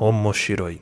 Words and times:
Omoshiroi. 0.00 0.80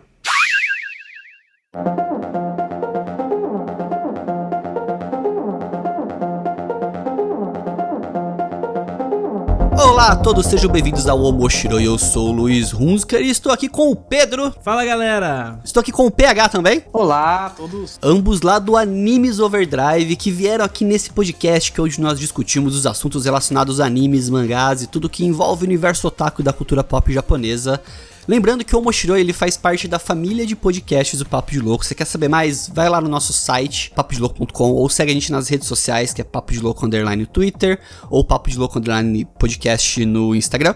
Olá 9.78 10.08
a 10.08 10.16
todos, 10.16 10.44
sejam 10.44 10.70
bem-vindos 10.70 11.08
ao 11.08 11.18
Omoshiro. 11.22 11.80
Eu 11.80 11.96
sou 11.96 12.28
o 12.28 12.32
Luiz 12.32 12.74
Hunsker 12.74 13.22
e 13.22 13.30
estou 13.30 13.50
aqui 13.50 13.70
com 13.70 13.90
o 13.90 13.96
Pedro. 13.96 14.54
Fala 14.60 14.84
galera! 14.84 15.60
Estou 15.64 15.80
aqui 15.80 15.90
com 15.90 16.06
o 16.06 16.10
PH 16.10 16.50
também. 16.50 16.84
Olá 16.92 17.46
a 17.46 17.50
todos. 17.50 17.98
Ambos 18.02 18.42
lá 18.42 18.58
do 18.58 18.76
Animes 18.76 19.40
Overdrive 19.40 20.14
que 20.16 20.30
vieram 20.30 20.66
aqui 20.66 20.84
nesse 20.84 21.08
podcast 21.10 21.72
que 21.72 21.80
hoje 21.80 22.02
nós 22.02 22.20
discutimos 22.20 22.76
os 22.76 22.84
assuntos 22.84 23.24
relacionados 23.24 23.80
a 23.80 23.86
animes, 23.86 24.28
mangás 24.28 24.82
e 24.82 24.86
tudo 24.86 25.08
que 25.08 25.24
envolve 25.24 25.64
o 25.64 25.66
universo 25.66 26.06
otaku 26.06 26.42
da 26.42 26.52
cultura 26.52 26.84
pop 26.84 27.10
japonesa. 27.10 27.80
Lembrando 28.28 28.64
que 28.64 28.74
o 28.74 28.80
Omoshiro 28.80 29.16
ele 29.16 29.32
faz 29.32 29.56
parte 29.56 29.86
da 29.86 30.00
família 30.00 30.44
de 30.44 30.56
podcasts 30.56 31.16
do 31.18 31.24
Papo 31.24 31.52
de 31.52 31.60
Louco. 31.60 31.84
Você 31.84 31.94
quer 31.94 32.04
saber 32.04 32.28
mais? 32.28 32.68
Vai 32.68 32.88
lá 32.88 33.00
no 33.00 33.08
nosso 33.08 33.32
site, 33.32 33.92
papodelouco.com, 33.94 34.72
ou 34.72 34.88
segue 34.88 35.12
a 35.12 35.14
gente 35.14 35.30
nas 35.30 35.48
redes 35.48 35.68
sociais, 35.68 36.12
que 36.12 36.20
é 36.20 36.24
Papo 36.24 36.52
de 36.52 36.58
Louco 36.58 36.84
Underline 36.84 37.22
no 37.22 37.28
Twitter, 37.28 37.78
ou 38.10 38.24
Papo 38.24 38.50
de 38.50 38.58
Louco 38.58 38.80
Underline 38.80 39.24
Podcast 39.38 40.04
no 40.04 40.34
Instagram. 40.34 40.74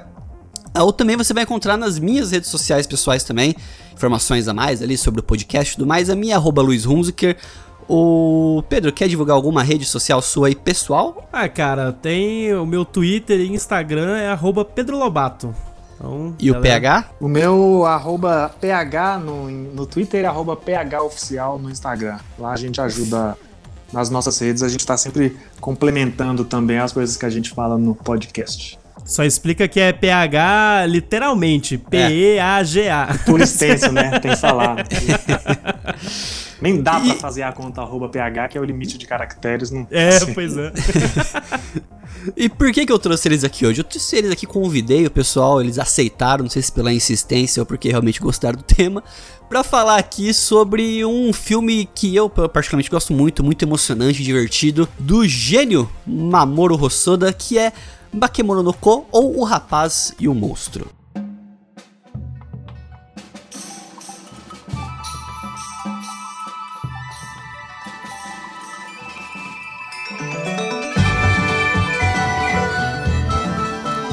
Ou 0.78 0.92
também 0.92 1.16
você 1.16 1.34
vai 1.34 1.42
encontrar 1.42 1.76
nas 1.76 1.98
minhas 1.98 2.30
redes 2.30 2.48
sociais 2.48 2.86
pessoais 2.86 3.24
também, 3.24 3.56
informações 3.92 4.46
a 4.46 4.54
mais 4.54 4.80
ali 4.80 4.96
sobre 4.96 5.18
o 5.18 5.22
podcast 5.22 5.72
e 5.72 5.76
tudo 5.76 5.88
mais. 5.88 6.08
A 6.08 6.14
minha 6.14 6.34
é 6.34 6.36
arroba 6.36 6.62
Luiz 6.62 6.86
Hunziker. 6.86 7.36
O 7.88 8.62
Pedro, 8.68 8.92
quer 8.92 9.08
divulgar 9.08 9.34
alguma 9.34 9.64
rede 9.64 9.84
social 9.84 10.22
sua 10.22 10.46
aí 10.46 10.54
pessoal? 10.54 11.28
Ah, 11.32 11.48
cara, 11.48 11.92
tem 11.92 12.54
o 12.54 12.64
meu 12.64 12.84
Twitter 12.84 13.40
e 13.40 13.52
Instagram 13.52 14.16
é 14.16 14.38
Pedro 14.72 14.96
Lobato. 14.96 15.52
Então, 16.00 16.34
e 16.38 16.46
galera... 16.46 16.58
o 16.58 16.62
PH? 16.62 17.10
O 17.20 17.28
meu 17.28 17.84
arroba 17.84 18.50
PH 18.58 19.18
no, 19.18 19.50
no 19.50 19.84
Twitter, 19.84 20.26
arroba 20.26 20.56
PH 20.56 21.02
oficial 21.02 21.58
no 21.58 21.70
Instagram. 21.70 22.18
Lá 22.38 22.52
a 22.52 22.56
gente 22.56 22.80
ajuda 22.80 23.36
nas 23.92 24.08
nossas 24.08 24.38
redes, 24.38 24.62
a 24.62 24.68
gente 24.68 24.80
está 24.80 24.96
sempre 24.96 25.36
complementando 25.60 26.44
também 26.44 26.78
as 26.78 26.92
coisas 26.92 27.16
que 27.16 27.26
a 27.26 27.30
gente 27.30 27.50
fala 27.50 27.76
no 27.76 27.94
podcast. 27.94 28.78
Só 29.04 29.24
explica 29.24 29.68
que 29.68 29.80
é 29.80 29.92
PH 29.92 30.86
literalmente, 30.86 31.76
P-E-A-G-A. 31.76 33.08
É. 33.10 33.18
Por 33.18 33.40
extenso, 33.40 33.92
né? 33.92 34.20
Tem 34.20 34.30
que 34.30 34.36
falar. 34.36 34.76
Nem 36.60 36.82
dá 36.82 37.00
e... 37.00 37.06
pra 37.06 37.14
fazer 37.16 37.42
a 37.42 37.52
conta 37.52 37.80
arroba 37.80 38.08
PH, 38.08 38.48
que 38.48 38.58
é 38.58 38.60
o 38.60 38.64
limite 38.64 38.98
de 38.98 39.06
caracteres. 39.06 39.70
Não... 39.70 39.86
É, 39.90 40.08
assim. 40.08 40.34
pois 40.34 40.56
é. 40.56 40.72
E 42.36 42.48
por 42.48 42.70
que 42.72 42.84
que 42.84 42.92
eu 42.92 42.98
trouxe 42.98 43.28
eles 43.28 43.44
aqui 43.44 43.64
hoje? 43.64 43.80
Eu 43.80 43.84
trouxe 43.84 44.16
eles 44.16 44.30
aqui, 44.30 44.46
convidei 44.46 45.06
o 45.06 45.10
pessoal, 45.10 45.60
eles 45.60 45.78
aceitaram, 45.78 46.42
não 46.44 46.50
sei 46.50 46.62
se 46.62 46.70
pela 46.70 46.92
insistência 46.92 47.60
ou 47.62 47.66
porque 47.66 47.88
realmente 47.88 48.20
gostaram 48.20 48.58
do 48.58 48.62
tema, 48.74 49.02
para 49.48 49.64
falar 49.64 49.96
aqui 49.96 50.32
sobre 50.34 51.04
um 51.04 51.32
filme 51.32 51.88
que 51.94 52.14
eu 52.14 52.28
particularmente 52.28 52.90
gosto 52.90 53.12
muito, 53.12 53.42
muito 53.42 53.64
emocionante, 53.64 54.22
divertido, 54.22 54.88
do 54.98 55.26
gênio 55.26 55.90
Mamoru 56.06 56.80
Hosoda, 56.82 57.32
que 57.32 57.58
é 57.58 57.72
Bakemono 58.12 58.62
no 58.62 58.72
Ko 58.72 59.06
ou 59.10 59.38
O 59.38 59.44
Rapaz 59.44 60.14
e 60.18 60.28
o 60.28 60.34
Monstro. 60.34 60.99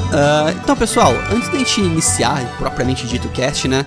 Uh, 0.08 0.58
então, 0.62 0.74
pessoal, 0.74 1.12
antes 1.30 1.50
da 1.50 1.58
gente 1.58 1.82
iniciar 1.82 2.56
propriamente 2.56 3.06
dito 3.06 3.28
o 3.28 3.30
cast, 3.30 3.68
né? 3.68 3.84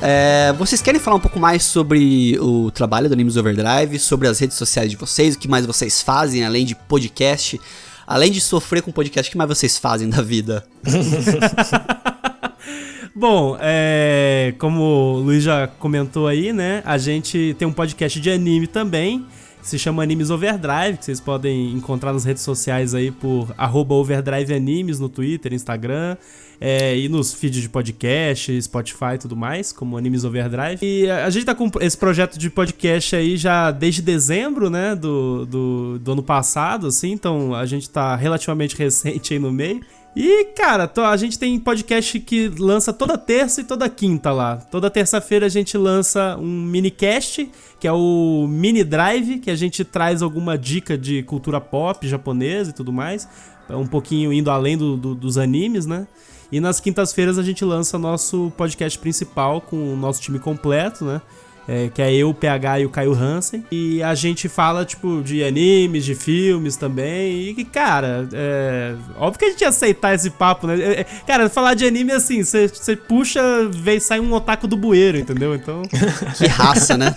É, 0.00 0.54
vocês 0.56 0.80
querem 0.80 1.00
falar 1.00 1.16
um 1.16 1.20
pouco 1.20 1.38
mais 1.38 1.62
sobre 1.62 2.38
o 2.40 2.70
trabalho 2.70 3.08
do 3.08 3.12
Animes 3.12 3.36
Overdrive, 3.36 3.98
sobre 3.98 4.28
as 4.28 4.38
redes 4.38 4.56
sociais 4.56 4.90
de 4.90 4.96
vocês, 4.96 5.34
o 5.34 5.38
que 5.38 5.48
mais 5.48 5.66
vocês 5.66 6.00
fazem 6.00 6.44
além 6.44 6.64
de 6.64 6.74
podcast? 6.74 7.60
Além 8.06 8.32
de 8.32 8.40
sofrer 8.40 8.80
com 8.80 8.90
podcast, 8.90 9.28
o 9.28 9.32
que 9.32 9.36
mais 9.36 9.48
vocês 9.48 9.76
fazem 9.76 10.08
da 10.08 10.22
vida? 10.22 10.64
Bom, 13.14 13.58
é, 13.60 14.54
como 14.58 14.80
o 14.80 15.18
Luiz 15.18 15.42
já 15.42 15.66
comentou 15.66 16.28
aí, 16.28 16.52
né? 16.52 16.82
A 16.86 16.96
gente 16.96 17.54
tem 17.58 17.68
um 17.68 17.72
podcast 17.72 18.18
de 18.18 18.30
anime 18.30 18.66
também 18.66 19.26
se 19.68 19.78
chama 19.78 20.02
Animes 20.02 20.30
Overdrive, 20.30 20.96
que 20.96 21.04
vocês 21.04 21.20
podem 21.20 21.72
encontrar 21.72 22.12
nas 22.14 22.24
redes 22.24 22.42
sociais 22.42 22.94
aí 22.94 23.10
por 23.10 23.54
arroba 23.58 23.94
Overdrive 23.94 24.54
Animes 24.54 24.98
no 24.98 25.10
Twitter, 25.10 25.52
Instagram, 25.52 26.16
é, 26.58 26.96
e 26.98 27.06
nos 27.06 27.34
feeds 27.34 27.60
de 27.60 27.68
podcast, 27.68 28.62
Spotify 28.62 29.14
e 29.16 29.18
tudo 29.18 29.36
mais, 29.36 29.70
como 29.70 29.98
Animes 29.98 30.24
Overdrive. 30.24 30.78
E 30.82 31.10
a 31.10 31.28
gente 31.28 31.44
tá 31.44 31.54
com 31.54 31.70
esse 31.80 31.98
projeto 31.98 32.38
de 32.38 32.48
podcast 32.48 33.14
aí 33.14 33.36
já 33.36 33.70
desde 33.70 34.00
dezembro, 34.00 34.70
né, 34.70 34.96
do, 34.96 35.44
do, 35.44 35.98
do 35.98 36.12
ano 36.12 36.22
passado, 36.22 36.86
assim, 36.86 37.12
então 37.12 37.54
a 37.54 37.66
gente 37.66 37.90
tá 37.90 38.16
relativamente 38.16 38.74
recente 38.78 39.34
aí 39.34 39.38
no 39.38 39.52
meio. 39.52 39.82
E, 40.20 40.46
cara, 40.46 40.90
a 41.08 41.16
gente 41.16 41.38
tem 41.38 41.56
podcast 41.60 42.18
que 42.18 42.48
lança 42.48 42.92
toda 42.92 43.16
terça 43.16 43.60
e 43.60 43.64
toda 43.64 43.88
quinta 43.88 44.32
lá. 44.32 44.56
Toda 44.56 44.90
terça-feira 44.90 45.46
a 45.46 45.48
gente 45.48 45.78
lança 45.78 46.36
um 46.40 46.64
minicast, 46.64 47.48
que 47.78 47.86
é 47.86 47.92
o 47.92 48.44
Mini 48.48 48.82
Drive, 48.82 49.38
que 49.38 49.48
a 49.48 49.54
gente 49.54 49.84
traz 49.84 50.20
alguma 50.20 50.58
dica 50.58 50.98
de 50.98 51.22
cultura 51.22 51.60
pop 51.60 52.04
japonesa 52.08 52.70
e 52.70 52.72
tudo 52.72 52.92
mais. 52.92 53.28
Um 53.70 53.86
pouquinho 53.86 54.32
indo 54.32 54.50
além 54.50 54.76
do, 54.76 54.96
do, 54.96 55.14
dos 55.14 55.38
animes, 55.38 55.86
né? 55.86 56.08
E 56.50 56.58
nas 56.58 56.80
quintas-feiras 56.80 57.38
a 57.38 57.42
gente 57.44 57.64
lança 57.64 57.96
nosso 57.96 58.52
podcast 58.56 58.98
principal 58.98 59.60
com 59.60 59.92
o 59.92 59.96
nosso 59.96 60.20
time 60.20 60.40
completo, 60.40 61.04
né? 61.04 61.22
É, 61.68 61.90
que 61.92 62.00
é 62.00 62.12
eu, 62.14 62.30
o 62.30 62.34
PH 62.34 62.80
e 62.80 62.86
o 62.86 62.88
Caio 62.88 63.12
Hansen. 63.12 63.62
E 63.70 64.02
a 64.02 64.14
gente 64.14 64.48
fala, 64.48 64.86
tipo, 64.86 65.22
de 65.22 65.44
animes, 65.44 66.02
de 66.02 66.14
filmes 66.14 66.76
também. 66.76 67.50
E, 67.50 67.64
cara, 67.66 68.26
é, 68.32 68.94
óbvio 69.18 69.38
que 69.38 69.44
a 69.44 69.50
gente 69.50 69.60
ia 69.60 69.68
aceitar 69.68 70.14
esse 70.14 70.30
papo, 70.30 70.66
né? 70.66 70.80
É, 70.80 71.00
é 71.00 71.04
cara, 71.26 71.50
falar 71.50 71.74
de 71.74 71.86
anime 71.86 72.12
assim, 72.12 72.42
você 72.42 72.96
puxa, 72.96 73.42
vem 73.70 74.00
sai 74.00 74.18
um 74.18 74.32
otaku 74.32 74.66
do 74.66 74.78
bueiro, 74.78 75.18
entendeu? 75.18 75.54
Então. 75.54 75.82
que 76.38 76.46
raça, 76.46 76.96
né? 76.96 77.14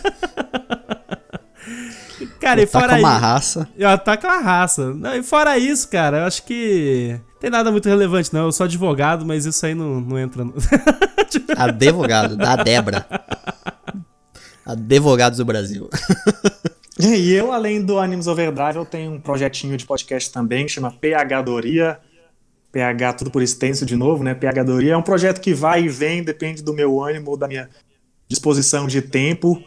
Cara, 2.42 2.62
e 2.62 2.66
fora 2.66 2.98
uma 2.98 3.18
raça. 3.18 3.70
Ataca 3.82 4.28
uma 4.28 4.42
raça. 4.42 4.94
Não, 4.94 5.16
e 5.16 5.24
fora 5.24 5.58
isso, 5.58 5.88
cara, 5.88 6.18
eu 6.18 6.26
acho 6.26 6.44
que. 6.44 7.18
Tem 7.40 7.50
nada 7.50 7.72
muito 7.72 7.88
relevante, 7.88 8.34
não. 8.34 8.46
Eu 8.46 8.52
sou 8.52 8.66
advogado, 8.66 9.26
mas 9.26 9.46
isso 9.46 9.66
aí 9.66 9.74
não, 9.74 10.02
não 10.02 10.20
entra. 10.20 10.44
No... 10.44 10.54
Advogado, 11.56 12.36
da 12.36 12.56
Debra. 12.56 13.06
Advogados 14.66 15.38
do 15.38 15.46
Brasil. 15.46 15.90
e 17.00 17.34
eu, 17.34 17.52
além 17.52 17.82
do 17.84 18.00
Animes 18.00 18.28
Overdrive, 18.28 18.78
eu 18.78 18.86
tenho 18.86 19.14
um 19.14 19.20
projetinho 19.20 19.76
de 19.78 19.86
podcast 19.86 20.32
também 20.32 20.66
que 20.66 20.72
chama 20.72 20.92
PH 20.92 21.42
Doria. 21.42 22.00
PH 22.72 23.14
tudo 23.14 23.32
por 23.32 23.42
extenso 23.42 23.86
de 23.86 23.96
novo, 23.96 24.24
né? 24.24 24.34
PH 24.34 24.64
Doria 24.64 24.94
é 24.94 24.98
um 24.98 25.02
projeto 25.02 25.42
que 25.42 25.54
vai 25.54 25.84
e 25.84 25.90
vem, 25.90 26.24
depende 26.24 26.62
do 26.64 26.74
meu 26.74 27.04
ânimo, 27.04 27.36
da 27.36 27.48
minha 27.48 27.70
disposição 28.28 28.88
de 28.88 29.02
tempo. 29.02 29.62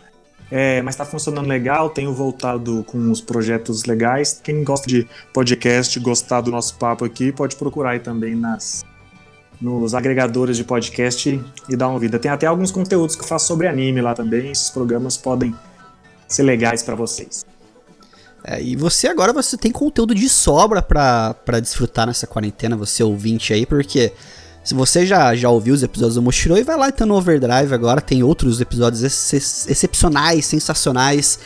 É, 0.51 0.81
mas 0.83 0.95
está 0.95 1.05
funcionando 1.05 1.49
legal, 1.49 1.91
tenho 1.91 2.13
voltado 2.13 2.85
com 2.85 3.11
os 3.11 3.21
projetos 3.21 3.85
legais. 3.85 4.41
Quem 4.43 4.63
gosta 4.63 4.87
de 4.87 5.07
podcast, 5.33 5.99
gostar 6.01 6.43
do 6.43 6.51
nosso 6.51 6.77
papo 6.77 7.05
aqui, 7.05 7.33
pode 7.33 7.57
procurar 7.57 7.91
aí 7.91 8.01
também 8.01 8.35
nas 8.35 8.85
nos 9.65 9.95
agregadores 9.95 10.59
de 10.59 10.65
podcast 10.65 11.43
e 11.69 11.77
dar 11.77 11.89
uma 11.89 11.99
vida. 11.99 12.19
Tem 12.19 12.31
até 12.31 12.47
alguns 12.47 12.71
conteúdos 12.71 13.17
que 13.17 13.23
eu 13.23 13.27
faço 13.27 13.47
sobre 13.47 13.67
anime 13.67 14.03
lá 14.03 14.15
também. 14.15 14.51
Esses 14.51 14.69
programas 14.69 15.17
podem 15.17 15.55
ser 16.29 16.43
legais 16.43 16.83
para 16.83 16.95
vocês. 16.95 17.47
É, 18.45 18.63
e 18.63 18.77
você 18.77 19.09
agora 19.09 19.33
você 19.33 19.57
tem 19.57 19.73
conteúdo 19.73 20.15
de 20.15 20.29
sobra 20.29 20.83
para 20.83 21.61
desfrutar 21.61 22.07
nessa 22.07 22.27
quarentena, 22.27 22.77
você 22.77 23.03
ouvinte 23.03 23.55
aí, 23.55 23.65
porque 23.65 24.13
se 24.63 24.75
você 24.75 25.07
já, 25.07 25.35
já 25.35 25.49
ouviu 25.49 25.73
os 25.73 25.83
episódios 25.83 26.17
do 26.17 26.23
Mochiro, 26.23 26.63
vai 26.63 26.77
lá 26.77 26.89
então 26.89 27.07
no 27.07 27.15
Overdrive 27.15 27.73
agora, 27.73 28.03
tem 28.03 28.23
outros 28.23 28.61
episódios 28.61 29.03
ex 29.03 29.67
excepcionais, 29.67 30.45
sensacionais. 30.45 31.39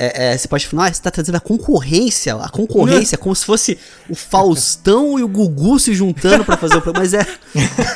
É, 0.00 0.28
é, 0.32 0.38
você 0.38 0.46
pode 0.46 0.64
falar, 0.64 0.86
ah, 0.86 0.92
você 0.92 1.02
tá 1.02 1.10
trazendo 1.10 1.34
a 1.34 1.40
concorrência, 1.40 2.36
a 2.36 2.48
concorrência, 2.48 3.18
como 3.18 3.34
se 3.34 3.44
fosse 3.44 3.76
o 4.08 4.14
Faustão 4.14 5.18
e 5.18 5.24
o 5.24 5.28
Gugu 5.28 5.76
se 5.80 5.92
juntando 5.92 6.44
para 6.44 6.56
fazer 6.56 6.76
o 6.76 6.80
programa, 6.80 7.00
mas 7.00 7.14
é. 7.14 7.26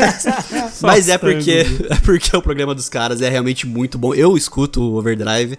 mas 0.82 1.08
é 1.08 1.16
porque, 1.16 1.64
é 1.88 1.96
porque 2.04 2.36
o 2.36 2.42
programa 2.42 2.74
dos 2.74 2.88
caras 2.88 3.22
é 3.22 3.28
realmente 3.28 3.68
muito 3.68 3.96
bom. 3.98 4.12
Eu 4.12 4.36
escuto 4.36 4.82
o 4.82 4.96
Overdrive 4.96 5.56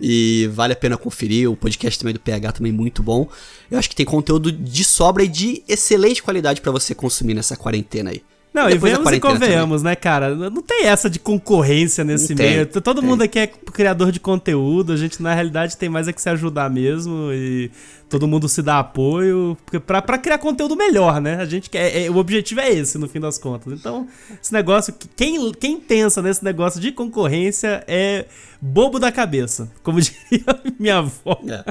e 0.00 0.50
vale 0.52 0.72
a 0.72 0.76
pena 0.76 0.96
conferir. 0.96 1.48
O 1.48 1.56
podcast 1.56 1.98
também 1.98 2.14
do 2.14 2.20
PH 2.20 2.52
também 2.52 2.72
muito 2.72 3.00
bom. 3.00 3.28
Eu 3.70 3.78
acho 3.78 3.88
que 3.88 3.94
tem 3.94 4.04
conteúdo 4.04 4.50
de 4.50 4.82
sobra 4.82 5.22
e 5.22 5.28
de 5.28 5.62
excelente 5.68 6.22
qualidade 6.22 6.60
para 6.60 6.72
você 6.72 6.92
consumir 6.92 7.34
nessa 7.34 7.56
quarentena 7.56 8.10
aí. 8.10 8.20
Não, 8.54 8.70
e 8.70 8.78
vemos 8.78 9.10
e 9.10 9.18
convenhamos, 9.18 9.82
também. 9.82 9.90
né, 9.90 9.96
cara? 9.96 10.32
Não 10.32 10.62
tem 10.62 10.86
essa 10.86 11.10
de 11.10 11.18
concorrência 11.18 12.04
nesse 12.04 12.36
não 12.36 12.44
meio. 12.44 12.64
Tem, 12.64 12.80
Todo 12.80 13.00
tem. 13.00 13.10
mundo 13.10 13.22
aqui 13.22 13.40
é 13.40 13.48
criador 13.48 14.12
de 14.12 14.20
conteúdo, 14.20 14.92
a 14.92 14.96
gente 14.96 15.20
na 15.20 15.34
realidade 15.34 15.76
tem 15.76 15.88
mais 15.88 16.06
é 16.06 16.12
que 16.12 16.22
se 16.22 16.28
ajudar 16.28 16.70
mesmo 16.70 17.32
e 17.32 17.68
todo 18.08 18.28
mundo 18.28 18.48
se 18.48 18.62
dá 18.62 18.78
apoio 18.78 19.58
pra, 19.84 20.00
pra 20.00 20.18
criar 20.18 20.38
conteúdo 20.38 20.76
melhor, 20.76 21.20
né? 21.20 21.34
A 21.40 21.44
gente 21.44 21.68
quer, 21.68 22.04
é, 22.04 22.08
o 22.08 22.16
objetivo 22.16 22.60
é 22.60 22.70
esse, 22.70 22.96
no 22.96 23.08
fim 23.08 23.18
das 23.18 23.38
contas. 23.38 23.72
Então, 23.72 24.06
esse 24.40 24.52
negócio, 24.52 24.94
quem, 25.16 25.50
quem 25.50 25.80
pensa 25.80 26.22
nesse 26.22 26.44
negócio 26.44 26.80
de 26.80 26.92
concorrência 26.92 27.82
é 27.88 28.26
bobo 28.60 29.00
da 29.00 29.10
cabeça, 29.10 29.68
como 29.82 29.98
diria 30.00 30.44
minha 30.78 30.98
avó. 30.98 31.40
É. 31.48 31.64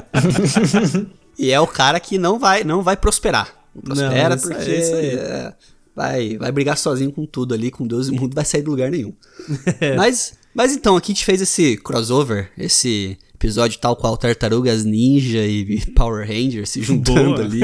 e 1.38 1.50
é 1.50 1.58
o 1.58 1.66
cara 1.66 1.98
que 1.98 2.18
não 2.18 2.38
vai, 2.38 2.62
não 2.62 2.82
vai 2.82 2.94
prosperar. 2.94 3.48
Não 3.74 3.82
prospera 3.82 4.36
não, 4.36 4.42
porque... 4.42 4.70
É 4.70 5.73
vai, 5.94 6.36
vai 6.36 6.50
brigar 6.50 6.76
sozinho 6.76 7.12
com 7.12 7.26
tudo 7.26 7.54
ali, 7.54 7.70
com 7.70 7.86
Deus 7.86 8.08
e 8.08 8.10
o 8.10 8.14
mundo, 8.14 8.34
vai 8.34 8.44
sair 8.44 8.62
do 8.62 8.70
lugar 8.70 8.90
nenhum. 8.90 9.12
É. 9.80 9.96
Mas, 9.96 10.34
mas 10.54 10.72
então, 10.72 10.96
aqui 10.96 11.12
a 11.12 11.14
gente 11.14 11.24
fez 11.24 11.40
esse 11.40 11.76
crossover, 11.76 12.50
esse 12.56 13.18
episódio 13.34 13.78
tal 13.78 13.96
qual 13.96 14.16
Tartarugas 14.16 14.84
Ninja 14.84 15.44
e 15.44 15.84
Power 15.94 16.26
Rangers 16.26 16.70
se 16.70 16.82
juntando 16.82 17.34
Boa. 17.34 17.40
ali. 17.40 17.60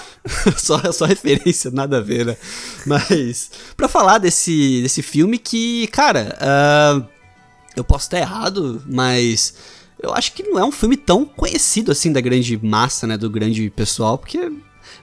só, 0.56 0.92
só 0.92 1.04
referência, 1.04 1.70
nada 1.70 1.98
a 1.98 2.00
ver, 2.00 2.26
né? 2.26 2.36
Mas, 2.86 3.50
pra 3.76 3.88
falar 3.88 4.18
desse, 4.18 4.82
desse 4.82 5.02
filme 5.02 5.38
que, 5.38 5.86
cara, 5.88 6.38
uh, 6.40 7.06
eu 7.76 7.84
posso 7.84 8.06
estar 8.06 8.18
errado, 8.18 8.82
mas 8.86 9.54
eu 10.00 10.12
acho 10.14 10.32
que 10.32 10.42
não 10.42 10.58
é 10.58 10.64
um 10.64 10.72
filme 10.72 10.96
tão 10.96 11.24
conhecido 11.24 11.90
assim 11.90 12.12
da 12.12 12.20
grande 12.20 12.58
massa, 12.62 13.06
né? 13.06 13.16
Do 13.16 13.30
grande 13.30 13.70
pessoal, 13.70 14.18
porque 14.18 14.52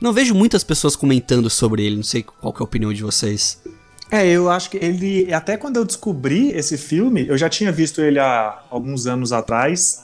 não 0.01 0.11
vejo 0.11 0.33
muitas 0.33 0.63
pessoas 0.63 0.95
comentando 0.95 1.49
sobre 1.49 1.85
ele, 1.85 1.95
não 1.95 2.03
sei 2.03 2.23
qual 2.23 2.53
é 2.53 2.59
a 2.59 2.63
opinião 2.63 2.91
de 2.91 3.03
vocês. 3.03 3.61
É, 4.09 4.27
eu 4.27 4.49
acho 4.49 4.69
que 4.71 4.77
ele. 4.77 5.33
Até 5.33 5.55
quando 5.55 5.77
eu 5.77 5.85
descobri 5.85 6.49
esse 6.49 6.77
filme, 6.77 7.25
eu 7.27 7.37
já 7.37 7.47
tinha 7.47 7.71
visto 7.71 8.01
ele 8.01 8.19
há 8.19 8.63
alguns 8.69 9.07
anos 9.07 9.31
atrás, 9.31 10.03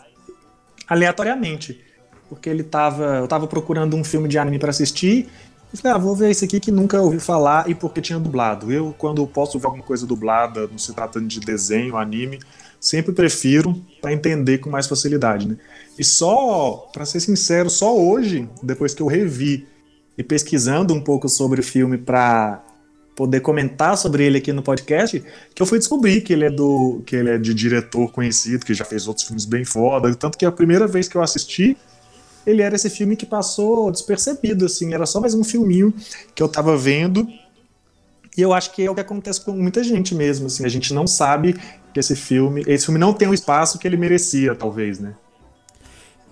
aleatoriamente. 0.88 1.82
Porque 2.30 2.48
ele 2.48 2.64
tava. 2.64 3.18
Eu 3.18 3.28
tava 3.28 3.48
procurando 3.48 3.98
um 3.98 4.04
filme 4.04 4.30
de 4.30 4.38
anime 4.38 4.60
para 4.60 4.70
assistir. 4.70 5.28
E 5.74 5.76
falei, 5.76 5.98
ah, 5.98 6.00
vou 6.00 6.16
ver 6.16 6.30
esse 6.30 6.46
aqui 6.46 6.62
que 6.62 6.72
nunca 6.72 7.02
ouvi 7.02 7.20
falar 7.20 7.70
e 7.70 7.76
porque 7.76 8.00
tinha 8.00 8.18
dublado. 8.18 8.72
Eu, 8.72 8.96
quando 8.98 9.28
posso 9.28 9.60
ver 9.60 9.66
alguma 9.66 9.84
coisa 9.84 10.08
dublada, 10.08 10.66
não 10.68 10.78
se 10.78 10.94
tratando 10.94 11.28
de 11.28 11.42
desenho, 11.42 11.98
anime, 11.98 12.40
sempre 12.80 13.12
prefiro 13.12 13.76
para 14.02 14.14
entender 14.14 14.60
com 14.60 14.70
mais 14.70 14.88
facilidade, 14.88 15.46
né? 15.46 15.58
E 16.00 16.06
só, 16.06 16.90
para 16.94 17.06
ser 17.06 17.20
sincero, 17.20 17.70
só 17.70 17.94
hoje, 17.98 18.48
depois 18.64 18.94
que 18.94 19.02
eu 19.02 19.08
revi 19.08 19.68
e 20.18 20.24
pesquisando 20.24 20.94
um 20.94 21.02
pouco 21.02 21.30
sobre 21.30 21.62
o 21.62 21.64
filme 21.64 21.98
para 21.98 22.64
poder 23.16 23.40
comentar 23.40 23.98
sobre 23.98 24.24
ele 24.24 24.38
aqui 24.38 24.54
no 24.54 24.62
podcast, 24.62 25.24
que 25.56 25.62
eu 25.62 25.66
fui 25.66 25.80
descobrir 25.80 26.22
que 26.22 26.32
ele 26.32 26.46
é 26.46 26.52
do 26.52 27.02
que 27.06 27.16
ele 27.16 27.32
é 27.32 27.38
de 27.38 27.52
diretor 27.54 28.12
conhecido, 28.12 28.64
que 28.64 28.76
já 28.76 28.86
fez 28.86 29.08
outros 29.08 29.26
filmes 29.26 29.44
bem 29.44 29.66
foda, 29.66 30.14
tanto 30.16 30.38
que 30.38 30.46
a 30.46 30.52
primeira 30.52 30.86
vez 30.86 31.08
que 31.08 31.16
eu 31.16 31.24
assisti, 31.24 31.76
ele 32.46 32.62
era 32.62 32.76
esse 32.76 32.90
filme 32.90 33.16
que 33.16 33.26
passou 33.26 33.92
despercebido 33.92 34.66
assim, 34.66 34.94
era 34.94 35.06
só 35.06 35.20
mais 35.20 35.34
um 35.34 35.44
filminho 35.44 35.94
que 36.36 36.42
eu 36.42 36.48
tava 36.48 36.78
vendo. 36.78 37.28
E 38.38 38.42
eu 38.42 38.54
acho 38.54 38.72
que 38.72 38.86
é 38.86 38.92
o 38.92 38.94
que 38.94 39.02
acontece 39.02 39.44
com 39.44 39.52
muita 39.52 39.84
gente 39.84 40.14
mesmo, 40.14 40.46
assim, 40.46 40.64
a 40.64 40.70
gente 40.70 40.94
não 40.94 41.08
sabe 41.08 41.60
que 41.92 42.00
esse 42.00 42.16
filme, 42.16 42.64
esse 42.68 42.86
filme 42.86 43.00
não 43.00 43.14
tem 43.14 43.28
o 43.28 43.34
espaço 43.34 43.80
que 43.80 43.88
ele 43.88 43.98
merecia, 43.98 44.54
talvez, 44.54 45.00
né? 45.00 45.16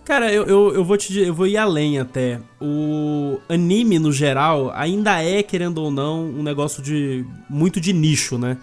Cara, 0.06 0.32
eu, 0.32 0.46
eu, 0.46 0.76
eu, 0.76 0.86
vou 0.86 0.96
te 0.98 1.18
eu 1.18 1.34
vou 1.34 1.48
ir 1.48 1.58
além 1.58 1.98
até. 1.98 2.40
O 2.62 3.40
anime, 3.50 3.98
no 3.98 4.12
geral, 4.12 4.72
ainda 4.76 5.20
é, 5.20 5.42
querendo 5.42 5.80
ou 5.80 5.90
não, 5.90 6.26
um 6.26 6.44
negócio 6.44 6.82
de 6.82 7.26
muito 7.50 7.82
de 7.82 7.92
nicho, 7.92 8.38
né? 8.38 8.56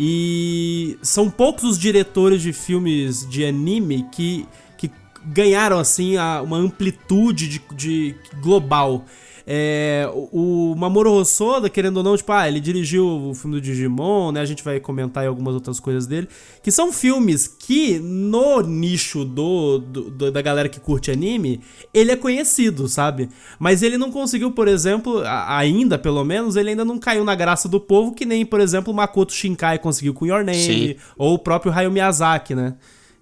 E 0.00 0.96
são 1.02 1.28
poucos 1.28 1.64
os 1.64 1.78
diretores 1.78 2.40
de 2.40 2.54
filmes 2.54 3.28
de 3.28 3.44
anime 3.44 4.06
que, 4.10 4.46
que 4.78 4.90
ganharam, 5.26 5.78
assim, 5.78 6.16
a, 6.16 6.40
uma 6.40 6.56
amplitude 6.56 7.48
de, 7.48 7.62
de 7.74 8.14
global. 8.40 9.04
É, 9.50 10.06
o, 10.12 10.74
Mamoru 10.76 11.10
Hosoda, 11.10 11.70
querendo 11.70 11.96
ou 11.96 12.02
não, 12.02 12.14
tipo, 12.14 12.30
ah, 12.30 12.46
ele 12.46 12.60
dirigiu 12.60 13.30
o 13.30 13.34
filme 13.34 13.56
do 13.56 13.62
Digimon, 13.62 14.30
né? 14.30 14.42
A 14.42 14.44
gente 14.44 14.62
vai 14.62 14.78
comentar 14.78 15.22
aí 15.22 15.26
algumas 15.26 15.54
outras 15.54 15.80
coisas 15.80 16.06
dele. 16.06 16.28
Que 16.62 16.70
são 16.70 16.92
filmes 16.92 17.48
que, 17.48 17.98
no 17.98 18.60
nicho 18.60 19.24
do, 19.24 19.78
do, 19.78 20.30
da 20.30 20.42
galera 20.42 20.68
que 20.68 20.78
curte 20.78 21.10
anime, 21.10 21.62
ele 21.94 22.12
é 22.12 22.16
conhecido, 22.16 22.86
sabe? 22.88 23.30
Mas 23.58 23.82
ele 23.82 23.96
não 23.96 24.12
conseguiu, 24.12 24.50
por 24.50 24.68
exemplo, 24.68 25.22
ainda, 25.46 25.96
pelo 25.96 26.22
menos, 26.24 26.54
ele 26.54 26.68
ainda 26.68 26.84
não 26.84 26.98
caiu 26.98 27.24
na 27.24 27.34
graça 27.34 27.70
do 27.70 27.80
povo, 27.80 28.12
que 28.12 28.26
nem, 28.26 28.44
por 28.44 28.60
exemplo, 28.60 28.92
o 28.92 28.96
Makoto 28.96 29.32
Shinkai 29.32 29.78
conseguiu 29.78 30.12
com 30.12 30.26
Your 30.26 30.44
Name, 30.44 30.58
Sim. 30.58 30.96
ou 31.16 31.32
o 31.32 31.38
próprio 31.38 31.72
Hayao 31.72 31.90
Miyazaki, 31.90 32.54
né? 32.54 32.74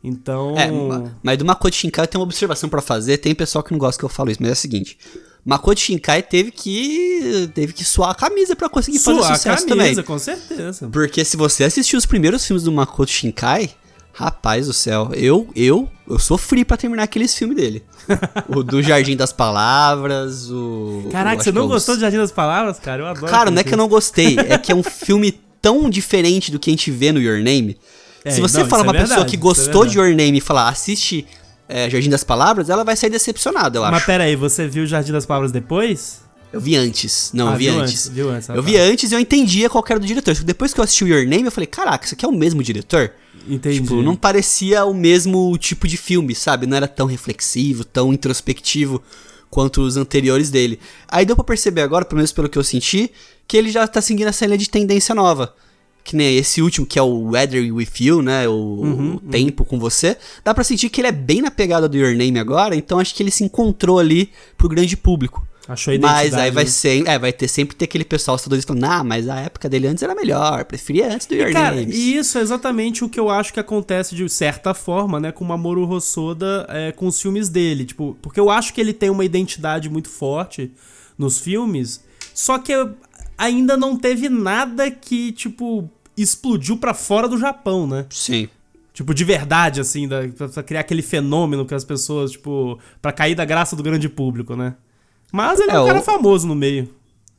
Então. 0.03 0.57
É, 0.59 0.69
mas 1.23 1.39
do 1.39 1.45
Makoto 1.45 1.77
Shinkai 1.77 2.05
eu 2.05 2.09
tenho 2.09 2.21
uma 2.21 2.27
observação 2.27 2.69
para 2.69 2.83
fazer. 2.83 3.19
Tem 3.19 3.33
pessoal 3.33 3.63
que 3.63 3.71
não 3.71 3.79
gosta 3.79 3.97
que 3.97 4.05
eu 4.05 4.09
falo 4.09 4.33
isso, 4.33 4.43
mas 4.43 4.51
é 4.51 4.55
o 4.55 4.57
seguinte: 4.57 4.99
Makoto 5.47 5.79
Shinkai 5.81 6.25
teve 6.25 6.51
que 6.51 7.49
teve 7.55 7.73
que 7.73 7.85
suar 7.85 8.11
a 8.11 8.15
camisa 8.17 8.57
para 8.57 8.69
conseguir 8.69 8.99
suar 8.99 9.19
fazer 9.19 9.35
sucesso 9.37 9.65
a 9.65 9.69
camisa, 9.69 9.91
também. 9.91 10.05
com 10.05 10.19
certeza. 10.19 10.89
Porque 10.91 11.25
se 11.25 11.37
você 11.37 11.63
assistiu 11.63 11.97
os 11.97 12.05
primeiros 12.05 12.45
filmes 12.45 12.65
do 12.65 12.73
Makoto 12.73 13.13
Shinkai, 13.13 13.71
rapaz 14.13 14.67
do 14.67 14.73
céu, 14.73 15.13
eu 15.15 15.49
eu 15.55 15.89
eu 16.11 16.19
sofri 16.19 16.65
para 16.65 16.77
terminar 16.77 17.05
aqueles 17.05 17.33
filmes 17.33 17.57
dele. 17.57 17.85
o 18.49 18.65
do 18.65 18.83
Jardim 18.83 19.15
das 19.15 19.33
Palavras, 19.33 20.51
o 20.51 21.09
Caraca, 21.13 21.41
você 21.41 21.53
não 21.53 21.67
é 21.67 21.69
gostou 21.69 21.95
do 21.95 22.01
Jardim 22.01 22.17
das 22.17 22.33
Palavras, 22.33 22.81
cara? 22.81 23.03
Eu 23.03 23.07
adoro. 23.07 23.31
Cara, 23.31 23.49
não 23.49 23.61
é 23.61 23.63
que 23.63 23.73
eu 23.73 23.79
não 23.79 23.87
gostei, 23.87 24.37
é 24.41 24.59
que 24.59 24.73
é 24.73 24.75
um 24.75 24.83
filme 24.85 25.31
tão 25.63 25.89
diferente 25.89 26.51
do 26.51 26.59
que 26.59 26.71
a 26.71 26.73
gente 26.73 26.91
vê 26.91 27.13
no 27.13 27.21
Your 27.21 27.39
Name. 27.39 27.77
É, 28.25 28.33
se 28.33 28.41
você 28.41 28.59
não, 28.59 28.69
fala 28.69 28.83
uma 28.83 28.97
é 28.97 29.01
pessoa 29.03 29.25
que 29.25 29.37
é 29.37 29.39
gostou 29.39 29.85
é 29.85 29.89
de 29.89 29.97
Your 29.97 30.09
Name 30.09 30.39
e 30.39 30.41
falar, 30.41 30.69
assiste 30.69 31.25
é, 31.69 31.91
Jardim 31.91 32.11
das 32.11 32.25
Palavras, 32.25 32.71
ela 32.71 32.85
vai 32.85 32.97
sair 32.97 33.11
decepcionada, 33.11 33.79
eu 33.79 33.85
acho. 33.85 33.93
Mas 33.93 34.05
pera 34.05 34.25
aí, 34.25 34.37
você 34.37 34.67
viu 34.69 34.85
o 34.85 34.87
Jardim 34.87 35.13
das 35.13 35.27
Palavras 35.27 35.53
depois? 35.53 36.21
Eu 36.53 36.61
vi 36.61 36.77
antes. 36.77 37.31
Não, 37.35 37.49
ah, 37.49 37.53
eu 37.53 37.57
vi 37.59 37.69
antes. 37.69 37.81
antes. 37.83 38.09
Viu 38.09 38.31
antes 38.31 38.49
eu 38.49 38.63
vi 38.63 38.77
antes 38.77 39.11
e 39.11 39.15
eu 39.15 39.21
entendia 39.21 39.69
qual 39.69 39.85
era 39.89 39.99
do 39.99 40.07
diretor. 40.07 40.35
Depois 40.35 40.73
que 40.73 40.81
eu 40.81 40.85
assisti 40.85 41.05
o 41.05 41.09
Your 41.09 41.27
Name, 41.27 41.45
eu 41.45 41.53
falei, 41.53 41.67
caraca, 41.67 42.05
isso 42.05 42.15
aqui 42.15 42.25
é 42.25 42.29
o 42.29 42.33
mesmo 42.33 42.63
diretor? 42.63 43.13
Entendi. 43.49 43.81
Tipo, 43.81 44.01
não 44.01 44.17
parecia 44.17 44.85
o 44.85 44.95
mesmo 44.95 45.57
tipo 45.59 45.87
de 45.87 45.97
filme, 45.97 46.35
sabe? 46.35 46.67
Não 46.67 46.77
era 46.77 46.89
tão 46.89 47.07
reflexivo, 47.07 47.85
tão 47.85 48.13
introspectivo 48.13 49.03
quanto 49.51 49.83
os 49.83 49.97
anteriores 49.97 50.51
dele. 50.51 50.81
Aí 51.09 51.27
deu 51.27 51.37
pra 51.37 51.45
perceber 51.45 51.83
agora, 51.83 52.05
pelo 52.05 52.17
menos 52.17 52.33
pelo 52.33 52.49
que 52.49 52.59
eu 52.59 52.65
senti, 52.65 53.11
que 53.47 53.57
ele 53.57 53.71
já 53.71 53.87
tá 53.87 54.01
seguindo 54.01 54.29
essa 54.29 54.47
linha 54.47 54.59
de 54.59 54.71
tendência 54.71 55.15
nova 55.15 55.55
que 56.07 56.15
nem 56.15 56.37
esse 56.37 56.63
último, 56.63 56.87
que 56.87 56.99
é 56.99 57.03
o 57.03 57.31
Weather 57.31 57.75
With 57.75 57.89
You, 57.99 58.23
né? 58.23 58.47
O, 58.49 58.53
uhum, 58.53 59.15
o 59.17 59.21
Tempo 59.21 59.65
uhum. 59.65 59.69
com 59.69 59.79
você. 59.79 60.17
Dá 60.45 60.55
pra 60.55 60.63
sentir 60.63 60.89
que 60.89 61.01
ele 61.01 61.09
é 61.09 61.13
bem 61.13 61.43
na 61.43 61.51
pegada 61.51 61.89
do 61.89 61.97
Your 61.97 62.17
Name 62.17 62.39
agora, 62.39 62.77
então 62.77 63.01
acho 63.01 63.13
que 63.13 63.23
ele 63.23 63.31
se 63.33 63.43
encontrou 63.43 63.99
ali 63.99 64.31
pro 64.57 64.69
grande 64.69 64.97
público. 64.97 65.47
Achou 65.69 65.93
a 65.93 65.99
Mas 65.99 66.33
aí 66.33 66.53
vai 66.53 66.63
né? 66.63 66.71
ser, 66.71 67.09
é, 67.09 67.19
vai 67.19 67.33
ter 67.33 67.49
sempre 67.49 67.75
ter 67.75 67.87
aquele 67.87 68.05
pessoal 68.05 68.37
estadunidense 68.37 68.69
falando, 68.69 68.85
ah, 68.85 69.03
mas 69.03 69.29
a 69.29 69.41
época 69.41 69.69
dele 69.69 69.89
antes 69.89 70.01
era 70.01 70.15
melhor, 70.15 70.65
preferia 70.65 71.13
antes 71.13 71.27
do 71.27 71.35
Your 71.35 71.49
e, 71.49 71.53
cara, 71.53 71.75
Names. 71.75 71.97
E 71.97 72.17
isso 72.17 72.39
é 72.39 72.41
exatamente 72.41 73.05
o 73.05 73.09
que 73.09 73.19
eu 73.19 73.29
acho 73.29 73.53
que 73.53 73.59
acontece 73.59 74.15
de 74.15 74.29
certa 74.29 74.73
forma, 74.75 75.19
né, 75.19 75.33
com 75.33 75.45
o 75.45 75.49
Mamoru 75.49 75.91
Hosoda 75.91 76.67
é, 76.69 76.93
com 76.93 77.09
os 77.09 77.21
filmes 77.21 77.49
dele, 77.49 77.85
tipo, 77.85 78.17
porque 78.23 78.39
eu 78.39 78.49
acho 78.49 78.73
que 78.73 78.81
ele 78.81 78.93
tem 78.93 79.11
uma 79.11 79.25
identidade 79.25 79.91
muito 79.91 80.09
forte 80.09 80.71
nos 81.19 81.41
filmes, 81.41 82.01
só 82.33 82.59
que 82.59 82.73
ainda 83.37 83.77
não 83.77 83.97
teve 83.97 84.29
nada 84.29 84.89
que, 84.89 85.33
tipo, 85.33 85.91
explodiu 86.17 86.77
para 86.77 86.95
fora 86.95 87.29
do 87.29 87.39
Japão, 87.39 87.87
né? 87.87 88.07
Sim. 88.11 88.49
Tipo, 88.93 89.13
de 89.13 89.25
verdade, 89.25 89.81
assim, 89.81 90.09
da, 90.09 90.27
pra 90.29 90.63
criar 90.63 90.81
aquele 90.81 91.03
fenômeno 91.03 91.67
que 91.67 91.75
as 91.75 91.85
pessoas, 91.85 92.33
tipo, 92.33 92.79
pra 93.03 93.13
cair 93.13 93.35
da 93.35 93.45
graça 93.45 93.77
do 93.77 93.83
grande 93.83 94.09
público, 94.09 94.57
né? 94.57 94.75
Mas 95.31 95.61
ele 95.61 95.71
é, 95.71 95.75
é 95.75 95.81
um 95.81 95.87
cara 95.87 95.99
o... 95.99 96.03
famoso 96.03 96.47
no 96.47 96.55
meio. 96.55 96.89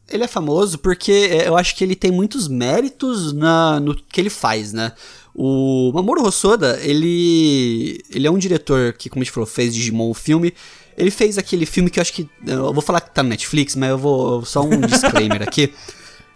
Ele 0.10 0.24
é 0.24 0.28
famoso 0.28 0.78
porque 0.78 1.12
é, 1.12 1.48
eu 1.48 1.58
acho 1.58 1.76
que 1.76 1.84
ele 1.84 1.96
tem 1.96 2.12
muitos 2.12 2.48
méritos 2.48 3.34
na, 3.34 3.80
no 3.80 3.96
que 3.96 4.22
ele 4.22 4.30
faz, 4.30 4.72
né? 4.72 4.94
O 5.34 5.92
Mamoru 5.94 6.26
Hosoda, 6.26 6.80
ele, 6.82 8.04
ele 8.10 8.26
é 8.26 8.32
um 8.32 8.38
diretor 8.38 8.94
que, 8.94 9.10
como 9.10 9.22
a 9.22 9.24
gente 9.24 9.34
falou, 9.34 9.48
fez 9.48 9.74
Digimon 9.74 10.10
o 10.10 10.14
filme. 10.14 10.54
Ele 10.98 11.12
fez 11.12 11.38
aquele 11.38 11.66
filme 11.66 11.90
que 11.90 12.00
eu 12.00 12.02
acho 12.02 12.14
que. 12.14 12.28
Eu 12.46 12.74
vou 12.74 12.82
falar 12.82 13.02
que 13.02 13.14
tá 13.14 13.22
no 13.22 13.30
Netflix, 13.30 13.76
mas 13.76 13.90
eu 13.90 13.98
vou. 14.00 14.44
Só 14.46 14.64
um 14.64 14.82
disclaimer 14.82 15.44
aqui. 15.44 15.72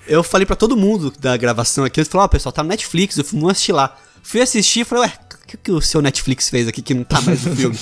Eu 0.08 0.24
falei 0.24 0.46
para 0.46 0.56
todo 0.56 0.76
mundo 0.76 1.14
da 1.20 1.38
gravação 1.38 1.84
aqui, 1.84 2.00
eles 2.00 2.08
falaram, 2.08 2.26
ó, 2.26 2.28
oh, 2.28 2.30
pessoal, 2.30 2.52
tá 2.52 2.64
no 2.64 2.70
Netflix, 2.70 3.18
eu 3.18 3.24
fui 3.24 3.40
não 3.40 3.50
assistir 3.50 3.72
lá. 3.72 3.98
Fui 4.24 4.42
assistir 4.42 4.82
e 4.82 4.84
falei, 4.84 5.06
ué, 5.06 5.14
o 5.44 5.48
que, 5.48 5.58
que 5.58 5.72
o 5.72 5.82
seu 5.82 6.02
Netflix 6.02 6.50
fez 6.50 6.68
aqui 6.68 6.82
que 6.82 6.94
não 6.94 7.04
tá 7.04 7.22
mais 7.22 7.44
no 7.44 7.54
filme? 7.56 7.78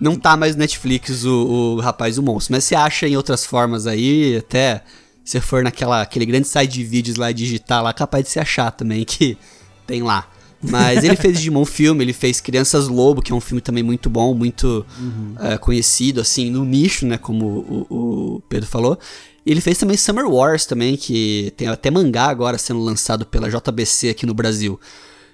não 0.00 0.16
tá 0.16 0.36
mais 0.36 0.54
no 0.54 0.60
Netflix 0.60 1.24
o, 1.24 1.76
o 1.76 1.80
rapaz 1.80 2.18
o 2.18 2.22
monstro. 2.22 2.54
Mas 2.54 2.64
você 2.64 2.74
acha 2.74 3.06
em 3.06 3.16
outras 3.16 3.44
formas 3.44 3.86
aí, 3.86 4.36
até 4.36 4.82
se 5.24 5.40
for 5.40 5.62
naquela 5.62 6.02
aquele 6.02 6.26
grande 6.26 6.48
site 6.48 6.72
de 6.72 6.84
vídeos 6.84 7.16
lá 7.16 7.30
digitar 7.32 7.82
lá, 7.82 7.92
capaz 7.92 8.24
de 8.24 8.30
se 8.30 8.40
achar 8.40 8.70
também 8.70 9.04
que 9.04 9.36
tem 9.86 10.02
lá. 10.02 10.28
Mas 10.64 11.02
ele 11.02 11.16
fez 11.16 11.38
Digimon 11.38 11.64
filme, 11.64 12.04
ele 12.04 12.12
fez 12.12 12.40
Crianças 12.40 12.86
Lobo, 12.86 13.20
que 13.20 13.32
é 13.32 13.34
um 13.34 13.40
filme 13.40 13.60
também 13.60 13.82
muito 13.82 14.08
bom, 14.08 14.32
muito 14.32 14.86
uhum. 14.96 15.34
uh, 15.34 15.58
conhecido, 15.58 16.20
assim, 16.20 16.50
no 16.50 16.64
nicho, 16.64 17.04
né, 17.04 17.18
como 17.18 17.46
o, 17.46 17.86
o 18.36 18.42
Pedro 18.48 18.68
falou. 18.68 18.96
Ele 19.44 19.60
fez 19.60 19.78
também 19.78 19.96
Summer 19.96 20.26
Wars 20.26 20.66
também, 20.66 20.96
que 20.96 21.52
tem 21.56 21.68
até 21.68 21.90
mangá 21.90 22.26
agora 22.26 22.56
sendo 22.58 22.80
lançado 22.80 23.26
pela 23.26 23.50
JBC 23.50 24.10
aqui 24.10 24.24
no 24.24 24.34
Brasil. 24.34 24.78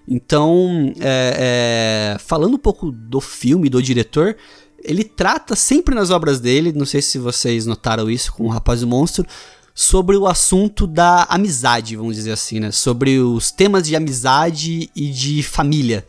Então, 0.07 0.93
é, 1.01 2.15
é, 2.15 2.19
falando 2.19 2.55
um 2.55 2.59
pouco 2.59 2.91
do 2.91 3.21
filme, 3.21 3.69
do 3.69 3.83
diretor, 3.83 4.35
ele 4.83 5.05
trata 5.05 5.55
sempre 5.55 5.95
nas 5.95 6.11
obras 6.11 6.41
dele, 6.41 6.73
não 6.73 6.87
sei 6.87 7.03
se 7.03 7.19
vocês 7.19 7.67
notaram 7.67 8.11
isso 8.11 8.33
com 8.33 8.45
o 8.45 8.49
Rapaz 8.49 8.81
e 8.81 8.85
o 8.85 8.89
Monstro, 8.89 9.27
sobre 9.75 10.17
o 10.17 10.27
assunto 10.27 10.87
da 10.87 11.25
amizade, 11.25 11.95
vamos 11.95 12.17
dizer 12.17 12.33
assim, 12.33 12.59
né? 12.59 12.73
Sobre 12.73 13.21
os 13.21 13.51
temas 13.51 13.87
de 13.87 13.95
amizade 13.95 14.91
e 14.97 15.11
de 15.11 15.43
família. 15.43 16.07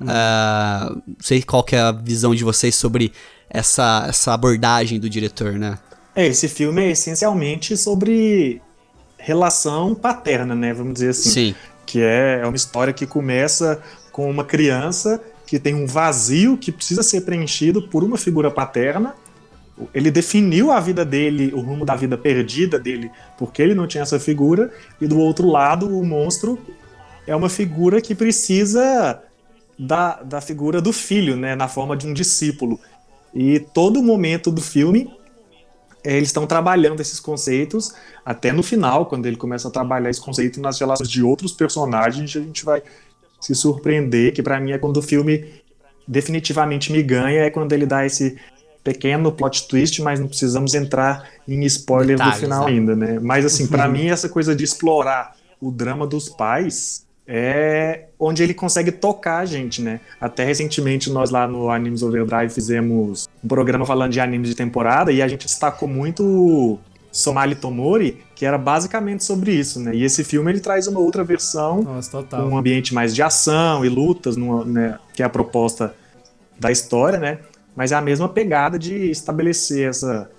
Hum. 0.00 0.06
Uh, 0.06 1.02
não 1.06 1.16
sei 1.20 1.42
qual 1.42 1.62
que 1.62 1.76
é 1.76 1.80
a 1.80 1.92
visão 1.92 2.34
de 2.34 2.42
vocês 2.42 2.74
sobre 2.74 3.12
essa, 3.48 4.06
essa 4.08 4.32
abordagem 4.32 4.98
do 4.98 5.08
diretor, 5.08 5.52
né? 5.52 5.78
É, 6.14 6.26
esse 6.26 6.48
filme 6.48 6.82
é 6.82 6.90
essencialmente 6.90 7.76
sobre 7.76 8.60
relação 9.18 9.94
paterna, 9.94 10.54
né? 10.54 10.72
Vamos 10.72 10.94
dizer 10.94 11.10
assim. 11.10 11.30
Sim. 11.30 11.54
Que 11.86 12.00
é, 12.02 12.40
é 12.42 12.46
uma 12.46 12.56
história 12.56 12.92
que 12.92 13.06
começa 13.06 13.82
com 14.12 14.30
uma 14.30 14.44
criança 14.44 15.20
que 15.46 15.58
tem 15.58 15.74
um 15.74 15.86
vazio 15.86 16.56
que 16.56 16.72
precisa 16.72 17.02
ser 17.02 17.22
preenchido 17.22 17.82
por 17.88 18.02
uma 18.04 18.16
figura 18.16 18.50
paterna. 18.50 19.14
Ele 19.92 20.10
definiu 20.10 20.70
a 20.70 20.78
vida 20.78 21.04
dele, 21.04 21.52
o 21.52 21.60
rumo 21.60 21.84
da 21.84 21.96
vida 21.96 22.16
perdida 22.16 22.78
dele, 22.78 23.10
porque 23.36 23.60
ele 23.60 23.74
não 23.74 23.86
tinha 23.86 24.02
essa 24.02 24.20
figura. 24.20 24.72
E 25.00 25.06
do 25.06 25.18
outro 25.18 25.48
lado, 25.48 25.98
o 25.98 26.04
monstro 26.04 26.58
é 27.26 27.34
uma 27.34 27.48
figura 27.48 28.00
que 28.00 28.14
precisa 28.14 29.20
da, 29.78 30.22
da 30.22 30.40
figura 30.40 30.80
do 30.80 30.92
filho, 30.92 31.36
né? 31.36 31.56
Na 31.56 31.66
forma 31.66 31.96
de 31.96 32.06
um 32.06 32.14
discípulo. 32.14 32.78
E 33.34 33.58
todo 33.58 34.02
momento 34.02 34.50
do 34.50 34.60
filme 34.60 35.10
eles 36.04 36.28
estão 36.28 36.46
trabalhando 36.46 37.00
esses 37.00 37.18
conceitos 37.18 37.92
até 38.24 38.52
no 38.52 38.62
final, 38.62 39.06
quando 39.06 39.26
ele 39.26 39.36
começa 39.36 39.68
a 39.68 39.70
trabalhar 39.70 40.10
esse 40.10 40.20
conceito 40.20 40.60
nas 40.60 40.78
relações 40.78 41.08
de 41.08 41.22
outros 41.22 41.52
personagens, 41.52 42.36
a 42.36 42.40
gente 42.40 42.64
vai 42.64 42.82
se 43.40 43.54
surpreender, 43.54 44.32
que 44.32 44.42
para 44.42 44.60
mim 44.60 44.72
é 44.72 44.78
quando 44.78 44.98
o 44.98 45.02
filme 45.02 45.44
definitivamente 46.06 46.92
me 46.92 47.02
ganha, 47.02 47.42
é 47.42 47.50
quando 47.50 47.72
ele 47.72 47.86
dá 47.86 48.04
esse 48.04 48.36
pequeno 48.82 49.32
plot 49.32 49.66
twist, 49.66 50.02
mas 50.02 50.20
não 50.20 50.28
precisamos 50.28 50.74
entrar 50.74 51.28
em 51.48 51.64
spoiler 51.64 52.16
Detalhes, 52.16 52.36
do 52.36 52.40
final 52.40 52.64
né? 52.66 52.70
ainda, 52.70 52.94
né? 52.94 53.18
Mas 53.18 53.44
assim, 53.46 53.66
para 53.66 53.86
uhum. 53.86 53.92
mim 53.92 54.08
essa 54.08 54.28
coisa 54.28 54.54
de 54.54 54.62
explorar 54.62 55.34
o 55.60 55.70
drama 55.70 56.06
dos 56.06 56.28
pais 56.28 57.03
é 57.26 58.06
onde 58.18 58.42
ele 58.42 58.54
consegue 58.54 58.92
tocar 58.92 59.38
a 59.38 59.44
gente, 59.44 59.80
né? 59.80 60.00
Até 60.20 60.44
recentemente 60.44 61.10
nós 61.10 61.30
lá 61.30 61.46
no 61.46 61.70
Animes 61.70 62.02
Overdrive 62.02 62.52
fizemos 62.52 63.28
um 63.42 63.48
programa 63.48 63.86
falando 63.86 64.12
de 64.12 64.20
animes 64.20 64.50
de 64.50 64.54
temporada 64.54 65.10
e 65.10 65.22
a 65.22 65.28
gente 65.28 65.46
destacou 65.46 65.88
muito 65.88 66.78
Somali 67.10 67.54
Tomori, 67.54 68.22
que 68.34 68.44
era 68.44 68.58
basicamente 68.58 69.24
sobre 69.24 69.52
isso, 69.52 69.80
né? 69.80 69.94
E 69.94 70.04
esse 70.04 70.24
filme 70.24 70.50
ele 70.50 70.60
traz 70.60 70.86
uma 70.86 71.00
outra 71.00 71.22
versão, 71.24 71.82
Nossa, 71.82 72.24
um 72.44 72.58
ambiente 72.58 72.92
mais 72.92 73.14
de 73.14 73.22
ação 73.22 73.84
e 73.84 73.88
lutas, 73.88 74.36
numa, 74.36 74.64
né? 74.64 74.98
que 75.14 75.22
é 75.22 75.26
a 75.26 75.30
proposta 75.30 75.94
da 76.58 76.70
história, 76.70 77.18
né? 77.18 77.38
Mas 77.74 77.92
é 77.92 77.94
a 77.94 78.00
mesma 78.00 78.28
pegada 78.28 78.78
de 78.78 79.10
estabelecer 79.10 79.88
essa 79.88 80.30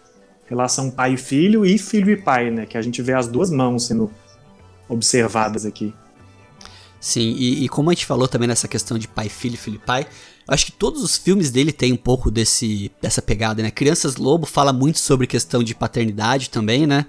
relação 0.48 0.92
pai 0.92 1.14
e 1.14 1.18
filho 1.18 1.66
e 1.66 1.78
filho 1.78 2.12
e 2.12 2.18
pai, 2.18 2.52
né? 2.52 2.66
Que 2.66 2.78
a 2.78 2.82
gente 2.82 3.02
vê 3.02 3.14
as 3.14 3.28
duas 3.28 3.50
mãos 3.50 3.88
sendo 3.88 4.12
observadas 4.88 5.66
aqui. 5.66 5.94
Sim, 7.06 7.36
e, 7.38 7.64
e, 7.64 7.70
como 7.70 7.92
a 7.92 7.94
gente 7.94 8.04
falou 8.04 8.28
também 8.28 8.48
nessa 8.48 8.68
questão 8.68 8.98
de 8.98 9.08
pai, 9.08 9.30
filho, 9.30 9.56
filho 9.56 9.76
e 9.76 9.86
pai, 9.86 10.08
acho 10.48 10.66
que 10.66 10.72
todos 10.72 11.04
os 11.04 11.16
filmes 11.16 11.52
dele 11.52 11.72
têm 11.72 11.94
um 11.94 11.98
pouco 11.98 12.32
desse, 12.32 12.92
dessa 13.00 13.22
pegada, 13.22 13.62
né? 13.62 13.70
Crianças 13.70 14.16
Lobo 14.16 14.48
fala 14.48 14.74
muito 14.74 14.98
sobre 14.98 15.28
questão 15.28 15.62
de 15.62 15.76
paternidade 15.76 16.50
também, 16.50 16.88
né? 16.88 17.06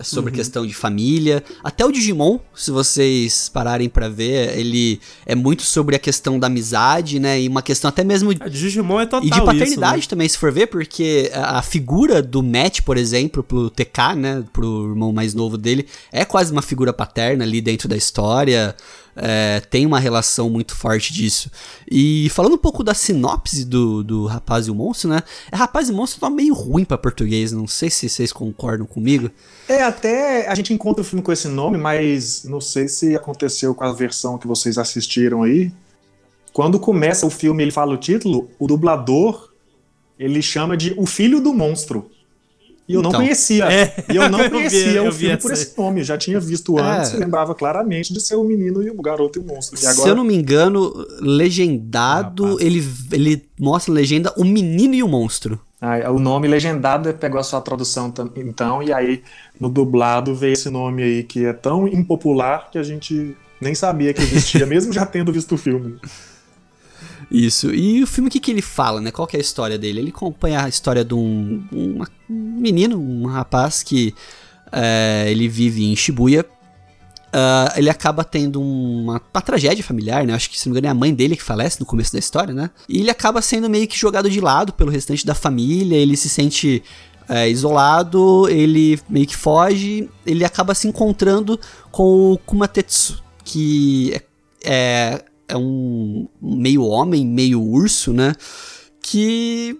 sobre 0.00 0.30
uhum. 0.30 0.36
questão 0.36 0.66
de 0.66 0.74
família. 0.74 1.42
Até 1.62 1.84
o 1.84 1.92
Digimon, 1.92 2.38
se 2.54 2.70
vocês 2.70 3.48
pararem 3.48 3.88
para 3.88 4.08
ver, 4.08 4.56
ele 4.58 5.00
é 5.24 5.34
muito 5.34 5.62
sobre 5.62 5.94
a 5.94 5.98
questão 5.98 6.38
da 6.38 6.46
amizade, 6.46 7.20
né? 7.20 7.40
E 7.40 7.48
uma 7.48 7.62
questão 7.62 7.88
até 7.88 8.02
mesmo. 8.02 8.30
A 8.40 8.48
Digimon 8.48 9.00
é 9.00 9.06
total. 9.06 9.26
E 9.26 9.30
de 9.30 9.44
paternidade 9.44 10.00
isso, 10.00 10.06
né? 10.06 10.10
também, 10.10 10.28
se 10.28 10.38
for 10.38 10.50
ver, 10.52 10.66
porque 10.66 11.30
a, 11.32 11.58
a, 11.58 11.62
figura 11.62 12.22
do 12.22 12.42
Matt, 12.42 12.80
por 12.82 12.96
exemplo, 12.96 13.42
pro 13.42 13.70
TK, 13.70 14.14
né? 14.16 14.44
Pro 14.52 14.90
irmão 14.90 15.12
mais 15.12 15.34
novo 15.34 15.56
dele, 15.56 15.86
é 16.12 16.24
quase 16.24 16.50
uma 16.50 16.62
figura 16.62 16.92
paterna 16.92 17.44
ali 17.44 17.60
dentro 17.60 17.88
da 17.88 17.96
história. 17.96 18.74
É, 19.16 19.60
tem 19.60 19.86
uma 19.86 19.98
relação 19.98 20.50
muito 20.50 20.74
forte 20.74 21.12
disso. 21.12 21.50
E 21.90 22.28
falando 22.30 22.54
um 22.54 22.58
pouco 22.58 22.82
da 22.82 22.94
sinopse 22.94 23.64
do, 23.64 24.02
do 24.02 24.26
Rapaz 24.26 24.66
e 24.66 24.70
o 24.70 24.74
Monstro, 24.74 25.10
né? 25.10 25.22
É 25.50 25.56
Rapaz 25.56 25.88
e 25.88 25.92
Monstro 25.92 26.20
tá 26.20 26.30
meio 26.30 26.54
ruim 26.54 26.84
para 26.84 26.98
português, 26.98 27.52
não 27.52 27.66
sei 27.66 27.90
se 27.90 28.08
vocês 28.08 28.32
concordam 28.32 28.86
comigo. 28.86 29.30
É, 29.68 29.82
até 29.82 30.48
a 30.48 30.54
gente 30.54 30.72
encontra 30.72 31.02
o 31.02 31.04
filme 31.04 31.22
com 31.22 31.32
esse 31.32 31.48
nome, 31.48 31.78
mas 31.78 32.44
não 32.44 32.60
sei 32.60 32.88
se 32.88 33.14
aconteceu 33.14 33.74
com 33.74 33.84
a 33.84 33.92
versão 33.92 34.38
que 34.38 34.46
vocês 34.46 34.78
assistiram 34.78 35.42
aí. 35.42 35.72
Quando 36.52 36.78
começa 36.78 37.26
o 37.26 37.30
filme, 37.30 37.62
ele 37.62 37.72
fala 37.72 37.94
o 37.94 37.96
título, 37.96 38.48
o 38.58 38.66
dublador 38.66 39.54
ele 40.18 40.40
chama 40.40 40.76
de 40.76 40.94
O 40.96 41.06
Filho 41.06 41.40
do 41.40 41.52
Monstro. 41.52 42.10
E 42.86 42.94
eu 42.94 43.00
então, 43.00 43.12
não 43.12 43.20
conhecia. 43.20 43.64
É, 43.64 44.04
e 44.12 44.16
eu 44.16 44.28
não 44.28 44.38
conhecia 44.50 44.92
eu 44.92 45.04
vi, 45.04 45.08
o 45.08 45.12
filme 45.12 45.36
por 45.38 45.52
esse 45.52 45.78
nome. 45.78 46.00
Eu 46.00 46.04
já 46.04 46.18
tinha 46.18 46.38
visto 46.38 46.78
é. 46.78 46.82
antes 46.82 47.12
é. 47.12 47.16
e 47.16 47.20
lembrava 47.20 47.54
claramente 47.54 48.12
de 48.12 48.20
ser 48.20 48.36
o 48.36 48.44
menino 48.44 48.82
e 48.82 48.90
o 48.90 49.00
garoto 49.00 49.38
e 49.38 49.42
o 49.42 49.44
monstro. 49.44 49.78
E 49.80 49.86
agora... 49.86 50.02
Se 50.02 50.08
eu 50.08 50.14
não 50.14 50.24
me 50.24 50.34
engano, 50.34 50.92
legendado, 51.20 52.60
ele, 52.60 52.86
ele 53.10 53.42
mostra 53.58 53.92
legenda 53.92 54.32
O 54.36 54.44
Menino 54.44 54.94
e 54.94 55.02
o 55.02 55.08
Monstro. 55.08 55.58
Ah, 55.80 56.10
o 56.10 56.18
nome 56.18 56.48
legendado 56.48 57.12
pegou 57.14 57.38
a 57.38 57.42
sua 57.42 57.60
tradução 57.60 58.12
então, 58.36 58.82
e 58.82 58.90
aí 58.90 59.22
no 59.60 59.68
dublado 59.68 60.34
veio 60.34 60.54
esse 60.54 60.70
nome 60.70 61.02
aí 61.02 61.22
que 61.22 61.44
é 61.44 61.52
tão 61.52 61.86
impopular 61.86 62.70
que 62.70 62.78
a 62.78 62.82
gente 62.82 63.36
nem 63.60 63.74
sabia 63.74 64.14
que 64.14 64.22
existia, 64.22 64.64
mesmo 64.66 64.92
já 64.92 65.04
tendo 65.04 65.30
visto 65.30 65.54
o 65.54 65.58
filme. 65.58 65.96
Isso. 67.30 67.72
E 67.74 68.02
o 68.02 68.06
filme, 68.06 68.28
o 68.28 68.30
que, 68.30 68.40
que 68.40 68.50
ele 68.50 68.62
fala, 68.62 69.00
né? 69.00 69.10
Qual 69.10 69.26
que 69.26 69.36
é 69.36 69.38
a 69.38 69.42
história 69.42 69.78
dele? 69.78 70.00
Ele 70.00 70.10
acompanha 70.10 70.62
a 70.62 70.68
história 70.68 71.04
de 71.04 71.14
um, 71.14 71.64
um 71.72 72.04
menino, 72.28 72.98
um 72.98 73.26
rapaz 73.26 73.82
que 73.82 74.14
é, 74.72 75.26
ele 75.28 75.48
vive 75.48 75.84
em 75.84 75.94
Shibuya. 75.94 76.44
Uh, 77.34 77.66
ele 77.76 77.90
acaba 77.90 78.22
tendo 78.22 78.62
uma, 78.62 79.20
uma, 79.34 79.42
tragédia 79.42 79.82
familiar, 79.82 80.24
né? 80.24 80.32
Acho 80.32 80.48
que, 80.48 80.56
se 80.58 80.68
não 80.68 80.72
me 80.72 80.78
engano, 80.78 80.86
é 80.86 80.90
a 80.90 80.94
mãe 80.94 81.12
dele 81.12 81.36
que 81.36 81.42
falece 81.42 81.80
no 81.80 81.86
começo 81.86 82.12
da 82.12 82.18
história, 82.18 82.54
né? 82.54 82.70
E 82.88 83.00
ele 83.00 83.10
acaba 83.10 83.42
sendo 83.42 83.68
meio 83.68 83.88
que 83.88 83.98
jogado 83.98 84.30
de 84.30 84.40
lado 84.40 84.72
pelo 84.72 84.90
restante 84.90 85.26
da 85.26 85.34
família. 85.34 85.96
Ele 85.96 86.16
se 86.16 86.28
sente 86.28 86.80
é, 87.28 87.48
isolado, 87.48 88.48
ele 88.48 89.00
meio 89.08 89.26
que 89.26 89.36
foge. 89.36 90.08
Ele 90.24 90.44
acaba 90.44 90.76
se 90.76 90.86
encontrando 90.86 91.58
com 91.90 92.34
o 92.34 92.38
Kumatetsu, 92.38 93.20
que 93.44 94.12
é, 94.14 94.22
é 94.64 95.24
é 95.48 95.56
um 95.56 96.28
meio 96.40 96.84
homem, 96.84 97.26
meio 97.26 97.62
urso, 97.62 98.12
né? 98.12 98.34
Que 99.02 99.78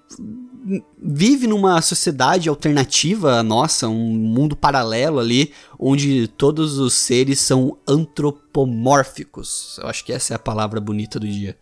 vive 1.03 1.47
numa 1.47 1.81
sociedade 1.83 2.49
alternativa 2.49 3.43
nossa, 3.43 3.89
um 3.89 4.13
mundo 4.13 4.57
paralelo 4.57 5.19
ali, 5.19 5.53
onde 5.79 6.27
todos 6.29 6.79
os 6.79 6.95
seres 6.95 7.41
são 7.41 7.77
antropomórficos. 7.87 9.79
Eu 9.83 9.89
acho 9.89 10.05
que 10.05 10.13
essa 10.13 10.35
é 10.35 10.37
a 10.37 10.39
palavra 10.39 10.81
bonita 10.81 11.21
do 11.21 11.27
dia. 11.27 11.57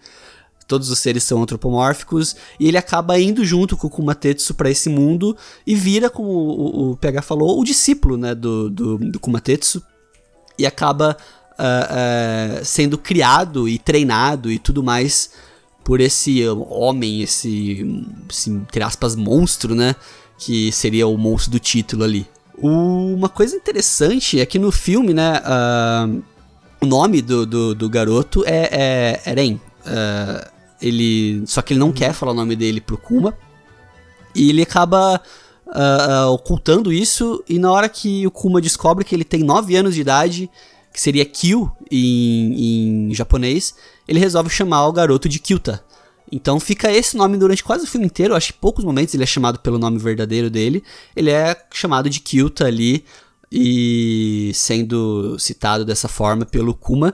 Todos 0.69 0.89
os 0.89 1.01
seres 1.01 1.25
são 1.25 1.43
antropomórficos 1.43 2.37
e 2.59 2.69
ele 2.69 2.79
acaba 2.79 3.19
indo 3.19 3.45
junto 3.45 3.77
com 3.77 3.89
o 3.89 3.91
Kumatetsu 3.91 4.55
para 4.55 4.71
esse 4.71 4.89
mundo 4.89 5.37
e 5.67 5.75
vira, 5.75 6.09
como 6.09 6.31
o, 6.31 6.93
o 6.93 6.97
PH 6.97 7.23
falou, 7.23 7.61
o 7.61 7.65
discípulo 7.65 8.17
né, 8.17 8.35
do, 8.35 8.71
do, 8.71 8.99
do 8.99 9.21
Kumatetsu 9.21 9.83
e 10.59 10.65
acaba 10.65 11.17
uh, 11.59 12.65
sendo 12.65 12.97
criado 12.99 13.69
e 13.69 13.79
treinado 13.79 14.51
e 14.51 14.59
tudo 14.59 14.83
mais 14.83 15.31
por 15.85 16.01
esse 16.01 16.47
homem, 16.49 17.23
esse, 17.23 18.05
esse, 18.31 18.51
entre 18.51 18.83
aspas, 18.83 19.17
monstro, 19.17 19.75
né? 19.75 19.97
Que 20.39 20.71
seria 20.73 21.07
o 21.07 21.17
monstro 21.17 21.53
do 21.53 21.59
título 21.59 22.05
ali. 22.05 22.27
Uma 22.57 23.29
coisa 23.29 23.57
interessante 23.57 24.41
é 24.41 24.47
que 24.47 24.59
no 24.59 24.71
filme, 24.71 25.13
né? 25.13 25.41
Uh, 25.41 26.23
o 26.81 26.87
nome 26.87 27.23
do, 27.23 27.47
do, 27.47 27.75
do, 27.75 27.89
garoto 27.89 28.45
é, 28.45 28.69
é 29.25 29.31
Eren. 29.31 29.55
Uh, 29.87 30.51
ele, 30.81 31.43
só 31.47 31.63
que 31.63 31.73
ele 31.73 31.81
não 31.81 31.93
quer 31.93 32.13
falar 32.13 32.33
o 32.33 32.35
nome 32.37 32.57
dele 32.57 32.81
pro 32.81 32.99
Kuma. 32.99 33.37
E 34.35 34.51
ele 34.51 34.63
acaba 34.63 35.21
uh, 35.67 36.31
ocultando 36.31 36.93
isso. 36.93 37.43
E 37.49 37.59
na 37.59 37.71
hora 37.71 37.89
que 37.89 38.27
o 38.27 38.31
Kuma 38.31 38.61
descobre 38.61 39.05
que 39.05 39.15
ele 39.15 39.25
tem 39.25 39.43
9 39.43 39.77
anos 39.77 39.95
de 39.95 40.01
idade, 40.01 40.51
que 40.93 41.01
seria 41.01 41.25
Kyu 41.25 41.71
em, 41.91 43.09
em 43.11 43.15
japonês, 43.15 43.75
ele 44.07 44.19
resolve 44.19 44.51
chamar 44.51 44.87
o 44.87 44.93
garoto 44.93 45.29
de 45.29 45.39
Kyuta. 45.39 45.83
Então 46.31 46.59
fica 46.59 46.91
esse 46.91 47.17
nome 47.17 47.37
durante 47.37 47.63
quase 47.63 47.85
o 47.85 47.87
filme 47.87 48.07
inteiro. 48.07 48.35
Acho 48.35 48.53
que 48.53 48.59
poucos 48.59 48.85
momentos 48.85 49.15
ele 49.15 49.23
é 49.23 49.27
chamado 49.27 49.59
pelo 49.59 49.79
nome 49.79 49.99
verdadeiro 49.99 50.49
dele. 50.49 50.83
Ele 51.15 51.31
é 51.31 51.57
chamado 51.73 52.09
de 52.09 52.21
Kyuta 52.21 52.67
ali 52.67 53.05
e 53.51 54.51
sendo 54.55 55.39
citado 55.39 55.85
dessa 55.85 56.09
forma 56.09 56.47
pelo 56.47 56.73
Kuma, 56.73 57.13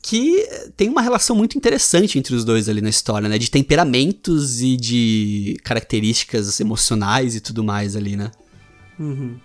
que 0.00 0.48
tem 0.74 0.88
uma 0.88 1.02
relação 1.02 1.36
muito 1.36 1.58
interessante 1.58 2.18
entre 2.18 2.34
os 2.34 2.44
dois 2.44 2.66
ali 2.68 2.80
na 2.80 2.88
história, 2.88 3.28
né? 3.28 3.36
De 3.36 3.50
temperamentos 3.50 4.62
e 4.62 4.76
de 4.76 5.58
características 5.62 6.58
emocionais 6.58 7.34
e 7.34 7.40
tudo 7.40 7.62
mais 7.62 7.94
ali, 7.94 8.16
né? 8.16 8.30
Uhum. 8.98 9.38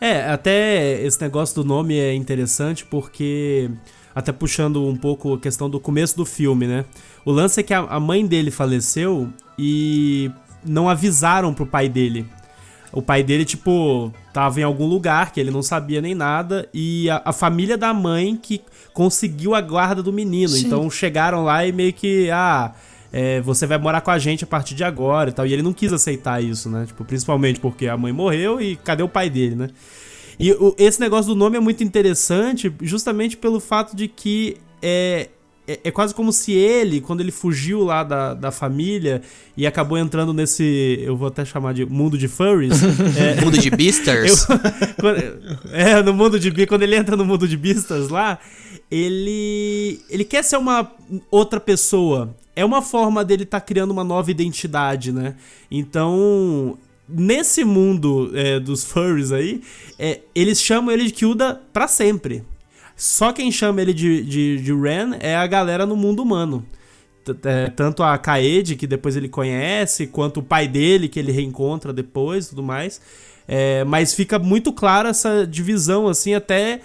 É, 0.00 0.30
até 0.30 1.00
esse 1.02 1.20
negócio 1.20 1.56
do 1.56 1.64
nome 1.64 1.98
é 1.98 2.14
interessante 2.14 2.84
porque. 2.84 3.70
Até 4.14 4.32
puxando 4.32 4.86
um 4.86 4.96
pouco 4.96 5.34
a 5.34 5.38
questão 5.38 5.68
do 5.68 5.78
começo 5.78 6.16
do 6.16 6.24
filme, 6.24 6.66
né? 6.66 6.86
O 7.22 7.30
lance 7.30 7.60
é 7.60 7.62
que 7.62 7.74
a 7.74 8.00
mãe 8.00 8.26
dele 8.26 8.50
faleceu 8.50 9.30
e 9.58 10.30
não 10.64 10.88
avisaram 10.88 11.52
pro 11.52 11.66
pai 11.66 11.86
dele. 11.86 12.26
O 12.92 13.02
pai 13.02 13.22
dele, 13.22 13.44
tipo, 13.44 14.10
tava 14.32 14.58
em 14.58 14.62
algum 14.62 14.86
lugar 14.86 15.32
que 15.32 15.38
ele 15.38 15.50
não 15.50 15.62
sabia 15.62 16.00
nem 16.00 16.14
nada. 16.14 16.66
E 16.72 17.10
a, 17.10 17.20
a 17.26 17.32
família 17.32 17.76
da 17.76 17.92
mãe 17.92 18.38
que 18.40 18.62
conseguiu 18.94 19.54
a 19.54 19.60
guarda 19.60 20.02
do 20.02 20.10
menino. 20.12 20.48
Sim. 20.48 20.66
Então 20.66 20.88
chegaram 20.90 21.44
lá 21.44 21.66
e 21.66 21.72
meio 21.72 21.92
que. 21.92 22.30
Ah, 22.30 22.72
é, 23.18 23.40
você 23.40 23.66
vai 23.66 23.78
morar 23.78 24.02
com 24.02 24.10
a 24.10 24.18
gente 24.18 24.44
a 24.44 24.46
partir 24.46 24.74
de 24.74 24.84
agora 24.84 25.30
e 25.30 25.32
tal. 25.32 25.46
E 25.46 25.52
ele 25.54 25.62
não 25.62 25.72
quis 25.72 25.90
aceitar 25.90 26.44
isso, 26.44 26.68
né? 26.68 26.84
Tipo, 26.84 27.02
principalmente 27.02 27.58
porque 27.58 27.88
a 27.88 27.96
mãe 27.96 28.12
morreu 28.12 28.60
e 28.60 28.76
cadê 28.76 29.02
o 29.02 29.08
pai 29.08 29.30
dele, 29.30 29.54
né? 29.54 29.70
E 30.38 30.52
o, 30.52 30.74
esse 30.76 31.00
negócio 31.00 31.32
do 31.32 31.34
nome 31.34 31.56
é 31.56 31.60
muito 31.60 31.82
interessante 31.82 32.70
justamente 32.82 33.34
pelo 33.34 33.58
fato 33.58 33.96
de 33.96 34.06
que 34.06 34.58
é, 34.82 35.30
é, 35.66 35.80
é, 35.84 35.90
quase 35.90 36.14
como 36.14 36.30
se 36.30 36.52
ele, 36.52 37.00
quando 37.00 37.22
ele 37.22 37.32
fugiu 37.32 37.84
lá 37.84 38.04
da, 38.04 38.34
da 38.34 38.50
família 38.50 39.22
e 39.56 39.66
acabou 39.66 39.96
entrando 39.96 40.34
nesse. 40.34 40.98
Eu 41.02 41.16
vou 41.16 41.28
até 41.28 41.42
chamar 41.42 41.72
de 41.72 41.86
mundo 41.86 42.18
de 42.18 42.28
furries. 42.28 42.82
é, 43.16 43.42
mundo 43.42 43.56
de 43.56 43.70
beasters? 43.70 44.44
Eu, 44.46 44.58
quando, 45.00 45.16
é, 45.72 46.02
no 46.02 46.12
mundo 46.12 46.38
de. 46.38 46.66
Quando 46.66 46.82
ele 46.82 46.94
entra 46.94 47.16
no 47.16 47.24
mundo 47.24 47.48
de 47.48 47.56
beasters 47.56 48.10
lá, 48.10 48.38
ele. 48.90 50.02
Ele 50.10 50.24
quer 50.24 50.44
ser 50.44 50.58
uma 50.58 50.92
outra 51.30 51.58
pessoa. 51.58 52.36
É 52.56 52.64
uma 52.64 52.80
forma 52.80 53.22
dele 53.22 53.42
estar 53.42 53.60
tá 53.60 53.66
criando 53.66 53.90
uma 53.90 54.02
nova 54.02 54.30
identidade, 54.30 55.12
né? 55.12 55.36
Então, 55.70 56.78
nesse 57.08 57.64
mundo 57.64 58.32
é, 58.34 58.58
dos 58.58 58.82
furries 58.82 59.30
aí, 59.30 59.60
é, 59.98 60.20
eles 60.34 60.60
chamam 60.60 60.92
ele 60.92 61.04
de 61.04 61.12
Kyuda 61.12 61.60
pra 61.72 61.86
sempre. 61.86 62.42
Só 62.96 63.30
quem 63.30 63.52
chama 63.52 63.82
ele 63.82 63.92
de, 63.92 64.22
de, 64.22 64.62
de 64.62 64.74
Ren 64.74 65.16
é 65.20 65.36
a 65.36 65.46
galera 65.46 65.84
no 65.84 65.94
mundo 65.94 66.22
humano. 66.22 66.64
É, 67.44 67.68
tanto 67.68 68.02
a 68.02 68.16
Kaede, 68.16 68.76
que 68.76 68.86
depois 68.86 69.16
ele 69.16 69.28
conhece, 69.28 70.06
quanto 70.06 70.40
o 70.40 70.42
pai 70.42 70.66
dele, 70.66 71.08
que 71.08 71.18
ele 71.18 71.32
reencontra 71.32 71.92
depois 71.92 72.48
tudo 72.48 72.62
mais. 72.62 73.00
É, 73.46 73.84
mas 73.84 74.14
fica 74.14 74.38
muito 74.38 74.72
clara 74.72 75.10
essa 75.10 75.46
divisão, 75.46 76.08
assim, 76.08 76.34
até 76.34 76.80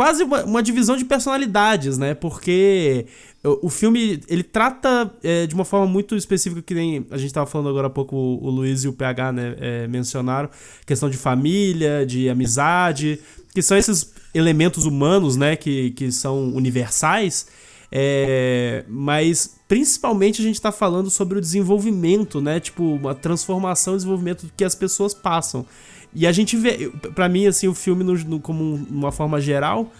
quase 0.00 0.22
uma, 0.22 0.42
uma, 0.44 0.62
divisão 0.62 0.96
de 0.96 1.04
personalidades, 1.04 1.98
né? 1.98 2.14
Porque 2.14 3.04
o, 3.44 3.66
o 3.66 3.68
filme, 3.68 4.18
ele 4.28 4.42
trata 4.42 5.12
é, 5.22 5.46
de 5.46 5.54
uma 5.54 5.62
forma 5.62 5.86
muito 5.86 6.16
específica, 6.16 6.62
que 6.62 6.72
nem 6.72 7.06
a 7.10 7.18
gente 7.18 7.26
estava 7.26 7.44
falando 7.44 7.68
agora 7.68 7.88
há 7.88 7.90
pouco, 7.90 8.16
o, 8.16 8.46
o 8.46 8.48
Luiz 8.48 8.82
e 8.82 8.88
o 8.88 8.94
PH, 8.94 9.30
né, 9.30 9.56
é, 9.60 9.86
mencionaram, 9.88 10.48
questão 10.86 11.10
de 11.10 11.18
família, 11.18 12.06
de 12.06 12.30
amizade, 12.30 13.20
que 13.54 13.60
são 13.60 13.76
esses 13.76 14.10
elementos 14.32 14.86
humanos, 14.86 15.36
né, 15.36 15.54
que, 15.54 15.90
que 15.90 16.10
são 16.10 16.48
universais, 16.48 17.48
é, 17.92 18.86
mas 18.88 19.54
principalmente 19.68 20.40
a 20.40 20.44
gente 20.46 20.54
está 20.54 20.72
falando 20.72 21.10
sobre 21.10 21.36
o 21.36 21.42
desenvolvimento, 21.42 22.40
né, 22.40 22.58
tipo, 22.58 22.94
uma 22.94 23.14
transformação 23.14 23.92
e 23.92 23.96
desenvolvimento 23.98 24.50
que 24.56 24.64
as 24.64 24.74
pessoas 24.74 25.12
passam. 25.12 25.66
E 26.14 26.26
a 26.26 26.32
gente 26.32 26.56
vê, 26.56 26.90
para 27.14 27.28
mim, 27.28 27.46
assim, 27.46 27.68
o 27.68 27.74
filme, 27.74 28.02
no, 28.02 28.14
no, 28.14 28.40
como 28.40 28.74
uma 28.90 29.12
forma 29.12 29.40
geral, 29.40 29.92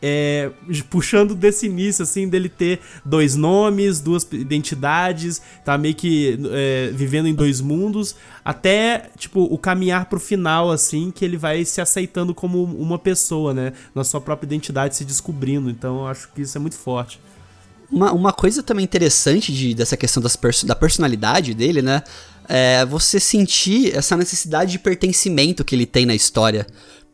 é, 0.00 0.50
puxando 0.90 1.34
desse 1.34 1.66
início, 1.66 2.02
assim, 2.02 2.28
dele 2.28 2.48
ter 2.48 2.80
dois 3.04 3.34
nomes, 3.34 4.00
duas 4.00 4.26
identidades, 4.32 5.40
tá 5.64 5.76
meio 5.76 5.94
que 5.94 6.38
é, 6.52 6.90
vivendo 6.94 7.26
em 7.26 7.34
dois 7.34 7.60
mundos, 7.60 8.14
até, 8.44 9.10
tipo, 9.16 9.42
o 9.42 9.58
caminhar 9.58 10.06
pro 10.06 10.20
final, 10.20 10.70
assim, 10.70 11.10
que 11.10 11.24
ele 11.24 11.36
vai 11.36 11.64
se 11.64 11.80
aceitando 11.80 12.34
como 12.34 12.62
uma 12.62 12.98
pessoa, 12.98 13.52
né? 13.52 13.72
Na 13.94 14.04
sua 14.04 14.20
própria 14.20 14.46
identidade, 14.46 14.94
se 14.94 15.04
descobrindo. 15.04 15.70
Então, 15.70 16.00
eu 16.00 16.06
acho 16.06 16.28
que 16.32 16.42
isso 16.42 16.56
é 16.56 16.60
muito 16.60 16.76
forte. 16.76 17.18
Uma, 17.90 18.12
uma 18.12 18.32
coisa 18.32 18.62
também 18.62 18.84
interessante 18.84 19.52
de, 19.52 19.74
dessa 19.74 19.96
questão 19.96 20.22
das 20.22 20.36
perso 20.36 20.66
da 20.66 20.74
personalidade 20.74 21.54
dele, 21.54 21.82
né? 21.82 22.02
É 22.48 22.84
você 22.84 23.18
sentir 23.18 23.96
essa 23.96 24.16
necessidade 24.16 24.72
de 24.72 24.78
pertencimento 24.78 25.64
que 25.64 25.74
ele 25.74 25.86
tem 25.86 26.06
na 26.06 26.14
história. 26.14 26.66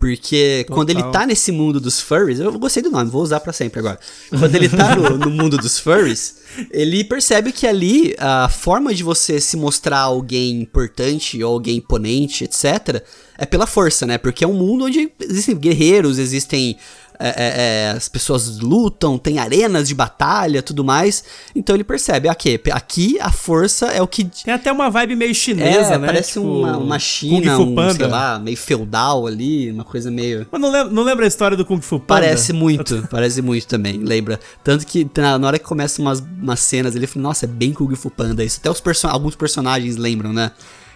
Porque 0.03 0.65
Total. 0.67 0.77
quando 0.77 0.91
ele 0.91 1.03
tá 1.13 1.25
nesse 1.25 1.53
mundo 1.53 1.81
dos 1.81 2.01
furries, 2.01 2.41
eu 2.41 2.59
gostei 2.59 2.83
do 2.83 2.91
nome, 2.91 3.09
vou 3.09 3.23
usar 3.23 3.39
para 3.39 3.53
sempre 3.53 3.79
agora. 3.79 4.01
Quando 4.37 4.53
ele 4.57 4.69
tá 4.69 4.97
no, 4.97 5.17
no, 5.17 5.31
mundo 5.31 5.57
dos 5.57 5.79
furries, 5.79 6.39
ele 6.73 7.05
percebe 7.05 7.53
que 7.53 7.69
ali 7.69 8.13
a 8.19 8.49
forma 8.49 8.93
de 8.93 9.05
você 9.05 9.41
se 9.41 9.57
mostrar 9.57 10.01
alguém 10.01 10.61
importante 10.61 11.41
ou 11.45 11.53
alguém 11.53 11.77
imponente, 11.77 12.43
etc., 12.43 13.01
é 13.39 13.47
pela 13.47 13.65
força, 13.65 14.05
né? 14.05 14.19
Porque 14.19 14.43
é 14.43 14.49
um 14.49 14.55
mundo 14.55 14.87
onde 14.87 15.09
existem 15.21 15.57
guerreiros, 15.57 16.19
existem 16.19 16.77
é, 17.25 17.29
é, 17.29 17.35
é, 17.37 17.91
as 17.93 18.09
pessoas 18.09 18.59
lutam, 18.59 19.17
tem 19.17 19.39
arenas 19.39 19.87
de 19.87 19.95
batalha, 19.95 20.61
tudo 20.61 20.83
mais. 20.83 21.23
Então 21.55 21.77
ele 21.77 21.85
percebe, 21.85 22.29
aqui, 22.29 22.61
aqui 22.73 23.17
a 23.21 23.31
força 23.31 23.87
é 23.87 24.03
o 24.03 24.09
que. 24.09 24.25
Tem 24.25 24.53
até 24.53 24.73
uma 24.73 24.91
vibe 24.91 25.15
meio 25.15 25.33
chinesa, 25.33 25.95
é, 25.95 25.99
né? 25.99 26.07
Parece 26.09 26.33
tipo, 26.33 26.45
uma, 26.45 26.77
uma 26.77 26.99
China, 26.99 27.61
um, 27.61 27.93
sei 27.93 28.07
lá, 28.09 28.41
meio 28.41 28.57
feudal 28.57 29.29
ali, 29.29 29.71
uma 29.71 29.85
coisa 29.85 30.11
meio. 30.11 30.49
Mas 30.51 30.61
não 30.61 30.69
lembra, 30.69 30.93
não 30.93 31.03
lembra 31.05 31.25
a 31.25 31.29
história 31.29 31.57
do 31.57 31.65
Kung 31.65 31.81
Fu 31.81 32.01
Panda? 32.01 32.23
Parece 32.23 32.53
muito, 32.53 33.07
parece 33.09 33.41
muito 33.41 33.69
também, 33.69 33.99
lembra? 33.99 34.41
Tanto 34.65 34.85
que 34.85 35.09
na, 35.17 35.39
na 35.39 35.47
hora 35.47 35.59
que 35.61 35.65
começa 35.65 36.03
umas, 36.03 36.19
umas 36.19 36.59
cenas 36.59 36.97
ele 36.97 37.07
fala, 37.07 37.23
nossa, 37.23 37.45
é 37.45 37.49
bem 37.49 37.73
Kung 37.73 37.95
Fu 37.95 38.11
Panda 38.11 38.43
isso. 38.43 38.59
Até 38.59 38.69
os 38.69 39.05
alguns 39.05 39.37
personagens 39.37 39.97
lembram, 39.97 40.33
né? 40.33 40.51